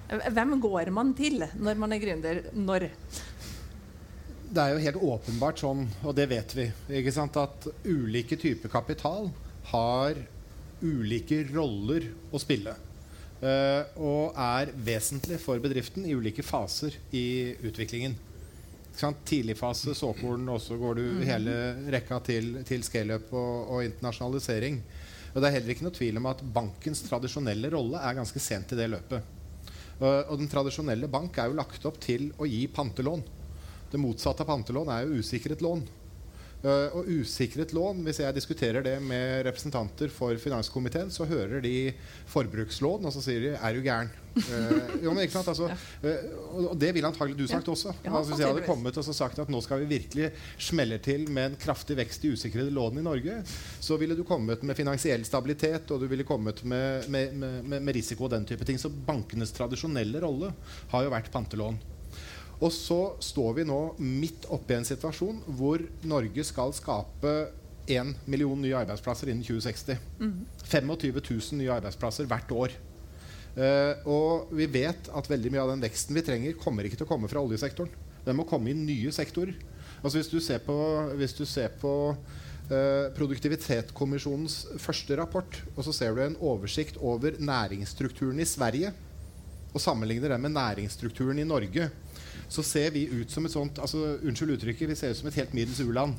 Uh, 0.10 0.26
hvem 0.36 0.58
går 0.66 0.92
man 0.96 1.14
til 1.18 1.46
når 1.62 1.80
man 1.80 1.94
er 1.96 2.02
gründer? 2.02 2.42
Når? 2.58 2.90
Det 4.50 4.66
er 4.66 4.74
jo 4.74 4.82
helt 4.82 5.08
åpenbart 5.14 5.62
sånn, 5.62 5.86
og 6.02 6.18
det 6.18 6.26
vet 6.32 6.58
vi, 6.58 6.68
at 7.14 7.72
ulike 7.86 8.40
typer 8.42 8.74
kapital 8.74 9.30
har 9.70 10.18
ulike 10.82 11.44
roller 11.52 12.08
å 12.32 12.42
spille. 12.42 12.76
Uh, 13.40 13.84
og 14.04 14.36
er 14.36 14.74
vesentlig 14.84 15.38
for 15.40 15.62
bedriften 15.64 16.04
i 16.08 16.16
ulike 16.18 16.44
faser 16.44 16.98
i 17.16 17.56
utviklingen. 17.64 18.18
Tidlig 19.00 19.56
fase, 19.56 19.94
såkorn, 19.96 20.44
og 20.52 20.60
så 20.60 20.76
går 20.76 20.98
du 20.98 21.04
mm. 21.06 21.22
hele 21.30 21.54
rekka 21.96 22.18
til, 22.26 22.50
til 22.68 22.84
scaleup 22.84 23.30
og, 23.32 23.54
og, 23.70 23.84
internasjonalisering. 23.88 24.82
Og 25.30 25.38
Det 25.40 25.48
er 25.48 25.56
heller 25.56 25.72
ikke 25.72 25.86
noe 25.88 25.96
tvil 25.96 26.20
om 26.20 26.28
at 26.28 26.44
bankens 26.44 27.06
tradisjonelle 27.06 27.72
rolle 27.72 28.02
er 28.04 28.18
ganske 28.18 28.42
sent 28.44 28.74
i 28.76 28.80
det 28.80 28.90
løpet. 28.92 29.36
Og 30.00 30.36
den 30.40 30.48
tradisjonelle 30.52 31.08
bank 31.12 31.38
er 31.40 31.48
jo 31.52 31.58
lagt 31.60 31.86
opp 31.88 32.00
til 32.04 32.30
å 32.40 32.48
gi 32.48 32.66
pantelån. 32.72 33.24
Det 33.92 34.00
motsatte 34.00 34.44
av 34.44 34.52
pantelån 34.52 34.92
er 34.94 35.06
jo 35.06 35.24
usikret 35.24 35.64
lån. 35.64 35.86
Uh, 36.60 36.92
og 36.92 37.08
usikret 37.08 37.72
lån, 37.72 38.02
hvis 38.04 38.18
jeg 38.20 38.36
diskuterer 38.36 38.84
det 38.84 38.98
med 39.00 39.46
representanter 39.48 40.12
for 40.12 40.36
finanskomiteen, 40.44 41.08
så 41.08 41.24
hører 41.24 41.62
de 41.64 41.94
forbrukslån, 42.28 43.06
og 43.08 43.14
så 43.16 43.22
sier 43.24 43.46
de 43.46 43.52
'er 43.56 43.78
du 43.78 43.80
gæren'? 43.86 44.10
Uh, 44.36 45.04
jo, 45.06 45.14
men 45.14 45.24
ikke 45.24 45.38
sant, 45.38 45.48
altså, 45.48 45.70
uh, 45.72 46.66
og 46.68 46.76
det 46.76 46.90
ville 46.94 47.08
antagelig 47.08 47.38
du 47.40 47.48
sagt 47.48 47.70
også. 47.72 47.94
Altså, 48.04 48.34
hvis 48.34 48.42
jeg 48.44 48.52
hadde 48.52 48.66
kommet 48.68 48.98
og 48.98 49.06
sagt 49.08 49.40
at 49.40 49.48
nå 49.48 49.62
skal 49.64 49.80
vi 49.80 49.96
virkelig 49.96 50.34
smelle 50.58 50.98
til 51.00 51.30
med 51.32 51.46
en 51.46 51.56
kraftig 51.56 51.96
vekst 51.96 52.26
i 52.28 52.34
usikrede 52.36 52.76
lån 52.76 53.00
i 53.00 53.06
Norge, 53.08 53.40
så 53.80 53.96
ville 53.96 54.16
du 54.16 54.26
kommet 54.28 54.62
med 54.62 54.76
finansiell 54.76 55.24
stabilitet, 55.24 55.90
og 55.92 56.02
du 56.02 56.08
ville 56.08 56.28
kommet 56.28 56.66
med, 56.66 57.08
med, 57.08 57.34
med, 57.40 57.80
med 57.80 57.96
risiko 57.96 58.28
og 58.28 58.32
den 58.36 58.46
type 58.46 58.66
ting. 58.66 58.78
Så 58.78 58.92
bankenes 58.92 59.56
tradisjonelle 59.56 60.20
rolle 60.20 60.52
har 60.92 61.08
jo 61.08 61.16
vært 61.16 61.32
pantelån. 61.32 61.80
Og 62.60 62.74
så 62.76 63.00
står 63.24 63.62
vi 63.62 63.68
nå 63.68 63.80
midt 64.04 64.50
oppe 64.52 64.76
i 64.76 64.80
en 64.80 64.88
situasjon 64.88 65.40
hvor 65.56 65.84
Norge 66.08 66.44
skal 66.48 66.74
skape 66.76 67.34
1 67.90 68.12
million 68.30 68.60
nye 68.62 68.76
arbeidsplasser 68.78 69.32
innen 69.32 69.46
2060. 69.46 69.98
Mm. 70.20 70.44
25 70.66 71.22
000 71.24 71.60
nye 71.62 71.74
arbeidsplasser 71.78 72.28
hvert 72.30 72.52
år. 72.54 72.76
Uh, 73.56 73.96
og 74.08 74.52
vi 74.56 74.68
vet 74.70 75.10
at 75.10 75.32
veldig 75.32 75.52
mye 75.52 75.64
av 75.64 75.74
den 75.74 75.82
veksten 75.84 76.16
vi 76.16 76.24
trenger, 76.26 76.60
kommer 76.60 76.86
ikke 76.86 77.00
til 77.00 77.08
å 77.08 77.10
komme 77.10 77.32
fra 77.32 77.42
oljesektoren. 77.42 77.92
Den 78.28 78.38
må 78.38 78.46
komme 78.48 78.72
i 78.72 78.78
nye 78.78 79.12
sektorer. 79.16 79.56
Altså 80.04 80.20
Hvis 80.20 80.32
du 80.32 80.40
ser 80.44 80.62
på, 80.64 80.76
du 81.18 81.46
ser 81.48 81.74
på 81.82 81.94
uh, 82.14 83.06
Produktivitetskommisjonens 83.18 84.62
første 84.80 85.18
rapport, 85.20 85.62
og 85.76 85.88
så 85.88 85.96
ser 85.96 86.16
du 86.16 86.24
en 86.24 86.40
oversikt 86.44 87.00
over 87.02 87.40
næringsstrukturen 87.40 88.40
i 88.40 88.48
Sverige, 88.48 88.94
og 89.74 89.82
sammenligner 89.82 90.34
den 90.34 90.46
med 90.46 90.56
næringsstrukturen 90.56 91.42
i 91.42 91.48
Norge, 91.48 91.90
så 92.50 92.66
ser 92.66 92.92
vi 92.96 93.06
ut 93.12 93.32
som 93.32 93.46
et 93.46 93.54
sånt 93.54 93.80
altså, 93.82 94.18
Unnskyld 94.26 94.58
uttrykket, 94.58 94.90
vi 94.90 94.98
ser 94.98 95.14
ut 95.14 95.22
som 95.22 95.30
et 95.30 95.40
helt 95.40 95.56
middels 95.58 95.82
u-land. 95.86 96.18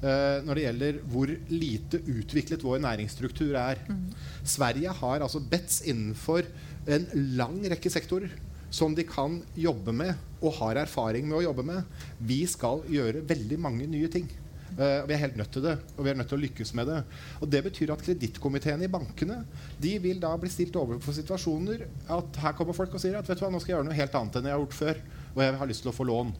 Uh, 0.00 0.40
når 0.46 0.56
det 0.56 0.62
gjelder 0.64 0.98
hvor 1.12 1.30
lite 1.52 1.98
utviklet 2.08 2.62
vår 2.64 2.78
næringsstruktur 2.80 3.52
er. 3.60 3.82
Mm. 3.84 4.06
Sverige 4.48 4.94
har 4.96 5.20
altså 5.20 5.42
bets 5.44 5.82
innenfor 5.84 6.48
en 6.88 7.04
lang 7.36 7.58
rekke 7.68 7.92
sektorer 7.92 8.32
som 8.72 8.94
de 8.96 9.04
kan 9.04 9.40
jobbe 9.58 9.92
med 9.92 10.14
og 10.40 10.54
har 10.62 10.80
erfaring 10.86 11.28
med 11.28 11.40
å 11.40 11.44
jobbe 11.50 11.66
med. 11.68 12.00
Vi 12.16 12.40
skal 12.48 12.80
gjøre 12.88 13.26
veldig 13.28 13.60
mange 13.60 13.90
nye 13.90 14.08
ting. 14.08 14.30
Uh, 14.70 15.04
vi 15.04 15.12
er 15.12 15.24
helt 15.26 15.36
nødt 15.36 15.52
til 15.52 15.66
det, 15.68 15.76
og 15.98 16.06
vi 16.06 16.14
er 16.14 16.16
nødt 16.16 16.32
til 16.32 16.40
å 16.40 16.44
lykkes 16.46 16.72
med 16.80 16.88
det. 16.88 17.00
Og 17.42 17.50
Det 17.52 17.64
betyr 17.68 17.92
at 17.92 18.04
kredittkomiteene 18.06 18.88
i 18.88 18.92
bankene 18.96 19.42
de 19.82 19.98
vil 20.00 20.22
da 20.22 20.32
bli 20.40 20.48
stilt 20.48 20.80
overfor 20.80 21.18
situasjoner 21.18 21.84
at 22.16 22.40
her 22.40 22.56
kommer 22.56 22.78
folk 22.78 22.96
og 22.96 23.04
sier 23.04 23.20
at 23.20 23.28
vet 23.28 23.36
du 23.36 23.44
hva, 23.44 23.52
nå 23.52 23.60
skal 23.60 23.74
jeg 23.74 23.78
gjøre 23.82 23.90
noe 23.90 24.00
helt 24.00 24.16
annet 24.16 24.40
enn 24.40 24.48
jeg 24.48 24.56
har 24.56 24.64
gjort 24.64 24.80
før 24.80 25.02
og 25.34 25.42
jeg 25.44 25.58
har 25.60 25.70
lyst 25.70 25.84
til 25.84 25.92
å 25.92 25.96
få 25.96 26.06
lån. 26.08 26.32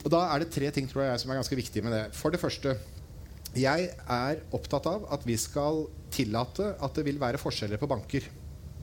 Og 0.00 0.08
Da 0.10 0.22
er 0.32 0.40
det 0.40 0.52
tre 0.54 0.70
ting 0.72 0.88
tror 0.88 1.04
jeg, 1.04 1.20
som 1.20 1.30
er 1.30 1.40
ganske 1.40 1.58
viktige 1.58 1.84
med 1.84 1.92
det. 1.92 2.04
For 2.16 2.32
det 2.32 2.40
første 2.40 2.76
jeg 3.58 3.88
er 3.90 4.42
opptatt 4.54 4.86
av 4.86 5.08
at 5.10 5.24
vi 5.26 5.34
skal 5.40 5.88
tillate 6.14 6.76
at 6.78 6.94
det 6.94 7.04
vil 7.06 7.18
være 7.18 7.40
forskjeller 7.40 7.80
på 7.80 7.88
banker. 7.90 8.28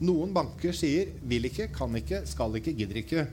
Noen 0.04 0.34
banker 0.34 0.72
sier 0.72 1.08
'vil 1.22 1.48
ikke', 1.48 1.72
'kan 1.72 1.94
ikke', 1.96 2.26
'skal 2.26 2.52
ikke', 2.56 2.76
'gidder 2.76 3.02
ikke'. 3.02 3.26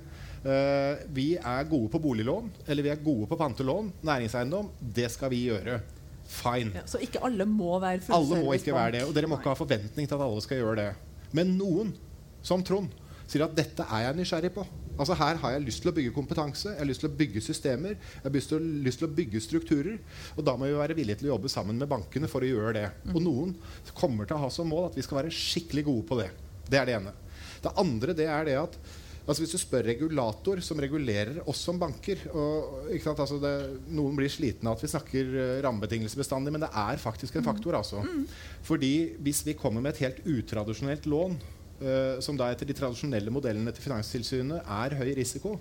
Uh, 0.45 0.95
vi 1.09 1.35
er 1.35 1.63
gode 1.63 1.89
på 1.89 1.99
boliglån, 1.99 2.51
eller 2.67 2.83
vi 2.83 2.89
er 2.89 3.03
gode 3.03 3.27
på 3.27 3.35
pantelån, 3.35 3.91
næringseiendom. 4.03 4.69
Det 4.95 5.11
skal 5.11 5.29
vi 5.29 5.49
gjøre. 5.49 5.81
Fine. 6.25 6.71
Ja, 6.73 6.81
så 6.85 6.97
ikke 6.97 7.21
alle 7.23 7.45
må 7.45 7.79
være 7.79 8.01
Alle 8.09 8.43
må 8.43 8.53
ikke 8.53 8.73
være 8.73 8.91
det. 8.91 9.03
Og 9.03 9.13
dere 9.13 9.27
må 9.27 9.37
ikke 9.37 9.49
ha 9.49 9.53
forventning 9.53 10.07
til 10.07 10.15
at 10.15 10.21
alle 10.21 10.41
skal 10.41 10.57
gjøre 10.57 10.75
det. 10.75 10.95
Men 11.33 11.57
noen, 11.57 11.93
som 12.41 12.63
Trond, 12.63 12.89
sier 13.27 13.43
at 13.45 13.55
dette 13.57 13.83
er 13.83 14.07
jeg 14.07 14.15
nysgjerrig 14.15 14.53
på. 14.53 14.65
Altså 14.95 15.17
Her 15.19 15.39
har 15.41 15.55
jeg 15.55 15.65
lyst 15.65 15.83
til 15.83 15.91
å 15.91 15.95
bygge 15.95 16.15
kompetanse, 16.15 16.71
jeg 16.71 16.79
har 16.79 16.87
lyst 16.87 17.03
til 17.03 17.11
å 17.11 17.17
bygge 17.19 17.43
systemer, 17.43 17.97
jeg 17.97 18.23
har 18.23 18.35
lyst 18.35 18.51
til 18.51 18.59
å, 18.59 18.73
lyst 18.87 19.01
til 19.01 19.09
å 19.09 19.15
bygge 19.19 19.43
strukturer. 19.43 19.97
Og 20.35 20.45
da 20.47 20.55
må 20.57 20.69
vi 20.69 20.77
være 20.77 20.97
villige 20.97 21.21
til 21.21 21.29
å 21.29 21.35
jobbe 21.35 21.51
sammen 21.51 21.79
med 21.81 21.91
bankene 21.91 22.29
for 22.31 22.45
å 22.45 22.49
gjøre 22.49 22.75
det. 22.77 22.85
Og 23.13 23.19
noen 23.23 23.55
kommer 23.93 24.27
til 24.27 24.37
å 24.37 24.45
ha 24.45 24.51
som 24.53 24.69
mål 24.71 24.89
at 24.89 24.99
vi 24.99 25.05
skal 25.05 25.21
være 25.21 25.33
skikkelig 25.35 25.87
gode 25.89 26.05
på 26.09 26.19
det. 26.21 26.29
Det 26.69 26.79
er 26.79 26.87
det 26.87 26.99
ene. 26.99 27.15
Det 27.63 27.73
andre 27.81 28.15
det 28.17 28.29
er 28.29 28.47
det 28.47 28.61
at 28.61 28.79
altså 29.25 29.41
Hvis 29.41 29.55
du 29.55 29.57
spør 29.57 29.87
regulator, 29.89 30.59
som 30.61 30.77
regulerer 30.77 31.39
oss 31.49 31.63
som 31.65 31.79
banker 31.81 32.19
og, 32.29 32.91
altså 33.09 33.39
det, 33.41 33.53
Noen 33.89 34.13
blir 34.19 34.29
slitne 34.29 34.69
av 34.69 34.77
at 34.77 34.83
vi 34.85 34.91
snakker 34.91 35.31
uh, 35.33 35.61
rammebetingelser 35.65 36.21
bestandig, 36.21 36.53
men 36.53 36.61
det 36.61 36.69
er 36.69 37.01
faktisk 37.01 37.39
en 37.39 37.47
faktor. 37.47 37.73
altså. 37.79 38.03
Mm. 38.05 38.27
Fordi 38.67 38.93
hvis 39.25 39.41
vi 39.47 39.57
kommer 39.57 39.81
med 39.81 39.95
et 39.95 40.03
helt 40.05 40.21
utradisjonelt 40.29 41.09
lån 41.09 41.39
uh, 41.81 42.21
som 42.23 42.37
da 42.39 42.51
etter 42.51 42.69
de 42.69 42.75
tradisjonelle 42.77 43.33
modellene 43.33 43.73
til 43.75 43.87
Finanstilsynet 43.87 44.63
er 44.63 44.97
høy 44.99 45.09
risiko, 45.17 45.55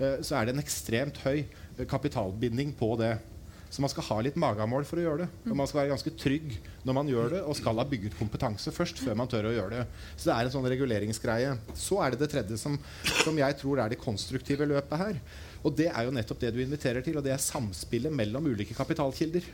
uh, 0.00 0.18
så 0.20 0.38
er 0.38 0.46
det 0.46 0.56
en 0.56 0.64
ekstremt 0.64 1.22
høy 1.24 1.46
kapitalbinding 1.88 2.74
på 2.78 2.94
det. 3.00 3.16
Så 3.70 3.82
man 3.82 3.90
skal 3.90 4.06
ha 4.06 4.16
litt 4.22 4.38
magemål 4.38 4.86
for 4.88 5.00
å 5.00 5.02
gjøre 5.02 5.24
det. 5.24 5.26
Og 5.50 5.56
man 5.58 5.66
skal 5.68 5.82
være 5.82 5.90
ganske 5.90 6.12
trygg 6.16 6.54
når 6.86 6.96
man 6.96 7.10
gjør 7.10 7.32
det, 7.34 7.40
og 7.44 7.58
skal 7.58 7.80
ha 7.80 7.84
bygget 7.88 8.14
kompetanse 8.18 8.72
først 8.72 9.02
før 9.02 9.18
man 9.18 9.28
tør 9.28 9.50
å 9.50 9.54
gjøre 9.56 9.80
det. 9.80 10.04
Så 10.14 10.30
det 10.30 10.36
er 10.36 10.46
en 10.46 10.54
sånn 10.54 10.68
reguleringsgreie. 10.70 11.50
Så 11.76 11.98
er 12.00 12.14
det 12.14 12.22
det 12.22 12.30
tredje 12.32 12.60
som, 12.62 12.78
som 13.24 13.42
jeg 13.42 13.58
tror 13.60 13.82
er 13.82 13.92
det 13.92 14.00
konstruktive 14.00 14.68
løpet 14.70 15.02
her. 15.02 15.20
Og 15.66 15.74
det 15.76 15.90
er 15.90 16.06
jo 16.06 16.14
nettopp 16.14 16.40
det 16.44 16.54
du 16.54 16.62
inviterer 16.62 17.02
til, 17.04 17.18
og 17.18 17.26
det 17.26 17.34
er 17.34 17.42
samspillet 17.42 18.14
mellom 18.14 18.46
ulike 18.46 18.76
kapitalkilder. 18.78 19.50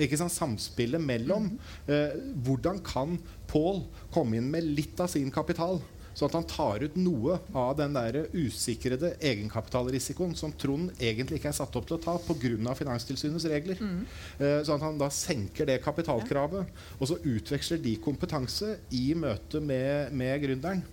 Ikke 0.00 0.18
sant? 0.20 0.32
Samspillet 0.32 1.02
mellom 1.02 1.50
eh, 1.90 2.14
Hvordan 2.44 2.80
kan 2.86 3.18
Pål 3.50 3.82
komme 4.14 4.38
inn 4.38 4.48
med 4.52 4.64
litt 4.78 5.00
av 5.02 5.10
sin 5.12 5.32
kapital? 5.34 5.82
Sånn 6.12 6.28
at 6.28 6.36
han 6.36 6.48
tar 6.48 6.84
ut 6.84 6.96
noe 7.00 7.38
av 7.56 7.74
den 7.78 7.94
der 7.96 8.18
usikrede 8.36 9.14
egenkapitalrisikoen 9.24 10.34
som 10.36 10.52
Trond 10.60 10.92
egentlig 11.00 11.40
ikke 11.40 11.48
er 11.52 11.56
satt 11.56 11.76
opp 11.78 11.88
til 11.88 11.96
å 11.96 12.02
ta 12.04 12.18
pga. 12.20 12.74
Finanstilsynets 12.76 13.48
regler. 13.48 13.80
Eh, 14.36 14.60
sånn 14.64 14.76
at 14.76 14.84
han 14.84 15.00
da 15.00 15.08
senker 15.12 15.68
det 15.68 15.80
kapitalkravet, 15.84 16.68
og 16.98 17.08
så 17.08 17.16
utveksler 17.16 17.80
de 17.80 17.96
kompetanse 18.04 18.76
i 18.92 19.12
møte 19.16 19.60
med, 19.64 20.12
med 20.16 20.36
gründeren. 20.44 20.84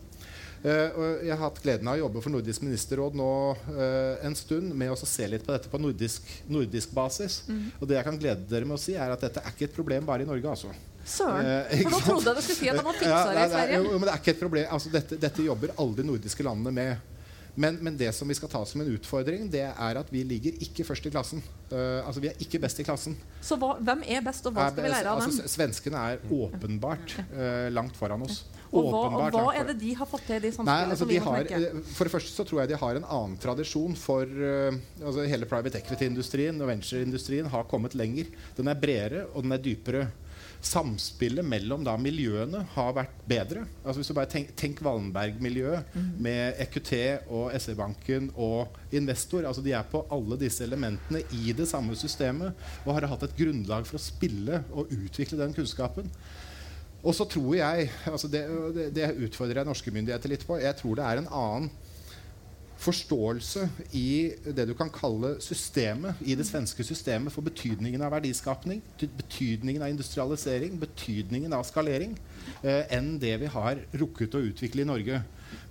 Eh, 0.60 0.92
og 0.92 1.24
jeg 1.24 1.32
har 1.32 1.42
hatt 1.46 1.62
gleden 1.64 1.88
av 1.88 1.96
å 1.96 2.02
jobbe 2.02 2.22
for 2.24 2.36
Nordisk 2.36 2.64
ministerråd 2.66 3.16
nå 3.16 3.32
eh, 3.72 4.26
en 4.28 4.36
stund 4.36 4.74
med 4.76 4.92
å 4.92 4.98
se 5.00 5.28
litt 5.32 5.46
på 5.48 5.56
dette 5.56 5.72
på 5.72 5.80
nordisk, 5.80 6.28
nordisk 6.52 6.92
basis. 6.96 7.42
Og 7.80 7.88
det 7.88 8.00
jeg 8.00 8.08
kan 8.10 8.20
glede 8.20 8.48
dere 8.50 8.68
med 8.68 8.76
å 8.76 8.82
si, 8.82 8.98
er 9.00 9.14
at 9.14 9.24
dette 9.24 9.44
er 9.44 9.56
ikke 9.56 9.70
et 9.70 9.78
problem 9.78 10.10
bare 10.10 10.28
i 10.28 10.30
Norge. 10.30 10.56
altså. 10.56 10.74
Søren. 11.10 11.46
Eh, 11.46 11.86
For 11.86 11.96
nå 11.96 12.02
trodde 12.04 12.34
jeg 12.34 12.36
du 12.36 12.44
skulle 12.44 12.60
si 12.60 12.74
at 12.74 12.82
de 12.82 12.84
har 12.90 13.00
fiksa 13.00 13.22
det 13.30 13.46
i 13.46 13.54
Sverige. 13.54 13.80
jo, 13.80 13.94
men 13.96 14.06
det 14.10 14.12
er 14.14 14.20
ikke 14.22 14.36
et 14.36 14.44
problem. 14.44 14.68
Altså, 14.76 14.92
dette, 14.94 15.22
dette 15.24 15.48
jobber 15.48 15.74
alle 15.78 15.98
de 16.02 16.06
nordiske 16.12 16.46
landene 16.46 16.76
med. 16.76 17.16
Men, 17.60 17.80
men 17.84 17.96
det 17.98 18.12
som 18.16 18.30
vi 18.30 18.36
skal 18.38 18.52
ta 18.52 18.62
som 18.68 18.80
en 18.84 18.92
utfordring, 18.94 19.48
det 19.52 19.66
er 19.68 19.98
at 20.00 20.12
vi 20.14 20.22
ligger 20.28 20.60
ikke 20.64 20.86
først 20.88 21.10
i 21.10 21.12
klassen. 21.12 21.42
Uh, 21.72 22.06
altså 22.06 22.22
Vi 22.24 22.30
er 22.30 22.38
ikke 22.46 22.62
best 22.62 22.80
i 22.80 22.86
klassen. 22.88 23.18
Så 23.44 23.58
hva, 23.60 23.74
hvem 23.84 24.06
er 24.06 24.22
best, 24.24 24.46
og 24.48 24.56
hva 24.56 24.70
Er 24.70 24.76
skal 24.76 24.86
vi 24.86 24.92
lære 24.94 25.12
av 25.12 25.24
altså, 25.24 25.42
dem? 25.42 25.52
Svenskene 25.52 26.04
er 26.14 26.24
åpenbart 26.32 27.18
uh, 27.34 27.68
langt 27.74 28.00
foran 28.00 28.24
oss. 28.28 28.46
Og 28.70 28.90
hva, 28.94 29.02
og 29.10 29.34
hva 29.34 29.46
er 29.58 29.70
det 29.72 29.78
de 29.82 29.96
har 29.98 30.10
fått 30.10 30.28
til 30.30 30.42
de 30.44 30.52
samspillene 30.54 30.94
altså 30.94 31.02
som 31.02 31.10
vi 31.10 31.18
må 31.18 31.34
har, 31.34 31.48
knekke? 31.50 31.84
for 31.90 32.06
det 32.06 32.14
første 32.14 32.34
så 32.36 32.46
tror 32.46 32.62
jeg 32.62 32.72
de 32.72 32.80
har 32.84 33.00
en 33.00 33.08
annen 33.18 33.38
tradisjon 33.42 33.96
for 33.98 34.30
uh, 34.30 34.80
altså 35.02 35.26
Hele 35.30 35.50
private 35.50 35.82
equity-industrien 35.82 36.62
og 36.62 36.70
ventureindustrien 36.70 37.50
har 37.50 37.68
kommet 37.70 37.96
lenger. 37.98 38.30
Den 38.58 38.70
er 38.70 38.78
bredere, 38.80 39.26
og 39.34 39.46
den 39.46 39.56
er 39.56 39.64
dypere. 39.64 40.08
Samspillet 40.60 41.46
mellom 41.48 41.86
da 41.88 41.94
miljøene 42.00 42.66
har 42.74 42.92
vært 42.98 43.22
bedre. 43.30 43.64
Altså 43.80 44.02
hvis 44.02 44.10
du 44.12 44.16
bare 44.18 44.30
tenk, 44.32 44.52
tenk 44.60 44.82
Wallenberg-miljøet 44.84 45.96
med 46.20 46.60
EQT 46.66 46.92
og 47.32 47.56
SE-banken 47.56 48.28
og 48.36 48.76
Investor. 48.96 49.48
altså 49.48 49.64
De 49.64 49.74
er 49.76 49.88
på 49.88 50.04
alle 50.12 50.40
disse 50.42 50.66
elementene 50.66 51.24
i 51.40 51.56
det 51.56 51.70
samme 51.70 51.96
systemet 52.00 52.68
og 52.84 52.94
har 52.98 53.08
hatt 53.08 53.24
et 53.30 53.38
grunnlag 53.40 53.88
for 53.88 54.00
å 54.00 54.04
spille 54.04 54.64
og 54.74 54.92
utvikle 54.92 55.40
den 55.40 55.56
kunnskapen. 55.56 56.12
Og 57.00 57.16
så 57.16 57.26
tror 57.30 57.54
jeg 57.56 57.92
altså 58.10 58.28
det, 58.28 58.44
det, 58.96 59.14
utfordrer 59.26 59.62
jeg 59.62 59.70
norske 59.70 59.94
myndigheter 59.94 60.32
litt 60.32 60.44
på. 60.48 60.60
Jeg 60.60 60.76
tror 60.80 61.00
det 61.00 61.06
er 61.06 61.22
en 61.22 61.32
annen 61.32 61.70
forståelse 62.80 63.66
i 64.00 64.32
det 64.56 64.66
du 64.70 64.74
kan 64.78 64.92
kalle 64.94 65.34
systemet, 65.44 66.20
i 66.24 66.36
det 66.40 66.46
svenske 66.48 66.84
systemet 66.88 67.34
for 67.34 67.44
betydningen 67.44 68.04
av 68.06 68.14
verdiskapning, 68.16 68.80
betydningen 69.00 69.84
av 69.84 69.92
industrialisering, 69.92 70.78
betydningen 70.80 71.56
av 71.56 71.66
skalering, 71.68 72.16
eh, 72.64 72.86
enn 72.96 73.18
det 73.20 73.36
vi 73.42 73.52
har 73.52 73.84
rukket 73.92 74.38
å 74.40 74.46
utvikle 74.48 74.86
i 74.86 74.88
Norge. 74.88 75.20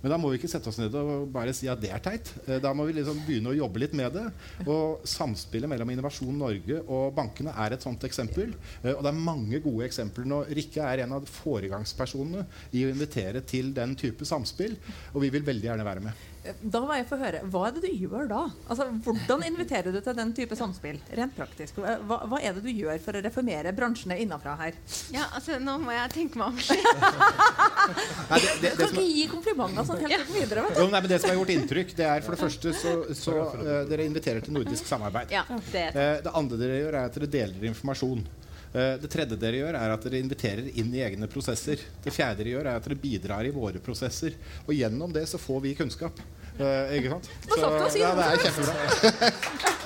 Men 0.01 0.11
da 0.13 0.17
må 0.21 0.29
vi 0.31 0.37
ikke 0.39 0.49
sette 0.51 0.69
oss 0.71 0.77
ned 0.79 0.95
og 0.95 1.27
bare 1.33 1.53
si 1.55 1.67
at 1.71 1.79
det 1.81 1.91
er 1.95 1.99
teit. 2.03 2.31
Eh, 2.47 2.59
Da 2.63 2.73
må 2.73 2.85
vi 2.87 2.93
liksom 2.99 3.19
begynne 3.27 3.51
å 3.53 3.57
jobbe 3.57 3.79
litt 3.83 3.93
med 3.97 4.13
det. 4.15 4.25
Og 4.67 5.01
samspillet 5.07 5.69
mellom 5.69 5.89
Innovasjon 5.93 6.37
Norge 6.39 6.81
og 6.87 7.13
bankene 7.17 7.53
er 7.57 7.75
et 7.77 7.83
sånt 7.85 8.03
eksempel. 8.07 8.53
Eh, 8.83 8.93
Og 8.93 9.03
det 9.03 9.11
er 9.13 9.19
mange 9.19 9.59
gode 9.63 9.85
eksempler 9.87 10.25
nå. 10.29 10.43
Rikke 10.49 10.81
er 10.85 11.03
en 11.05 11.13
av 11.19 11.25
foregangspersonene 11.29 12.45
i 12.73 12.85
å 12.85 12.91
invitere 12.93 13.41
til 13.45 13.73
den 13.73 13.95
type 13.99 14.25
samspill, 14.25 14.75
og 15.13 15.21
vi 15.23 15.29
vil 15.33 15.43
veldig 15.47 15.69
gjerne 15.71 15.85
være 15.87 16.03
med. 16.09 16.27
Da 16.63 16.79
må 16.81 16.95
jeg 16.95 17.05
få 17.05 17.17
høre, 17.19 17.41
Hva 17.51 17.65
er 17.67 17.73
det 17.75 17.81
du 17.83 18.05
gjør 18.07 18.27
da? 18.29 18.39
Altså, 18.71 18.85
Hvordan 19.03 19.43
inviterer 19.45 19.91
du 19.91 19.99
til 20.01 20.15
den 20.15 20.31
type 20.33 20.55
samspill? 20.55 20.97
Rent 21.17 21.35
praktisk. 21.35 21.75
Hva, 21.83 22.21
hva 22.31 22.39
er 22.41 22.55
det 22.55 22.63
du 22.63 22.69
gjør 22.71 22.97
for 23.03 23.19
å 23.19 23.21
reformere 23.25 23.73
bransjene 23.75 24.15
innenfra 24.23 24.55
her? 24.61 24.77
Ja, 25.13 25.27
altså, 25.35 25.59
nå 25.59 25.75
må 25.83 25.91
jeg 25.93 26.13
tenke 26.15 26.39
meg 26.39 26.47
om. 26.47 26.55
Nei, 28.29 28.39
det, 28.39 28.53
det, 28.61 28.71
Du 28.71 28.83
kan 28.85 28.95
ikke 28.95 29.05
gi 29.09 29.27
komplimenter 29.69 29.85
sånn 29.89 30.01
helt 30.05 30.25
uten 30.25 30.37
videre. 30.39 30.65
vet 30.65 30.75
du. 30.75 30.81
jo, 30.81 30.87
nei, 30.93 31.01
men 31.01 31.11
det 31.11 31.19
som 31.21 31.31
har 31.31 31.37
gjort 31.39 31.53
inntrykk, 31.55 31.93
det 31.99 32.07
er 32.09 32.25
for 32.25 32.35
det 32.35 32.41
første 32.41 32.73
så, 32.79 32.93
så 33.17 33.35
uh, 33.53 33.69
dere 33.89 34.07
inviterer 34.09 34.45
til 34.45 34.55
nordisk 34.55 34.89
samarbeid. 34.89 35.33
Ja, 35.35 35.45
det 35.71 35.87
Uh, 35.89 36.19
det 36.23 36.33
andre 36.37 36.59
dere 36.59 36.77
gjør, 36.83 36.95
er 36.95 37.09
at 37.09 37.15
dere 37.17 37.29
deler 37.33 37.69
informasjon. 37.69 38.21
Uh, 38.69 38.95
det 39.01 39.09
tredje 39.11 39.37
dere 39.41 39.61
gjør, 39.63 39.77
er 39.79 39.93
at 39.95 40.05
dere 40.05 40.21
inviterer 40.21 40.69
inn 40.79 40.91
i 40.95 41.01
egne 41.05 41.29
prosesser. 41.31 41.81
Det 42.03 42.13
fjerde 42.13 42.43
dere 42.43 42.53
gjør, 42.55 42.69
er 42.69 42.79
at 42.81 42.85
dere 42.87 42.99
bidrar 43.01 43.47
i 43.47 43.53
våre 43.55 43.81
prosesser. 43.83 44.37
Og 44.67 44.75
gjennom 44.77 45.13
det 45.15 45.25
så 45.31 45.41
får 45.41 45.63
vi 45.65 45.75
kunnskap. 45.79 46.21
Uh, 46.59 46.91
ikke 46.97 47.15
sant? 47.15 47.29
Hva 47.47 47.59
sa 47.59 47.73
du 47.73 47.83
å 47.85 47.91
si? 47.93 48.03
ja, 48.03 48.15
det 48.17 48.29
er 48.29 48.47
kjempebra. 48.47 49.75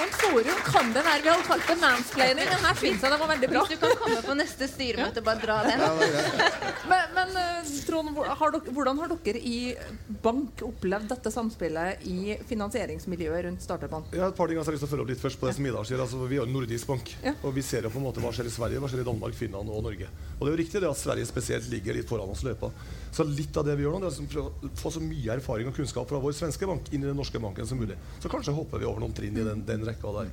Annet 0.00 0.16
forum 0.16 0.60
kan 0.64 0.92
det 0.94 1.02
være 1.04 1.22
vi 1.24 1.28
hadde 1.28 1.44
kalt 1.46 1.66
det 1.68 1.76
mansplaining, 1.80 2.46
men 2.48 2.62
her 2.64 2.76
fins 2.78 3.02
det 3.04 3.10
var 3.20 3.28
veldig 3.34 3.48
bra. 3.52 3.62
Hvis 3.68 3.80
du 3.80 3.84
kan 3.84 3.96
komme 4.00 4.20
på 4.24 4.36
neste 4.38 4.68
styremøte 4.70 5.22
bare 5.26 5.42
dra 5.42 5.56
den. 5.66 5.82
Ja. 5.84 6.48
Men, 6.90 7.12
men 7.14 7.36
eh, 7.40 7.68
Trond, 7.86 8.16
har 8.16 8.54
dere, 8.54 8.72
hvordan 8.74 8.98
har 9.02 9.12
dere 9.12 9.42
i 9.46 9.58
bank 10.24 10.62
opplevd 10.66 11.10
dette 11.12 11.32
samspillet 11.34 12.06
i 12.08 12.36
finansieringsmiljøet 12.48 13.44
rundt 13.48 13.64
startupene? 13.66 14.08
Jeg 14.14 14.22
har 14.24 14.32
et 14.32 14.38
par 14.40 14.48
ting 14.50 14.58
jeg 14.58 14.64
har 14.66 14.76
lyst 14.76 14.84
til 14.86 14.88
å 14.88 14.92
følge 14.94 15.04
opp 15.06 15.12
litt 15.12 15.22
først 15.22 15.40
på 15.42 15.50
det 15.50 15.54
som 15.58 15.68
Ida 15.68 15.84
sier. 15.90 16.02
Altså, 16.06 16.22
vi 16.30 16.40
har 16.40 16.48
en 16.48 16.56
nordisk 16.56 16.90
bank, 16.90 17.12
Ja. 17.26 17.34
og 17.44 17.54
vi 17.56 17.62
ser 17.66 17.86
jo 17.86 17.92
på 17.92 18.00
en 18.00 18.06
måte 18.08 18.24
hva 18.24 18.32
skjer 18.34 18.48
i 18.48 18.54
Sverige, 18.56 18.80
hva 18.82 18.90
skjer 18.90 19.04
i 19.04 19.08
Danmark, 19.10 19.36
Finland 19.38 19.68
og 19.70 19.84
Norge. 19.86 20.08
Og 20.38 20.46
det 20.46 20.48
er 20.48 20.56
jo 20.56 20.62
riktig 20.62 20.82
det 20.82 20.90
at 20.90 21.00
Sverige 21.02 21.28
spesielt 21.28 21.68
ligger 21.72 21.98
litt 22.00 22.08
foran 22.08 22.32
oss 22.32 22.42
i 22.44 22.48
løypa. 22.50 22.72
Så 23.10 23.26
litt 23.26 23.56
av 23.58 23.66
det 23.66 23.74
vi 23.78 23.84
gjør 23.84 23.98
nå, 23.98 24.06
det 24.06 24.10
er 24.12 24.22
å 24.22 24.30
prøve 24.30 24.70
å 24.70 24.72
få 24.78 24.92
så 24.94 25.02
mye 25.02 25.34
erfaring 25.34 25.70
og 25.70 25.76
kunnskap 25.76 26.10
fra 26.10 26.20
vår 26.22 26.34
svenske 26.38 26.66
bank 26.68 26.92
inn 26.94 27.02
i 27.02 27.08
den 27.08 27.18
norske 27.18 27.42
banken 27.42 27.66
som 27.66 27.80
mulig. 27.80 27.98
Så 28.22 28.30
kanskje 28.30 28.54
hopper 28.54 28.82
vi 28.82 28.86
over 28.86 29.02
noen 29.02 29.16
trinn 29.16 29.38
i 29.38 29.46
den, 29.46 29.64
den 29.66 29.86
rekka 29.86 30.12
der. 30.20 30.30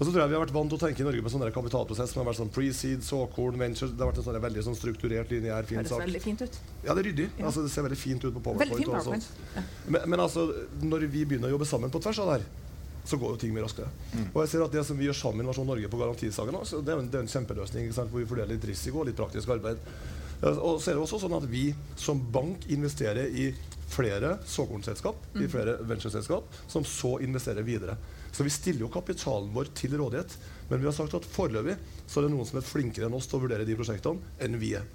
Og 0.00 0.06
så 0.06 0.14
tror 0.14 0.22
jeg 0.22 0.30
Vi 0.32 0.36
har 0.38 0.42
vært 0.46 0.54
vant 0.54 0.70
til 0.72 0.78
å 0.78 0.80
tenke 0.80 1.02
i 1.02 1.04
Norge 1.04 1.22
på 1.26 1.30
sånne 1.30 1.50
kapitalprosess 1.52 2.14
som 2.14 2.22
har 2.22 2.30
vært 2.30 2.38
sånn 2.40 2.52
pre-seed, 2.54 3.02
såkorn, 3.04 3.58
venture. 3.60 3.92
Det 3.92 4.00
har 4.00 4.08
vært 4.08 4.22
en 4.22 4.26
sånn 4.30 4.38
veldig 4.46 4.62
sånn 4.70 4.78
strukturert, 4.78 5.28
lineær, 5.28 5.68
fin 5.68 5.82
sak. 5.82 5.84
Det 5.84 5.92
sak. 5.92 6.04
veldig 6.06 6.22
fint 6.24 6.44
ut. 6.46 6.56
Ja, 6.86 6.94
det 6.94 7.02
er 7.02 7.08
ryddig. 7.10 7.26
Altså, 7.36 7.66
det 7.66 7.72
ser 7.74 7.84
veldig 7.84 7.98
fint 8.00 8.24
ut 8.24 8.32
på 8.38 8.42
PowerPoint. 8.46 8.86
PowerPoint. 8.88 9.26
sånt. 9.28 9.76
Men, 9.92 10.06
men 10.08 10.24
altså, 10.24 10.46
når 10.80 11.04
vi 11.12 11.26
begynner 11.28 11.50
å 11.50 11.58
jobbe 11.58 11.68
sammen 11.68 11.92
på 11.92 12.00
tvers 12.00 12.22
av 12.24 12.30
det 12.30 12.38
her, 12.38 12.48
så 13.10 13.18
går 13.20 13.34
jo 13.34 13.40
ting 13.42 13.52
mye 13.52 13.66
raskere. 13.66 13.92
Og 14.30 14.40
jeg 14.40 14.52
ser 14.54 14.64
at 14.64 14.72
Det 14.72 14.86
som 14.88 14.96
vi 14.96 15.04
gjør 15.08 15.18
sammen 15.20 15.40
med 15.42 15.46
Innovasjon 15.50 15.68
Norge 15.68 15.92
på 15.92 16.00
garantisaken, 16.00 16.58
også, 16.62 16.80
det 16.80 16.94
er 16.94 17.02
en, 17.02 17.12
det 17.12 17.20
er 17.20 17.26
en 17.26 17.32
kjempeløsning 17.34 17.88
ikke 17.90 17.98
sant? 18.00 18.12
hvor 18.12 18.24
vi 18.24 18.28
fordeler 18.32 18.54
litt 18.54 18.66
risiko 18.72 19.02
og 19.02 19.10
litt 19.10 19.20
praktisk 19.20 19.52
arbeid. 19.52 19.84
Og 20.40 20.78
så 20.80 20.90
er 20.90 20.96
det 20.96 21.02
også 21.02 21.20
sånn 21.20 21.36
at 21.36 21.48
vi 21.50 21.68
som 22.00 22.20
bank 22.32 22.64
investerer 22.72 23.28
i 23.28 23.50
flere 23.90 24.36
såkornselskap, 24.46 25.16
i 25.36 25.48
flere 25.50 25.76
ventureselskap, 25.82 26.46
som 26.70 26.84
så 26.86 27.18
investerer 27.24 27.66
videre. 27.66 27.96
Så 28.32 28.46
vi 28.46 28.52
stiller 28.54 28.84
jo 28.84 28.92
kapitalen 28.92 29.50
vår 29.54 29.72
til 29.74 29.96
rådighet. 29.98 30.36
Men 30.70 30.78
vi 30.78 30.86
har 30.86 30.94
sagt 30.94 31.16
at 31.18 31.26
foreløpig 31.26 31.74
så 32.06 32.20
er 32.20 32.28
det 32.28 32.32
noen 32.36 32.46
som 32.46 32.60
er 32.60 32.66
flinkere 32.66 33.08
enn 33.08 33.16
oss 33.18 33.26
til 33.26 33.40
å 33.40 33.42
vurdere 33.42 33.66
de 33.66 33.74
prosjektene 33.74 34.36
enn 34.46 34.58
vi 34.60 34.76
er. 34.78 34.86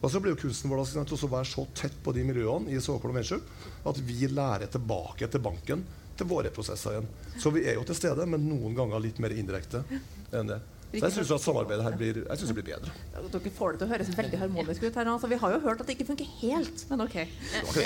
Og 0.00 0.08
så 0.10 0.22
blir 0.24 0.32
jo 0.32 0.40
kunsten 0.40 0.72
vår 0.72 0.80
å 0.80 1.30
være 1.34 1.50
så 1.50 1.66
tett 1.76 1.98
på 2.02 2.14
de 2.16 2.24
miljøene 2.24 2.72
i 2.72 2.80
såkorn 2.80 3.12
og 3.12 3.20
venture 3.20 3.42
at 3.84 4.00
vi 4.08 4.30
lærer 4.32 4.72
tilbake 4.72 5.28
til 5.28 5.44
banken 5.44 5.84
til 6.16 6.26
våre 6.26 6.50
prosesser 6.50 6.96
igjen. 6.96 7.12
Så 7.38 7.52
vi 7.54 7.66
er 7.68 7.76
jo 7.76 7.84
til 7.86 7.94
stede, 8.00 8.24
men 8.26 8.48
noen 8.48 8.74
ganger 8.74 9.04
litt 9.04 9.20
mer 9.22 9.36
indirekte 9.36 9.84
enn 10.32 10.48
det. 10.48 10.58
Så 10.88 11.02
jeg 11.04 11.12
syns 11.18 11.44
samarbeidet 11.44 11.84
her 11.84 11.96
blir, 12.00 12.18
jeg 12.22 12.40
synes 12.40 12.50
det 12.50 12.54
blir 12.56 12.66
bedre. 12.70 12.92
Dere 13.12 13.50
får 13.58 13.74
det 13.74 13.80
til 13.80 13.86
å 13.86 13.90
høres 13.90 14.10
veldig 14.16 14.38
harmonisk 14.40 14.86
ut 14.86 14.96
her 14.96 15.04
nå. 15.04 15.18
Så 15.20 15.28
vi 15.28 15.36
har 15.42 15.52
jo 15.52 15.60
hørt 15.66 15.82
at 15.82 15.90
det 15.90 15.98
ikke 15.98 16.06
funker 16.08 16.30
helt, 16.40 16.84
men 16.88 17.04
OK. 17.04 17.16
Altså. 17.60 17.84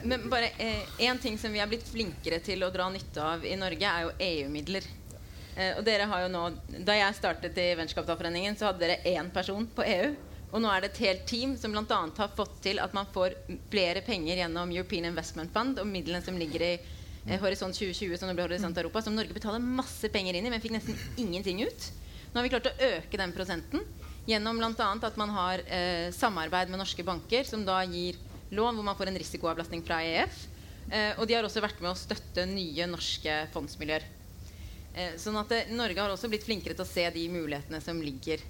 Men 0.00 0.24
bare 0.32 0.48
én 0.56 1.20
ting 1.20 1.36
som 1.40 1.52
vi 1.52 1.60
er 1.60 1.68
blitt 1.68 1.84
flinkere 1.84 2.40
til 2.44 2.64
å 2.64 2.72
dra 2.72 2.88
nytte 2.92 3.26
av 3.34 3.44
i 3.44 3.52
Norge, 3.60 3.84
er 3.84 4.06
jo 4.06 4.14
EU-midler. 4.30 4.88
Eh, 5.52 5.76
og 5.76 5.84
dere 5.84 6.08
har 6.08 6.24
jo 6.24 6.32
nå, 6.32 6.46
Da 6.88 6.96
jeg 6.96 7.20
startet 7.20 7.58
i 7.60 7.68
Venturekapitalforeningen, 7.76 8.56
så 8.56 8.70
hadde 8.70 8.86
dere 8.86 9.12
én 9.12 9.28
person 9.32 9.68
på 9.68 9.84
EU. 9.84 10.12
Og 10.52 10.60
nå 10.60 10.72
er 10.72 10.84
det 10.84 10.92
et 10.92 11.04
helt 11.06 11.28
team 11.28 11.54
som 11.60 11.72
bl.a. 11.72 12.00
har 12.16 12.36
fått 12.36 12.58
til 12.64 12.80
at 12.80 12.92
man 12.96 13.08
får 13.12 13.36
flere 13.72 14.00
penger 14.04 14.40
gjennom 14.40 14.72
European 14.72 15.08
Investment 15.08 15.52
Fund 15.52 15.80
og 15.80 15.88
midlene 15.88 16.24
som 16.24 16.36
ligger 16.36 16.64
i 16.64 16.74
eh, 16.76 17.40
Horisont 17.40 17.76
2020, 17.76 18.16
som 18.20 18.32
Horisont 18.32 18.80
Europa, 18.80 19.04
som 19.04 19.16
Norge 19.16 19.36
betaler 19.36 19.60
masse 19.60 20.08
penger 20.12 20.36
inn 20.36 20.48
i, 20.48 20.52
men 20.52 20.64
fikk 20.64 20.80
nesten 20.80 20.96
ingenting 21.20 21.64
ut. 21.68 21.92
Nå 22.32 22.40
har 22.40 22.46
vi 22.46 22.52
klart 22.54 22.70
å 22.70 22.86
øke 22.86 23.18
den 23.20 23.32
prosenten 23.36 23.82
gjennom 24.24 24.56
bl.a. 24.56 24.86
at 25.04 25.18
man 25.20 25.32
har 25.34 25.60
eh, 25.66 26.08
samarbeid 26.16 26.70
med 26.72 26.80
norske 26.80 27.04
banker, 27.04 27.44
som 27.44 27.66
da 27.66 27.82
gir 27.84 28.16
lån 28.56 28.78
hvor 28.78 28.86
man 28.86 28.96
får 28.96 29.10
en 29.10 29.18
risikoavlastning 29.20 29.82
fra 29.84 29.98
EF. 30.06 30.38
Eh, 30.88 31.12
og 31.18 31.26
de 31.28 31.36
har 31.36 31.44
også 31.44 31.60
vært 31.60 31.82
med 31.84 31.92
å 31.92 31.98
støtte 31.98 32.46
nye 32.48 32.88
norske 32.88 33.36
fondsmiljøer. 33.52 34.06
Eh, 34.94 35.14
sånn 35.20 35.36
at 35.42 35.52
det, 35.52 35.60
Norge 35.76 36.00
har 36.00 36.14
også 36.14 36.30
blitt 36.32 36.48
flinkere 36.48 36.76
til 36.78 36.86
å 36.86 36.88
se 36.88 37.04
de 37.12 37.26
mulighetene 37.32 37.82
som 37.84 38.00
ligger 38.00 38.40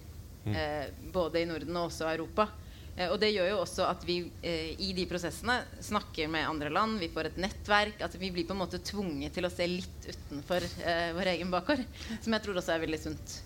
eh, 0.46 0.86
både 1.14 1.42
i 1.42 1.48
Norden 1.50 1.82
og 1.82 1.90
også 1.90 2.06
i 2.06 2.14
Europa. 2.14 2.52
Eh, 2.96 3.08
og 3.08 3.18
det 3.22 3.32
gjør 3.32 3.50
jo 3.50 3.60
også 3.62 3.86
at 3.88 4.02
vi 4.06 4.18
eh, 4.44 4.74
i 4.82 4.92
de 4.96 5.06
prosessene 5.08 5.58
snakker 5.82 6.30
med 6.30 6.46
andre 6.48 6.70
land. 6.72 7.00
Vi 7.00 7.10
får 7.12 7.30
et 7.30 7.40
nettverk. 7.40 8.02
at 8.04 8.14
Vi 8.20 8.30
blir 8.34 8.46
på 8.48 8.56
en 8.56 8.62
måte 8.62 8.82
tvunget 8.84 9.34
til 9.34 9.48
å 9.48 9.52
se 9.52 9.68
litt 9.70 10.08
utenfor 10.10 10.66
eh, 10.84 11.10
vår 11.16 11.34
egen 11.36 11.52
bakgård. 11.52 11.84
Som 12.20 12.36
jeg 12.36 12.44
tror 12.46 12.60
også 12.60 12.76
er 12.76 12.84
veldig 12.84 13.00
sunt. 13.00 13.38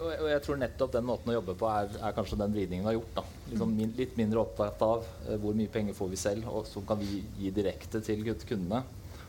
Og, 0.00 0.24
jeg 0.30 0.42
tror 0.44 0.58
nettopp 0.58 0.94
den 0.94 1.04
måten 1.06 1.30
å 1.30 1.34
jobbe 1.36 1.54
på 1.60 1.68
er, 1.70 1.90
er 2.00 2.14
kanskje 2.16 2.38
den 2.40 2.54
vridningen 2.54 2.86
vi 2.86 2.90
har 2.90 2.96
gjort. 2.96 3.12
da. 3.18 3.24
Liksom 3.50 3.74
min, 3.76 3.92
litt 3.98 4.16
mindre 4.18 4.42
opptatt 4.42 4.80
av 4.86 5.04
eh, 5.26 5.36
hvor 5.42 5.56
mye 5.56 5.70
penger 5.72 5.96
får 5.96 6.10
vi 6.10 6.20
selv, 6.20 6.48
og 6.50 6.64
så 6.68 6.82
kan 6.88 6.98
vi 7.02 7.20
gi 7.38 7.52
direkte 7.54 8.00
til 8.04 8.24
kundene. 8.48 8.82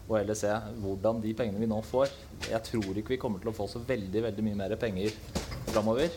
Og 0.08 0.18
heller 0.18 0.38
se 0.38 0.52
hvordan 0.82 1.22
de 1.24 1.34
pengene 1.38 1.62
vi 1.62 1.70
nå 1.70 1.78
får 1.88 2.10
Jeg 2.50 2.62
tror 2.68 2.98
ikke 3.00 3.16
vi 3.16 3.22
kommer 3.22 3.40
til 3.40 3.52
å 3.52 3.56
få 3.56 3.68
så 3.72 3.80
veldig 3.88 4.26
veldig 4.28 4.46
mye 4.48 4.60
mer 4.64 4.76
penger 4.82 5.14
framover. 5.72 6.12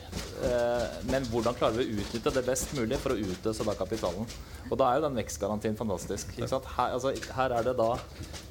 Eh, 0.45 0.95
men 1.11 1.27
hvordan 1.31 1.55
klarer 1.55 1.79
vi 1.79 1.85
å 1.87 2.01
utnytte 2.03 2.33
det 2.35 2.43
best 2.47 2.73
mulig 2.75 2.99
for 3.03 3.15
å 3.15 3.19
utløse 3.21 3.67
da 3.67 3.75
kapitalen? 3.79 4.27
Og 4.71 4.75
da 4.81 4.89
er 4.89 4.99
jo 4.99 5.05
den 5.07 5.19
vekstgarantien 5.21 5.77
fantastisk. 5.79 6.33
Her, 6.41 6.95
altså, 6.97 7.13
her 7.37 7.55
er 7.55 7.67
det 7.69 7.77
da 7.79 7.91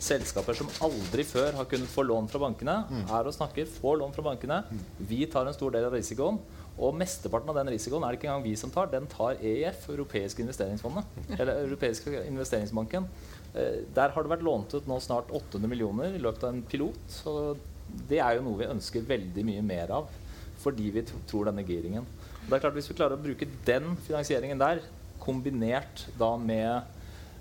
selskaper 0.03 0.55
som 0.57 0.71
aldri 0.85 1.25
før 1.27 1.57
har 1.57 1.67
kunnet 1.71 1.91
få 1.91 2.05
lån 2.07 2.29
fra 2.31 2.43
bankene, 2.45 2.77
er 3.03 3.27
og 3.29 3.35
snakker, 3.35 3.67
får 3.81 3.99
lån 3.99 4.15
fra 4.15 4.27
bankene. 4.29 4.61
Vi 5.09 5.25
tar 5.31 5.49
en 5.49 5.57
stor 5.57 5.73
del 5.75 5.89
av 5.89 5.97
risikoen. 5.97 6.39
Og 6.81 6.95
mesteparten 6.97 7.51
av 7.51 7.59
den 7.59 7.69
risikoen 7.75 8.03
er 8.05 8.13
det 8.13 8.19
ikke 8.19 8.31
engang 8.31 8.47
vi 8.47 8.55
som 8.57 8.71
tar. 8.73 8.89
Den 8.89 9.05
tar 9.09 9.37
EIF, 9.37 9.85
Europeiske 9.93 10.41
investeringsfondet. 10.41 11.19
Eller 11.39 11.61
Europeiske 11.67 12.23
investeringsbanken. 12.25 13.05
Eh, 13.53 13.83
der 13.93 14.15
har 14.15 14.25
det 14.25 14.33
vært 14.33 14.45
lånt 14.45 14.73
ut 14.73 14.89
nå 14.89 14.97
snart 15.03 15.29
800 15.29 15.69
millioner 15.69 16.17
i 16.17 16.21
løpet 16.23 16.47
av 16.47 16.55
en 16.55 16.65
pilot. 16.65 17.19
Og 17.29 18.01
det 18.09 18.19
er 18.23 18.39
jo 18.39 18.45
noe 18.47 18.63
vi 18.63 18.71
ønsker 18.73 19.05
veldig 19.05 19.45
mye 19.47 19.65
mer 19.65 19.97
av 20.01 20.11
fordi 20.63 20.93
vi 20.95 21.01
tror 21.27 21.49
denne 21.49 21.65
giringen. 21.67 22.05
Og 22.07 22.45
det 22.47 22.55
er 22.55 22.61
klart 22.63 22.75
Hvis 22.77 22.87
vi 22.87 22.95
klarer 22.95 23.17
å 23.17 23.23
bruke 23.23 23.47
den 23.67 23.97
finansieringen 24.05 24.61
der, 24.61 24.79
kombinert 25.19 26.05
da 26.19 26.33
med 26.39 26.83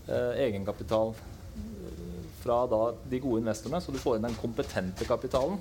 eh, 0.09 0.43
egenkapital 0.45 1.15
eh, 1.15 2.03
fra 2.43 2.65
da 2.71 2.81
de 3.11 3.21
gode 3.23 3.43
investorene, 3.43 3.81
så 3.83 3.95
du 3.95 4.01
får 4.03 4.19
inn 4.19 4.27
den 4.27 4.39
kompetente 4.43 5.07
kapitalen, 5.07 5.59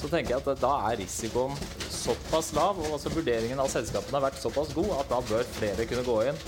så 0.00 0.10
tenker 0.10 0.34
jeg 0.34 0.42
at 0.42 0.60
da 0.60 0.72
er 0.90 0.98
risikoen 1.00 1.54
såpass 1.92 2.52
lav, 2.56 2.78
og 2.80 2.96
altså 2.96 3.10
vurderingen 3.14 3.60
av 3.62 3.70
selskapene 3.72 4.18
har 4.18 4.26
vært 4.28 4.42
såpass 4.42 4.72
god 4.76 4.92
at 5.00 5.10
da 5.10 5.20
bør 5.28 5.48
flere 5.56 5.86
kunne 5.88 6.04
gå 6.06 6.16
inn 6.30 6.40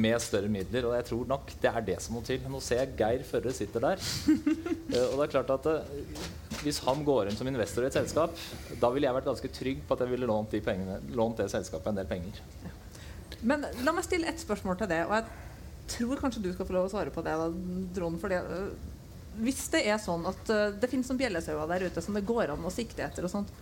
med 0.00 0.22
større 0.22 0.50
midler. 0.50 0.88
Og 0.88 0.96
jeg 0.98 1.06
tror 1.10 1.28
nok 1.34 1.52
det 1.62 1.70
er 1.70 1.86
det 1.86 1.98
som 2.02 2.16
må 2.16 2.22
til. 2.26 2.42
Nå 2.50 2.60
ser 2.64 2.82
jeg 2.82 2.96
Geir 2.98 3.26
Førre 3.28 3.52
sitter 3.54 3.84
der. 3.84 4.02
Uh, 4.02 5.06
og 5.10 5.18
det 5.18 5.26
er 5.26 5.34
klart 5.36 5.52
at 5.54 5.68
uh, 5.70 6.24
hvis 6.64 6.80
han 6.86 7.04
går 7.06 7.30
inn 7.30 7.38
som 7.38 7.50
investor 7.50 7.84
i 7.84 7.90
et 7.90 7.98
selskap, 7.98 8.34
da 8.80 8.90
ville 8.94 9.08
jeg 9.08 9.18
vært 9.18 9.30
ganske 9.30 9.52
trygg 9.60 9.84
på 9.84 9.96
at 9.96 10.04
jeg 10.04 10.14
ville 10.14 10.30
lånt, 10.30 10.54
de 10.54 10.62
pengene, 10.64 11.00
lånt 11.16 11.42
det 11.42 11.50
selskapet 11.52 11.92
en 11.92 12.00
del 12.00 12.10
penger. 12.10 12.40
Men 13.44 13.66
la 13.84 13.92
meg 13.92 14.06
stille 14.06 14.30
ett 14.30 14.40
spørsmål 14.40 14.80
til 14.80 14.90
det. 14.90 15.02
Og 15.08 15.18
jeg 15.18 15.98
tror 15.98 16.20
kanskje 16.22 16.42
du 16.46 16.50
skal 16.54 16.68
få 16.68 16.78
lov 16.78 16.88
å 16.88 16.94
svare 16.94 17.12
på 17.12 17.24
det, 17.26 17.36
da, 17.36 17.48
Drone. 17.98 18.20
fordi 18.22 18.40
uh, 18.40 18.93
hvis 19.42 19.66
det 19.72 19.84
er 19.88 20.00
sånn 20.02 20.26
at 20.30 20.50
uh, 20.52 20.72
det 20.78 20.90
finnes 20.90 21.08
noen 21.10 21.20
bjellesauer 21.20 21.70
der 21.70 21.86
ute 21.88 22.02
som 22.04 22.16
det 22.16 22.26
går 22.28 22.54
an 22.54 22.66
å 22.66 22.72
sikte 22.72 23.06
etter, 23.06 23.26
og 23.26 23.32
sånt, 23.32 23.52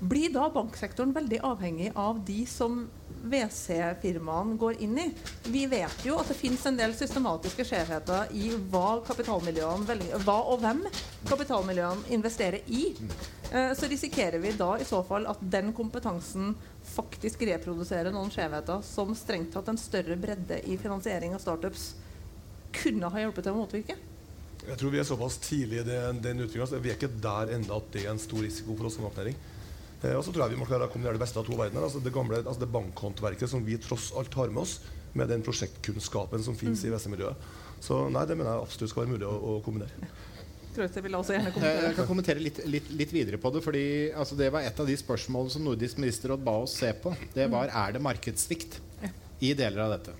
blir 0.00 0.32
da 0.32 0.46
banksektoren 0.48 1.12
veldig 1.12 1.42
avhengig 1.44 1.90
av 1.94 2.22
de 2.24 2.46
som 2.48 2.86
WC-firmaene 3.20 4.56
går 4.56 4.78
inn 4.80 4.96
i? 4.96 5.04
Vi 5.52 5.66
vet 5.68 6.06
jo 6.06 6.16
at 6.16 6.30
det 6.30 6.38
finnes 6.38 6.64
en 6.66 6.78
del 6.78 6.94
systematiske 6.96 7.66
skjevheter 7.68 8.32
i 8.32 8.48
hva 8.72 9.02
hva 9.04 10.38
og 10.40 10.62
hvem 10.62 10.80
kapitalmiljøene 11.28 12.08
investerer 12.16 12.64
i. 12.72 12.94
Uh, 13.52 13.76
så 13.76 13.90
risikerer 13.92 14.40
vi 14.40 14.56
da 14.56 14.72
i 14.80 14.88
så 14.88 15.02
fall 15.04 15.28
at 15.28 15.42
den 15.52 15.74
kompetansen 15.76 16.54
faktisk 16.94 17.44
reproduserer 17.50 18.14
noen 18.14 18.32
skjevheter 18.32 18.80
som 18.86 19.12
strengt 19.12 19.52
tatt 19.52 19.68
en 19.68 19.80
større 19.80 20.16
bredde 20.16 20.62
i 20.64 20.80
finansiering 20.80 21.36
av 21.36 21.44
startups 21.44 21.90
kunne 22.72 23.10
ha 23.12 23.20
hjulpet 23.20 23.44
til 23.44 23.52
å 23.52 23.60
motvirke? 23.60 23.96
Jeg 24.68 24.76
tror 24.80 24.92
vi 24.92 25.00
er 25.00 25.08
såpass 25.08 25.38
tidlig 25.40 25.80
i 25.80 25.86
den, 25.86 26.20
den 26.22 26.42
at 26.44 26.54
Vi 26.54 26.90
er 26.90 26.98
ikke 26.98 27.08
der 27.22 27.54
ennå 27.56 27.80
at 27.80 27.88
det 27.94 28.04
er 28.04 28.12
en 28.12 28.20
stor 28.20 28.42
risiko 28.44 28.76
for 28.76 28.90
oss 28.90 28.98
som 28.98 29.08
oppnæring. 29.08 29.36
Eh, 30.02 30.14
og 30.16 30.24
så 30.24 30.32
tror 30.32 30.46
jeg 30.46 30.54
vi 30.54 30.60
må 30.60 30.68
klare 30.68 30.88
å 30.88 30.92
kombinere 30.92 31.18
det 31.18 31.24
beste 31.24 31.40
av 31.40 31.48
to 31.48 31.56
verdener. 31.58 31.86
Altså 31.86 32.02
det 32.04 32.12
gamle, 32.14 32.42
altså 32.42 32.62
det 32.62 32.72
bankhåndverket 32.72 33.52
som 33.52 33.64
vi 33.64 33.78
tross 33.80 34.10
alt 34.16 34.34
har 34.36 34.52
med 34.52 34.64
oss, 34.64 34.78
med 35.16 35.32
den 35.32 35.42
prosjektkunnskapen 35.44 36.44
som 36.44 36.56
finnes 36.58 36.84
mm. 36.84 36.88
i 36.88 36.94
VC-miljøet. 36.94 37.48
Så 37.80 38.04
nei, 38.12 38.26
det 38.28 38.36
mener 38.36 38.52
jeg 38.52 38.66
absolutt 38.68 38.92
skal 38.92 39.04
være 39.04 39.14
mulig 39.16 39.28
å, 39.28 39.34
å 39.34 39.56
kombinere. 39.64 40.10
Jeg 40.70 41.02
vil 41.02 41.16
også 41.18 41.34
gjerne 41.34 41.50
kommentere. 41.50 41.86
Jeg 41.88 41.96
kan 41.96 42.06
kommentere 42.08 42.42
litt, 42.44 42.60
litt, 42.70 42.90
litt 42.94 43.12
videre 43.12 43.40
på 43.42 43.50
det. 43.52 43.62
fordi 43.64 43.84
altså, 44.14 44.38
Det 44.38 44.52
var 44.54 44.64
et 44.64 44.80
av 44.80 44.86
de 44.86 44.96
spørsmålene 44.96 45.52
som 45.56 45.64
Nordisk 45.66 45.98
ministerråd 45.98 46.44
ba 46.46 46.60
oss 46.62 46.76
se 46.78 46.92
på. 46.94 47.12
Det 47.34 47.48
var 47.50 47.72
er 47.74 47.96
det 47.96 48.04
markedssvikt 48.04 48.78
i 49.40 49.54
deler 49.56 49.82
av 49.88 49.96
dette. 49.96 50.14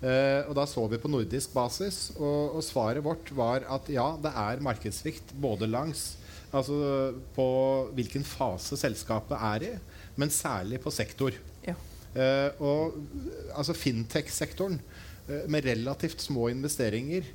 Uh, 0.00 0.48
og 0.48 0.54
Da 0.56 0.64
så 0.64 0.86
vi 0.88 0.98
på 1.00 1.10
nordisk 1.12 1.52
basis, 1.52 2.08
og, 2.16 2.56
og, 2.56 2.62
svaret 2.64 3.04
vårt 3.04 3.28
var 3.36 3.66
at 3.68 3.88
ja, 3.92 4.14
det 4.16 4.32
er 4.32 4.62
markedssvikt 4.64 5.34
både 5.40 5.68
langs 5.68 6.14
Altså 6.50 6.74
på 7.36 7.44
hvilken 7.94 8.24
fase 8.26 8.74
selskapet 8.74 9.36
er 9.38 9.64
i, 9.68 9.68
men 10.18 10.32
særlig 10.34 10.80
på 10.82 10.90
sektor. 10.90 11.36
Ja. 11.62 11.76
Uh, 12.10 12.64
og 12.66 12.96
altså 13.54 13.76
fintech-sektoren 13.78 14.80
uh, 15.28 15.44
med 15.46 15.68
relativt 15.68 16.24
små 16.24 16.48
investeringer, 16.50 17.28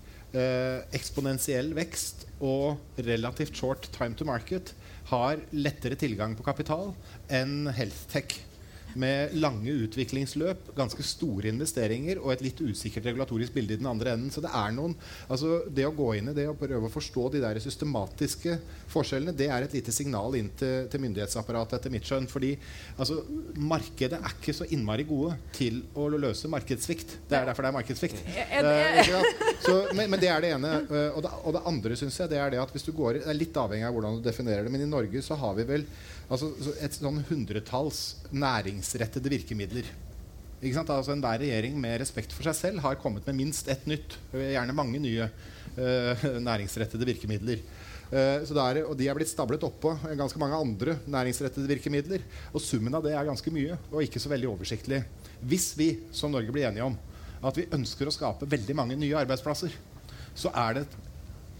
eksponentiell 0.91 1.69
vekst 1.77 2.25
og 2.43 2.99
relativt 2.99 3.55
short 3.55 3.85
time 3.95 4.17
to 4.19 4.25
market 4.27 4.73
har 5.07 5.39
lettere 5.55 5.95
tilgang 5.95 6.33
på 6.35 6.43
kapital 6.43 6.89
enn 7.31 7.69
healthtech 7.71 8.41
med 8.99 9.35
lange 9.37 9.73
utviklingsløp, 9.85 10.71
ganske 10.77 11.03
store 11.05 11.51
investeringer 11.51 12.21
og 12.21 12.33
et 12.33 12.43
litt 12.45 12.61
usikkert 12.63 13.09
regulatorisk 13.09 13.55
bilde 13.55 13.75
i 13.75 13.81
den 13.81 13.89
andre 13.89 14.15
enden. 14.15 14.31
Så 14.33 14.43
det 14.43 14.51
er 14.55 14.73
noen 14.75 14.95
altså 15.31 15.63
Det 15.71 15.85
å 15.87 15.93
gå 15.95 16.11
inn 16.17 16.31
i 16.31 16.35
det 16.37 16.47
og 16.49 16.57
prøve 16.59 16.87
å 16.87 16.93
forstå 16.93 17.27
de 17.33 17.41
der 17.43 17.59
systematiske 17.63 18.57
forskjellene, 18.91 19.35
det 19.35 19.49
er 19.51 19.65
et 19.65 19.75
lite 19.75 19.93
signal 19.95 20.35
inn 20.39 20.49
til, 20.57 20.87
til 20.91 21.03
myndighetsapparatet, 21.03 21.79
etter 21.79 21.93
mitt 21.93 22.07
skjønn. 22.07 22.29
Fordi 22.31 22.53
altså, 22.97 23.21
markedet 23.59 24.19
er 24.19 24.35
ikke 24.37 24.55
så 24.55 24.67
innmari 24.75 25.05
gode 25.07 25.35
til 25.55 25.81
å 25.97 26.07
løse 26.11 26.49
markedssvikt. 26.51 27.17
Det 27.29 27.39
er 27.39 27.49
derfor 27.49 27.65
det 27.65 27.71
er 27.71 27.77
markedssvikt. 27.79 28.23
Eh, 28.55 29.13
så, 29.65 29.77
men, 29.97 30.09
men, 30.11 30.19
det 30.21 30.31
er 30.31 30.43
det 30.43 30.53
ene. 30.55 30.73
Eh, 30.85 31.09
og 31.15 31.23
det, 31.25 31.33
og 31.43 31.57
det 31.57 31.63
andre 31.71 31.99
syns 31.99 32.19
jeg 32.21 32.31
det 32.31 32.41
er 32.41 32.53
det 32.53 32.61
at 32.61 32.71
hvis 32.73 32.85
du 32.87 32.93
går 32.95 33.19
Det 33.19 33.29
er 33.31 33.37
litt 33.37 33.57
avhengig 33.59 33.87
av 33.87 33.95
hvordan 33.95 34.19
du 34.19 34.25
definerer 34.25 34.65
det, 34.65 34.73
men 34.73 34.85
i 34.85 34.89
Norge 34.89 35.21
så 35.25 35.37
har 35.39 35.55
vi 35.57 35.67
vel 35.67 35.85
altså, 36.29 36.51
et 36.81 36.97
sånn 36.97 37.21
hundretalls 37.29 38.01
næringsrettede 38.33 39.31
virkemidler. 39.33 39.89
Ikke 40.61 40.77
sant? 40.77 40.91
Altså 40.93 41.13
Enhver 41.13 41.41
regjering 41.43 41.75
med 41.81 41.99
respekt 42.01 42.33
for 42.33 42.47
seg 42.47 42.57
selv 42.57 42.83
har 42.85 42.97
kommet 43.01 43.25
med 43.29 43.37
minst 43.37 43.67
ett 43.71 43.83
nytt, 43.89 44.17
gjerne 44.33 44.75
mange 44.75 45.01
nye 45.03 45.27
uh, 45.27 46.25
næringsrettede 46.41 47.07
virkemidler. 47.11 47.61
Uh, 48.09 48.45
er, 48.45 48.79
og 48.85 48.93
de 48.97 49.09
er 49.09 49.17
blitt 49.17 49.31
stablet 49.31 49.63
oppå 49.65 49.95
ganske 50.15 50.39
mange 50.41 50.57
andre 50.61 50.95
næringsrettede 51.11 51.69
virkemidler. 51.69 52.23
Og 52.53 52.63
summen 52.63 52.95
av 52.95 53.05
det 53.05 53.13
er 53.17 53.27
ganske 53.27 53.53
mye 53.53 53.77
og 53.91 54.05
ikke 54.05 54.21
så 54.21 54.31
veldig 54.31 54.53
oversiktlig. 54.53 55.03
Hvis 55.45 55.73
vi 55.77 55.91
som 56.15 56.33
Norge 56.33 56.53
blir 56.55 56.69
enige 56.69 56.87
om 56.87 56.95
at 57.45 57.59
vi 57.59 57.67
ønsker 57.75 58.09
å 58.09 58.13
skape 58.13 58.47
veldig 58.49 58.77
mange 58.77 58.97
nye 58.97 59.19
arbeidsplasser, 59.19 59.75
så 60.35 60.49
er 60.55 60.79
det 60.79 60.85
et 60.85 60.95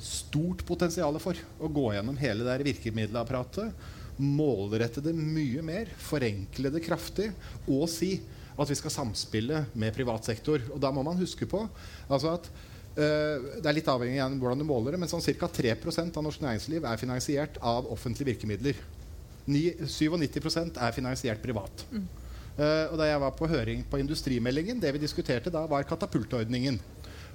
stort 0.02 0.64
potensial 0.68 1.16
for 1.24 1.38
å 1.62 1.70
gå 1.72 1.92
gjennom 1.94 2.18
hele 2.20 2.48
det 2.48 2.58
virkemiddelapparatet 2.68 3.94
målrette 4.22 5.04
det 5.04 5.14
mye 5.16 5.64
mer, 5.66 5.92
forenkle 6.00 6.72
det 6.74 6.84
kraftig 6.86 7.32
og 7.66 7.88
si 7.92 8.18
at 8.56 8.70
vi 8.72 8.78
skal 8.80 8.94
samspille 8.94 9.66
med 9.76 9.96
privat 9.96 10.28
sektor. 10.28 10.64
Og 10.72 10.80
da 10.82 10.92
må 10.96 11.04
man 11.04 11.20
huske 11.20 11.48
på 11.50 11.66
altså 12.08 12.36
at 12.38 12.48
uh, 12.48 13.60
Det 13.60 13.68
er 13.68 13.76
litt 13.76 13.92
avhengig 13.92 14.22
av 14.24 14.38
hvordan 14.40 14.62
du 14.64 14.68
måler 14.68 14.96
det, 14.96 15.02
men 15.02 15.12
sånn 15.12 15.24
ca. 15.24 15.50
3% 15.52 16.16
av 16.16 16.24
norsk 16.24 16.44
næringsliv 16.46 16.88
er 16.88 17.02
finansiert 17.02 17.60
av 17.62 17.90
offentlige 17.92 18.32
virkemidler. 18.32 18.80
97% 19.46 20.80
er 20.82 20.96
finansiert 20.96 21.44
privat. 21.44 21.86
Mm. 21.92 22.08
Uh, 22.56 22.86
og 22.94 22.96
da 23.02 23.10
jeg 23.10 23.20
var 23.20 23.36
på 23.36 23.50
høring 23.52 23.84
på 23.92 24.00
industrimeldingen, 24.00 24.80
det 24.80 24.94
vi 24.96 25.04
diskuterte 25.04 25.52
da, 25.52 25.66
var 25.68 25.84
katapultordningen. 25.88 26.80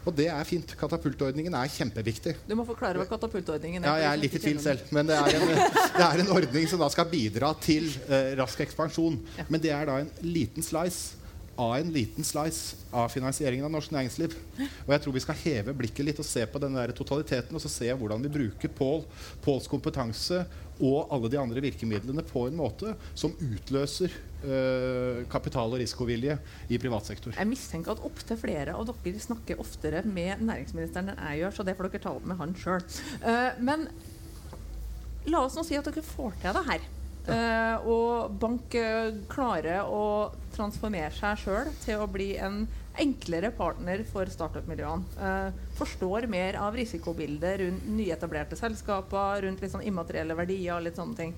Og 0.09 0.17
det 0.17 0.31
er 0.33 0.49
fint. 0.49 0.73
Katapultordningen 0.81 1.55
er 1.59 1.73
kjempeviktig. 1.75 2.35
Du 2.49 2.57
må 2.57 2.65
forklare 2.69 3.01
hva 3.01 3.07
katapultordningen 3.11 3.85
er. 3.85 3.89
Ja, 3.89 4.07
jeg 4.07 4.11
er 4.11 4.21
litt 4.23 4.37
i 4.39 4.43
tvil 4.43 4.61
selv. 4.63 4.85
Men 4.97 5.11
det 5.11 5.19
er, 5.19 5.37
en, 5.37 5.55
det 5.99 6.05
er, 6.07 6.23
en, 6.25 6.35
ordning 6.37 6.69
som 6.71 6.81
da 6.81 6.89
skal 6.93 7.09
bidra 7.11 7.53
til 7.61 7.91
uh, 8.09 8.33
rask 8.41 8.63
ekspansjon. 8.65 9.19
Ja. 9.37 9.49
Men 9.53 9.65
det 9.65 9.75
er 9.77 9.91
da 9.91 9.99
en 10.05 10.13
liten 10.25 10.65
slice 10.65 11.19
av 11.61 11.75
en 11.77 11.91
liten 11.93 12.25
slice 12.25 12.79
av 12.97 13.11
finansieringen 13.13 13.67
av 13.67 13.75
norsk 13.75 13.93
næringsliv. 13.93 14.37
Og 14.87 14.95
jeg 14.95 15.03
tror 15.05 15.17
vi 15.17 15.23
skal 15.27 15.41
heve 15.43 15.77
blikket 15.77 16.07
litt 16.07 16.23
og 16.23 16.25
se 16.25 16.47
på 16.49 16.63
den 16.63 16.79
der 16.79 16.95
totaliteten 16.97 17.57
og 17.57 17.61
så 17.61 17.69
se 17.73 17.91
hvordan 17.93 18.25
vi 18.25 18.33
bruker 18.33 18.73
Pål, 18.73 19.05
Påls 19.45 19.69
kompetanse 19.69 20.41
og 20.81 21.13
alle 21.13 21.29
de 21.29 21.37
andre 21.41 21.61
virkemidlene 21.61 22.25
på 22.25 22.47
en 22.49 22.57
måte 22.57 22.95
som 23.13 23.35
utløser 23.37 24.15
kapital- 25.31 25.73
og 25.75 25.81
risikovilje 25.83 26.39
i 26.73 26.79
privat 26.81 27.11
sektor. 27.11 27.35
Jeg 27.37 27.49
mistenker 27.51 27.93
at 27.93 28.05
opptil 28.07 28.39
flere 28.41 28.77
av 28.77 28.89
dere 28.89 29.21
snakker 29.21 29.61
oftere 29.61 30.01
med 30.07 30.41
næringsministeren 30.47 31.13
enn 31.13 31.21
jeg 31.31 31.43
gjør, 31.43 31.57
så 31.59 31.67
det 31.67 31.77
får 31.77 31.91
dere 31.91 32.05
ta 32.07 32.15
opp 32.15 32.31
med 32.31 32.41
han 32.41 32.57
sjøl. 32.57 32.87
Uh, 33.25 33.51
men 33.61 33.87
la 35.29 35.45
oss 35.45 35.59
nå 35.59 35.67
si 35.67 35.79
at 35.79 35.87
dere 35.89 36.05
får 36.05 36.41
til 36.41 36.57
det 36.57 36.65
her. 36.71 36.89
Uh, 37.31 37.77
og 37.87 38.37
bank 38.41 38.75
eh, 38.81 39.13
klarer 39.31 39.85
å 39.85 40.33
transformere 40.55 41.13
seg 41.15 41.43
sjøl 41.43 41.69
til 41.83 42.01
å 42.01 42.09
bli 42.11 42.33
en 42.41 42.65
enklere 43.01 43.53
partner 43.55 44.03
for 44.09 44.29
startup-miljøene. 44.33 45.05
Uh, 45.21 45.69
forstår 45.79 46.27
mer 46.33 46.59
av 46.59 46.75
risikobildet 46.81 47.61
rundt 47.61 47.87
nyetablerte 47.93 48.59
selskaper, 48.59 49.45
rundt 49.45 49.63
litt 49.63 49.75
sånn 49.75 49.87
immaterielle 49.87 50.37
verdier 50.39 50.79
og 50.79 50.89
litt 50.89 50.99
sånne 50.99 51.19
ting. 51.21 51.37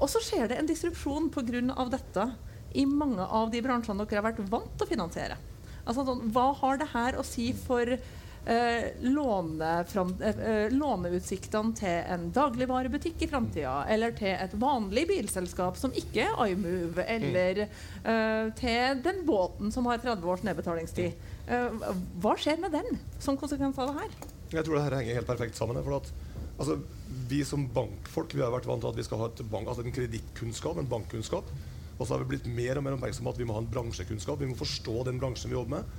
Og 0.00 0.10
så 0.12 0.20
skjer 0.22 0.50
det 0.50 0.60
en 0.60 0.68
disrupsjon 0.68 1.30
pga. 1.32 1.88
dette 1.90 2.30
i 2.76 2.84
mange 2.86 3.22
av 3.22 3.50
de 3.50 3.62
bransjene 3.64 4.04
dere 4.04 4.20
har 4.20 4.28
vært 4.32 4.44
vant 4.50 4.72
til 4.76 4.86
å 4.86 4.90
finansiere. 4.90 5.38
Altså, 5.86 6.04
sånn, 6.04 6.30
hva 6.34 6.50
har 6.60 6.80
det 6.80 6.88
her 6.92 7.16
å 7.16 7.24
si 7.24 7.52
for 7.56 7.86
eh, 7.86 8.02
eh, 8.46 9.94
eh, 10.28 10.74
låneutsiktene 10.74 11.76
til 11.78 12.10
en 12.16 12.26
dagligvarebutikk 12.34 13.22
i 13.22 13.30
framtida? 13.30 13.76
Eller 13.88 14.12
til 14.18 14.34
et 14.34 14.56
vanlig 14.60 15.06
bilselskap 15.12 15.78
som 15.80 15.94
ikke 15.96 16.26
er 16.26 16.52
iMove? 16.52 17.06
Eller 17.06 17.62
eh, 17.64 18.52
til 18.58 19.02
den 19.06 19.24
båten 19.28 19.72
som 19.72 19.88
har 19.88 20.02
30 20.02 20.28
års 20.34 20.44
nedbetalingstid? 20.46 21.32
Eh, 21.46 21.88
hva 22.20 22.36
skjer 22.36 22.60
med 22.60 22.74
den 22.74 23.00
som 23.22 23.38
konsekvens 23.38 23.78
av 23.78 23.94
det 23.94 24.02
her? 24.02 24.20
Jeg 24.58 24.66
tror 24.66 24.76
det 24.76 24.86
her 24.88 25.00
henger 25.00 25.20
helt 25.22 25.30
perfekt 25.30 25.58
sammen. 25.58 25.78
For 25.86 26.00
at, 26.02 26.12
altså, 26.58 26.80
vi 27.28 27.44
som 27.44 27.68
bankfolk 27.72 28.34
vi 28.34 28.42
har 28.42 28.52
vært 28.54 28.66
vant 28.68 28.82
til 28.82 28.90
at 28.90 28.98
vi 28.98 29.04
skal 29.06 29.20
ha 29.22 29.30
bank, 29.50 29.68
altså 29.68 29.84
en 29.84 29.94
kredittkunnskap, 29.94 30.78
en 30.80 30.90
bankkunnskap. 30.90 31.50
Og 31.96 32.02
så 32.04 32.12
har 32.12 32.24
vi 32.24 32.34
blitt 32.34 32.48
mer 32.50 32.78
og 32.78 32.84
mer 32.84 32.96
oppmerksom 32.96 33.24
på 33.24 33.32
at 33.32 33.40
vi 33.40 33.46
må 33.48 33.56
ha 33.56 33.62
en 33.62 33.70
bransjekunnskap. 33.72 34.40
Vi 34.42 34.50
må 34.50 34.58
forstå 34.58 35.06
den 35.08 35.20
bransjen 35.22 35.52
vi 35.52 35.56
jobber 35.56 35.78
med. 35.78 35.94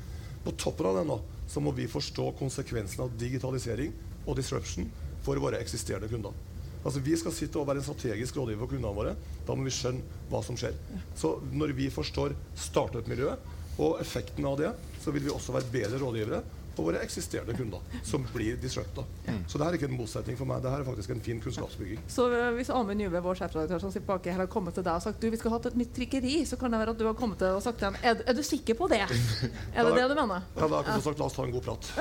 På 0.45 0.53
toppen 0.60 0.89
av 0.89 0.99
den 0.99 1.10
da, 1.10 1.18
så 1.49 1.64
må 1.64 1.74
vi 1.76 1.88
forstå 1.89 2.30
konsekvensen 2.39 3.05
av 3.08 3.16
digitalisering 3.20 3.95
og 4.28 4.38
disruption 4.38 4.91
for 5.26 5.39
våre 5.41 5.60
eksisterende 5.64 6.12
kunder. 6.12 6.36
Altså 6.84 7.01
Vi 7.03 7.18
skal 7.20 7.34
sitte 7.36 7.60
og 7.60 7.68
være 7.68 7.82
en 7.82 7.88
strategisk 7.88 8.38
rådgiver 8.38 8.62
for 8.62 8.72
kundene 8.76 8.95
våre. 8.95 9.16
Da 9.47 9.55
må 9.58 9.66
vi 9.66 9.74
skjønne 9.76 10.22
hva 10.32 10.43
som 10.45 10.60
skjer. 10.60 10.78
Så 11.18 11.38
når 11.51 11.74
vi 11.76 11.89
forstår 11.91 12.36
startup-miljøet 12.68 13.82
og 13.82 13.99
effekten 14.01 14.45
av 14.47 14.55
det, 14.62 14.72
så 15.03 15.12
vil 15.12 15.26
vi 15.26 15.34
også 15.34 15.55
være 15.55 15.72
bedre 15.74 15.99
rådgivere 16.03 16.43
for 16.78 16.88
våre 16.91 17.01
eksisterende 17.01 17.55
kunder, 17.57 17.82
som 18.05 18.25
blir 18.34 18.57
disrupta. 18.61 19.05
Så 19.47 19.57
det 19.57 19.65
her 19.65 19.73
er 19.73 19.80
ikke 19.80 19.89
en 19.89 19.97
motsetning 19.97 20.38
for 20.39 20.49
meg, 20.49 20.61
det 20.63 20.71
her 20.71 20.84
er 20.84 20.88
faktisk 20.88 21.13
en 21.15 21.23
fin 21.25 21.41
kunnskapsbygging. 21.41 22.03
Så 22.11 22.28
eh, 22.34 22.49
hvis 22.57 22.69
Amund 22.73 23.01
Juve, 23.01 23.21
vår 23.25 23.39
sjefredaktør 23.41 23.84
som 23.84 23.93
sitter 23.93 24.07
bak 24.07 24.30
her, 24.30 24.38
har 24.43 24.51
kommet 24.51 24.78
til 24.78 24.86
deg 24.86 24.99
og 24.99 25.05
sagt 25.05 25.21
du, 25.23 25.30
vi 25.34 25.39
skal 25.41 25.55
ha 25.55 25.61
et 25.71 25.80
nytt 25.82 25.93
trykkeri, 25.97 26.36
så 26.49 26.59
kan 26.61 26.73
det 26.73 26.82
være 26.84 26.95
at 26.95 27.01
du 27.01 27.05
har 27.09 27.17
kommet 27.17 27.41
til 27.41 27.57
og 27.57 27.63
sagt 27.65 27.82
til 27.82 27.89
ham 27.89 27.99
er, 28.03 28.21
er 28.28 28.38
du 28.38 28.43
sikker 28.45 28.78
på 28.78 28.89
det? 28.91 29.03
Er 29.03 29.88
det 29.88 29.93
det 29.97 30.07
du 30.11 30.15
mener? 30.17 30.47
Ja, 30.57 30.67
da 30.67 30.82
kunne 30.84 30.97
jeg 30.99 31.05
sagt 31.07 31.21
la 31.21 31.30
oss 31.30 31.38
ta 31.38 31.45
en 31.47 31.55
god 31.55 31.65
prat. 31.67 31.91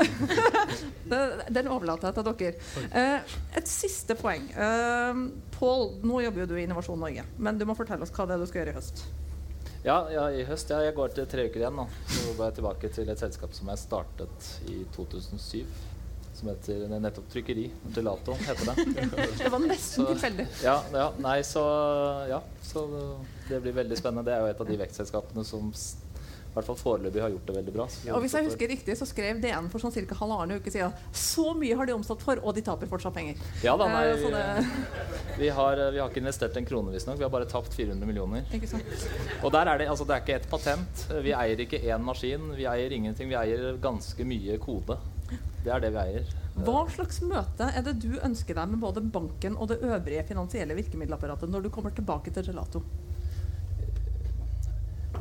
Den 1.56 1.70
overlater 1.72 2.10
jeg 2.10 2.18
til 2.18 2.40
dere. 2.42 2.88
Eh, 3.02 3.36
et 3.60 3.70
siste 3.70 4.16
poeng. 4.18 4.48
Uh, 4.56 5.26
Pål, 5.56 5.86
nå 6.04 6.20
jobber 6.20 6.44
jo 6.44 6.50
du 6.50 6.58
i 6.58 6.66
Innovasjon 6.66 7.00
Norge, 7.00 7.24
men 7.40 7.56
du 7.60 7.64
må 7.68 7.76
fortelle 7.78 8.04
oss 8.04 8.12
hva 8.12 8.26
det 8.28 8.36
er 8.36 8.42
du 8.42 8.50
skal 8.50 8.62
gjøre 8.62 8.74
i 8.74 8.76
høst. 8.76 9.06
Ja, 9.86 10.00
ja, 10.10 10.24
i 10.34 10.42
høst. 10.42 10.70
Ja, 10.72 10.80
jeg 10.82 10.96
går 10.96 11.12
til 11.14 11.26
tre 11.30 11.44
uker 11.46 11.62
igjen 11.62 11.76
nå. 11.78 11.84
Så 12.10 12.32
går 12.34 12.48
jeg 12.48 12.54
tilbake 12.56 12.88
til 12.90 13.10
et 13.12 13.20
selskap 13.22 13.52
som 13.54 13.68
jeg 13.70 13.78
startet 13.78 14.48
i 14.66 14.80
2007. 14.96 15.60
Som 16.34 16.50
heter 16.50 16.90
nettopp 17.00 17.28
Trykkeri. 17.30 17.68
Delato 17.94 18.34
heter 18.40 18.72
det. 18.72 19.06
Det 19.38 19.52
var 19.52 19.62
nesten 19.62 20.08
tilfeldig. 20.10 20.48
Ja, 20.66 20.74
ja, 20.90 21.06
nei, 21.22 21.36
så 21.46 21.62
ja. 22.28 22.40
Så 22.66 22.82
det 23.46 23.62
blir 23.62 23.78
veldig 23.78 24.00
spennende. 24.00 24.26
Det 24.26 24.34
er 24.34 24.42
jo 24.42 24.50
et 24.56 24.64
av 24.66 24.72
de 24.72 24.80
vektselskapene 24.82 25.46
som 25.46 25.70
hvert 26.56 26.68
fall 26.70 26.80
foreløpig 26.80 27.22
har 27.22 27.32
gjort 27.34 27.50
det 27.50 27.56
veldig 27.60 27.74
bra. 27.76 27.86
Og 28.16 28.24
hvis 28.24 28.34
jeg 28.36 28.48
husker 28.48 28.72
riktig, 28.72 28.96
så 28.98 29.08
skrev 29.08 29.40
DN 29.44 29.68
for 29.72 29.82
sånn 29.82 29.94
ca. 29.94 30.18
halvannen 30.22 30.60
uke 30.60 30.72
siden 30.72 30.94
så 31.12 31.52
mye 31.58 31.76
har 31.76 31.88
de 31.88 31.96
omsatt 31.96 32.22
for, 32.24 32.40
og 32.42 32.56
de 32.56 32.64
taper 32.64 32.88
fortsatt 32.90 33.14
penger. 33.16 33.40
Ja 33.64 33.76
da, 33.76 33.88
nei, 33.92 34.06
Eh, 34.06 34.16
vi, 34.16 34.30
det, 34.30 34.66
vi, 35.42 35.48
har, 35.48 35.80
vi 35.92 36.00
har 36.00 36.10
ikke 36.10 36.22
investert 36.22 36.56
en 36.56 36.66
krone, 36.68 36.92
visstnok. 36.94 37.18
Vi 37.18 37.26
har 37.26 37.32
bare 37.32 37.48
tapt 37.50 37.74
400 37.74 38.08
millioner. 38.08 38.46
ikke 38.54 38.70
sant? 38.70 39.06
Og 39.42 39.52
der 39.54 39.68
er 39.72 39.82
det, 39.82 39.90
altså, 39.92 40.06
det 40.08 40.16
er 40.16 40.24
ikke 40.24 40.38
ett 40.40 40.48
patent. 40.50 41.06
Vi 41.24 41.34
eier 41.36 41.62
ikke 41.66 41.82
én 41.82 42.04
maskin. 42.06 42.50
Vi 42.56 42.66
eier 42.70 42.94
ingenting. 42.96 43.30
Vi 43.32 43.38
eier 43.38 43.76
ganske 43.82 44.26
mye 44.28 44.58
kode. 44.62 44.98
Det 45.64 45.72
er 45.74 45.82
det 45.82 45.92
vi 45.96 46.02
eier. 46.04 46.34
Hva 46.56 46.86
slags 46.88 47.18
møte 47.26 47.66
er 47.68 47.82
det 47.84 47.98
du 48.00 48.14
ønsker 48.24 48.56
deg 48.56 48.70
med 48.72 48.80
både 48.80 49.02
banken 49.02 49.58
og 49.60 49.68
det 49.72 49.82
øvrige 49.84 50.22
finansielle 50.30 50.76
virkemiddelapparatet 50.78 51.50
når 51.52 51.66
du 51.66 51.72
kommer 51.74 51.92
tilbake 51.92 52.32
til 52.32 52.46
Gelato? 52.48 52.80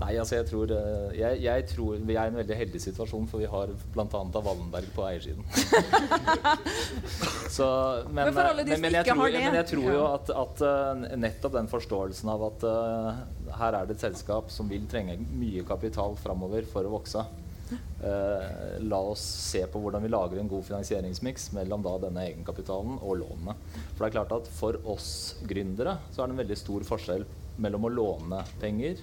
Nei, 0.01 0.15
altså 0.19 0.39
jeg 0.39 0.47
tror, 0.49 0.71
eh, 0.75 1.13
jeg, 1.15 1.39
jeg 1.45 1.65
tror 1.71 2.01
Vi 2.03 2.15
er 2.15 2.27
i 2.27 2.31
en 2.31 2.39
veldig 2.39 2.57
heldig 2.59 2.81
situasjon, 2.83 3.27
for 3.31 3.43
vi 3.43 3.47
har 3.51 3.71
bl.a. 3.93 4.05
av 4.11 4.41
Wallenberg 4.43 4.89
på 4.95 5.05
eiersiden. 5.07 5.45
Så, 7.55 7.67
men, 8.09 8.33
Men 8.33 8.35
men, 8.35 8.81
men, 8.83 8.97
jeg 8.97 9.07
tror, 9.07 9.29
jeg 9.31 9.69
tror 9.71 9.87
jo 9.93 10.03
at, 10.09 10.33
at 10.43 10.65
eh, 10.67 11.15
nettopp 11.21 11.55
den 11.55 11.71
forståelsen 11.71 12.31
av 12.33 12.43
at 12.49 12.67
uh, 12.67 13.23
her 13.61 13.79
er 13.79 13.87
det 13.87 13.95
et 13.95 14.05
selskap 14.09 14.51
som 14.51 14.67
vil 14.71 14.85
trenge 14.91 15.15
mye 15.39 15.63
kapital 15.67 16.17
framover 16.19 16.67
for 16.67 16.87
å 16.87 16.95
vokse. 16.97 17.23
Uh, 17.65 18.77
la 18.85 18.99
oss 19.13 19.23
se 19.23 19.63
på 19.71 19.79
hvordan 19.81 20.03
vi 20.03 20.11
lager 20.11 20.41
en 20.41 20.51
god 20.51 20.67
finansieringsmiks 20.67 21.49
mellom 21.55 21.85
da 21.85 21.95
denne 22.03 22.27
egenkapitalen 22.27 22.99
og 22.99 23.21
lånene. 23.23 23.55
For 23.95 24.03
det 24.03 24.11
er 24.11 24.17
klart 24.19 24.35
at 24.35 24.51
For 24.59 24.77
oss 24.91 25.09
gründere 25.47 25.97
så 26.11 26.21
er 26.21 26.27
det 26.27 26.35
en 26.35 26.43
veldig 26.43 26.59
stor 26.59 26.85
forskjell 26.91 27.25
mellom 27.63 27.87
å 27.87 27.93
låne 27.95 28.43
penger 28.59 28.99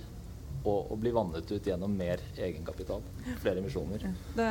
og 0.64 0.92
og 0.92 0.98
bli 1.02 1.10
vannet 1.14 1.48
ut 1.50 1.66
gjennom 1.66 1.92
mer 1.96 2.20
egenkapital. 2.36 3.02
Flere 3.42 3.58
emisjoner. 3.62 4.04
Det, 4.36 4.48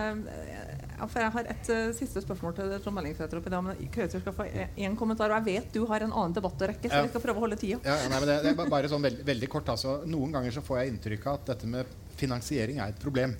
jeg 1.23 1.31
har 1.35 1.49
et 1.53 1.69
uh, 1.71 1.93
siste 1.97 2.21
spørsmål 2.23 2.55
til 2.57 2.73
Trond 2.83 2.97
Mellingsæter 2.97 3.39
oppi 3.39 3.51
men 3.65 3.79
skal 4.23 4.35
få 4.35 4.47
én 4.77 4.95
kommentar. 4.99 5.31
Og 5.31 5.39
jeg 5.41 5.61
vet 5.61 5.73
du 5.73 5.85
har 5.89 6.05
en 6.05 6.11
annen 6.13 6.35
debatt 6.35 6.61
å 6.61 6.69
rekke, 6.73 6.89
så 6.89 7.01
Ja. 7.01 7.05
vi 7.07 7.13
skal 7.13 7.25
prøve 7.25 7.41
å 7.41 7.45
holde 7.47 7.59
tida. 7.61 7.79
Ja, 7.85 7.97
nei, 8.09 8.19
men 8.19 8.27
det, 8.29 8.37
det 8.43 8.53
er 8.53 8.69
bare 8.75 8.91
sånn 8.91 9.01
veldig, 9.07 9.25
veldig 9.31 9.49
kort. 9.49 9.71
Altså, 9.73 10.01
noen 10.05 10.31
ganger 10.35 10.51
så 10.51 10.63
får 10.65 10.81
jeg 10.81 10.93
inntrykk 10.95 11.27
av 11.27 11.39
at 11.41 11.51
dette 11.53 11.67
med 11.67 11.85
finansiering 12.21 12.79
er 12.79 12.93
et 12.93 13.01
problem. 13.01 13.35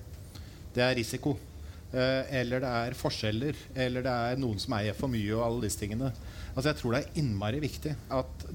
Det 0.74 0.84
er 0.86 0.96
risiko. 0.96 1.36
Eh, 1.92 2.24
eller 2.40 2.64
det 2.64 2.70
er 2.86 2.96
forskjeller. 2.96 3.58
Eller 3.76 4.06
det 4.06 4.12
er 4.12 4.40
noen 4.40 4.60
som 4.64 4.76
eier 4.78 4.96
for 4.98 5.12
mye 5.12 5.34
og 5.36 5.44
alle 5.46 5.66
disse 5.68 5.82
tingene. 5.82 6.12
Altså, 6.56 6.70
jeg 6.72 6.80
tror 6.80 6.96
det 6.96 7.02
er 7.04 7.20
innmari 7.22 7.60
viktig 7.64 7.96
at 8.16 8.46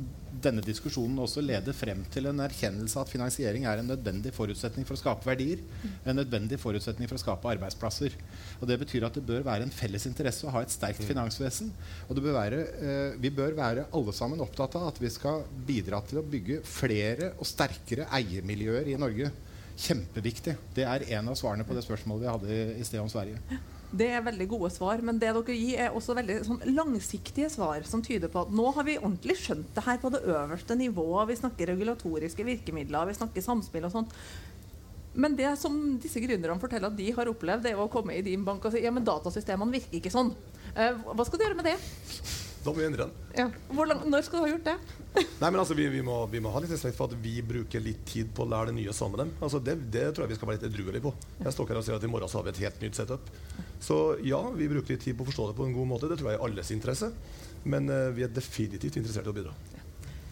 denne 0.43 0.63
diskusjonen 0.65 1.19
også 1.23 1.43
leder 1.45 1.75
frem 1.77 2.03
til 2.13 2.29
en 2.31 2.43
erkjennelse 2.45 3.01
at 3.01 3.11
finansiering 3.11 3.67
er 3.69 3.81
en 3.81 3.91
nødvendig 3.91 4.33
forutsetning 4.37 4.87
for 4.89 4.97
å 4.97 5.01
skape 5.01 5.27
verdier. 5.29 5.63
En 6.05 6.19
nødvendig 6.19 6.59
forutsetning 6.63 7.09
for 7.11 7.19
å 7.19 7.23
skape 7.23 7.51
arbeidsplasser. 7.55 8.17
Og 8.61 8.67
Det 8.69 8.79
betyr 8.83 9.07
at 9.09 9.17
det 9.17 9.25
bør 9.27 9.47
være 9.47 9.67
en 9.67 9.75
felles 9.75 10.07
interesse 10.09 10.47
å 10.47 10.55
ha 10.55 10.63
et 10.65 10.75
sterkt 10.75 11.05
finansvesen. 11.07 11.73
Og 12.09 12.17
det 12.17 12.25
bør 12.25 12.39
være, 12.39 12.61
eh, 12.81 13.17
vi 13.21 13.31
bør 13.31 13.57
være 13.57 13.87
alle 13.93 14.13
sammen 14.13 14.41
opptatt 14.41 14.77
av 14.77 14.89
at 14.89 15.01
vi 15.01 15.11
skal 15.11 15.45
bidra 15.67 16.03
til 16.07 16.19
å 16.19 16.27
bygge 16.27 16.63
flere 16.65 17.33
og 17.39 17.47
sterkere 17.47 18.09
eiermiljøer 18.11 18.93
i 18.93 18.99
Norge. 19.01 19.33
Kjempeviktig. 19.77 20.57
Det 20.75 20.85
er 20.85 21.05
en 21.19 21.29
av 21.29 21.37
svarene 21.37 21.67
på 21.67 21.75
det 21.77 21.85
spørsmålet 21.85 22.23
vi 22.25 22.33
hadde 22.33 22.53
i, 22.53 22.81
i 22.81 22.85
sted 22.85 23.01
om 23.01 23.13
Sverige. 23.13 23.41
Det 23.97 24.09
er 24.13 24.25
veldig 24.25 24.47
gode 24.51 24.71
svar, 24.75 25.01
men 25.05 25.21
det 25.21 25.31
dere 25.33 25.55
gir, 25.57 25.79
er 25.81 25.95
også 25.97 26.17
veldig 26.19 26.37
sånn, 26.45 26.65
langsiktige 26.75 27.49
svar 27.53 27.87
som 27.89 28.03
tyder 28.05 28.31
på 28.33 28.43
at 28.45 28.53
nå 28.53 28.67
har 28.77 28.87
vi 28.87 28.99
ordentlig 28.99 29.39
skjønt 29.41 29.71
det 29.77 29.85
her 29.87 30.01
på 30.03 30.11
det 30.13 30.25
øverste 30.27 30.77
nivået. 30.77 31.31
Vi 31.31 31.39
snakker 31.41 31.73
regulatoriske 31.73 32.47
virkemidler, 32.47 33.09
vi 33.09 33.17
snakker 33.17 33.45
samspill 33.45 33.89
og 33.89 33.95
sånt. 33.95 34.17
Men 35.17 35.37
det 35.39 35.55
som 35.57 35.77
disse 36.03 36.21
gründerne 36.21 36.61
forteller 36.61 36.93
at 36.93 36.99
de 36.99 37.09
har 37.17 37.31
opplevd, 37.31 37.65
det 37.65 37.73
er 37.73 37.81
å 37.81 37.89
komme 37.93 38.19
i 38.19 38.25
din 38.25 38.45
bank 38.45 38.67
og 38.69 38.75
si 38.75 38.85
ja, 38.85 38.93
men 38.93 39.07
datasystemene 39.07 39.79
virker 39.79 39.97
ikke 40.01 40.13
sånn. 40.13 40.35
Eh, 40.75 40.93
hva 40.93 41.25
skal 41.25 41.41
du 41.41 41.47
gjøre 41.47 41.57
med 41.63 41.71
det? 41.71 41.79
Da 42.67 42.73
må 42.75 42.81
vi 42.81 42.87
endre 42.89 43.05
den. 43.07 43.27
Ja. 43.39 43.45
Hvordan, 43.71 44.01
når 44.11 44.25
skal 44.27 44.41
du 44.41 44.43
ha 44.43 44.49
gjort 44.51 44.65
det? 44.67 44.75
Nei, 45.43 45.49
men 45.49 45.61
altså, 45.61 45.77
vi, 45.79 45.87
vi, 45.93 46.01
må, 46.05 46.17
vi 46.33 46.41
må 46.43 46.51
ha 46.51 46.63
litt 46.63 46.73
respekt 46.75 46.99
for 46.99 47.07
at 47.07 47.21
vi 47.23 47.37
bruker 47.47 47.83
litt 47.85 48.03
tid 48.11 48.33
på 48.35 48.43
å 48.43 48.49
lære 48.51 48.73
det 48.73 48.81
nye 48.81 48.95
sammen 48.97 49.15
med 49.15 49.23
dem. 49.23 49.31
Altså, 49.47 49.61
det, 49.63 49.77
det 49.95 50.09
tror 50.11 50.27
jeg 50.27 50.35
vi 50.35 50.39
skal 50.41 50.51
være 50.51 50.59
litt 50.59 50.67
edruelige 50.73 51.05
på. 51.07 51.15
Jeg 51.45 51.55
står 51.55 51.69
ikke 51.69 51.77
her 51.77 51.81
og 51.81 51.87
sier 51.87 51.99
at 52.01 52.09
i 52.09 52.11
morgen 52.11 52.33
så 52.33 52.41
har 52.41 52.49
vi 52.49 52.55
et 52.57 52.63
helt 52.65 52.83
nytt 52.83 52.99
setup. 52.99 53.31
Så 53.87 54.01
ja, 54.27 54.43
vi 54.59 54.71
bruker 54.73 54.97
litt 54.97 55.07
tid 55.07 55.19
på 55.19 55.23
å 55.23 55.31
forstå 55.31 55.51
det 55.53 55.59
på 55.61 55.69
en 55.69 55.77
god 55.79 55.91
måte. 55.95 56.11
Det 56.11 56.19
tror 56.19 56.33
jeg 56.33 56.41
er 56.41 56.43
i 56.43 56.49
alles 56.51 56.75
interesse. 56.75 57.13
Men 57.67 57.87
uh, 57.91 58.11
vi 58.17 58.27
er 58.27 58.35
definitivt 58.35 58.99
interessert 58.99 59.31
i 59.31 59.33
å 59.33 59.37
bidra. 59.37 59.55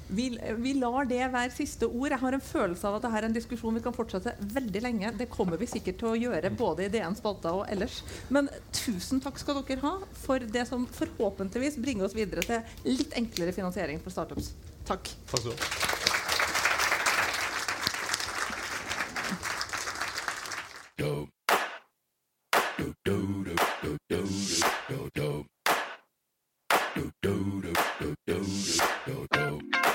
Vi, 0.09 0.39
vi, 0.61 0.75
lar 0.77 1.07
det 1.09 1.23
være 1.33 1.53
siste 1.55 1.89
ord. 1.89 2.11
Jeg 2.13 2.21
har 2.21 2.37
en 2.37 2.45
følelse 2.45 2.89
av 2.89 2.99
at 2.99 3.07
dette 3.07 3.21
er 3.21 3.29
en 3.29 3.37
diskusjon 3.37 3.77
vi 3.79 3.83
kan 3.85 3.97
fortsette 3.97 4.35
veldig 4.55 4.83
lenge. 4.85 5.13
Det 5.19 5.31
kommer 5.33 5.61
vi 5.61 5.69
sikkert 5.71 6.01
til 6.03 6.11
å 6.13 6.19
gjøre 6.19 6.53
både 6.55 6.87
i 6.87 6.93
DN 6.93 7.17
Spalta 7.17 7.55
og 7.57 7.65
ellers. 7.73 8.03
Men 8.35 8.51
tusen 8.75 9.23
takk 9.25 9.41
skal 9.41 9.63
dere 9.63 9.85
ha 9.85 9.95
for 10.25 10.45
det 10.45 10.67
som 10.69 10.87
forhåpentligvis 11.01 11.81
bringer 11.81 12.09
oss 12.09 12.17
videre 12.17 12.45
til 12.45 12.93
litt 12.93 13.17
enklere 13.17 13.57
finansiering 13.57 14.03
for 14.05 14.15
startups. 14.15 14.53
Takk. 14.85 15.09
takk 15.31 15.41
skal 15.41 15.57
du 15.57 15.65
ha. 15.65 15.95
Dope. 20.97 21.31
Dope, 22.79 22.95
dope, 23.05 23.45
dope, 23.45 23.59
dope, 23.83 23.99
dope, 24.09 24.31
dope, 24.89 25.11
dope. 25.15 25.47
Dope, 26.95 27.13
dope, 27.23 27.63
dope, 28.01 28.17
dope, 28.27 28.47
dope, 29.07 29.29
dope. 29.33 29.94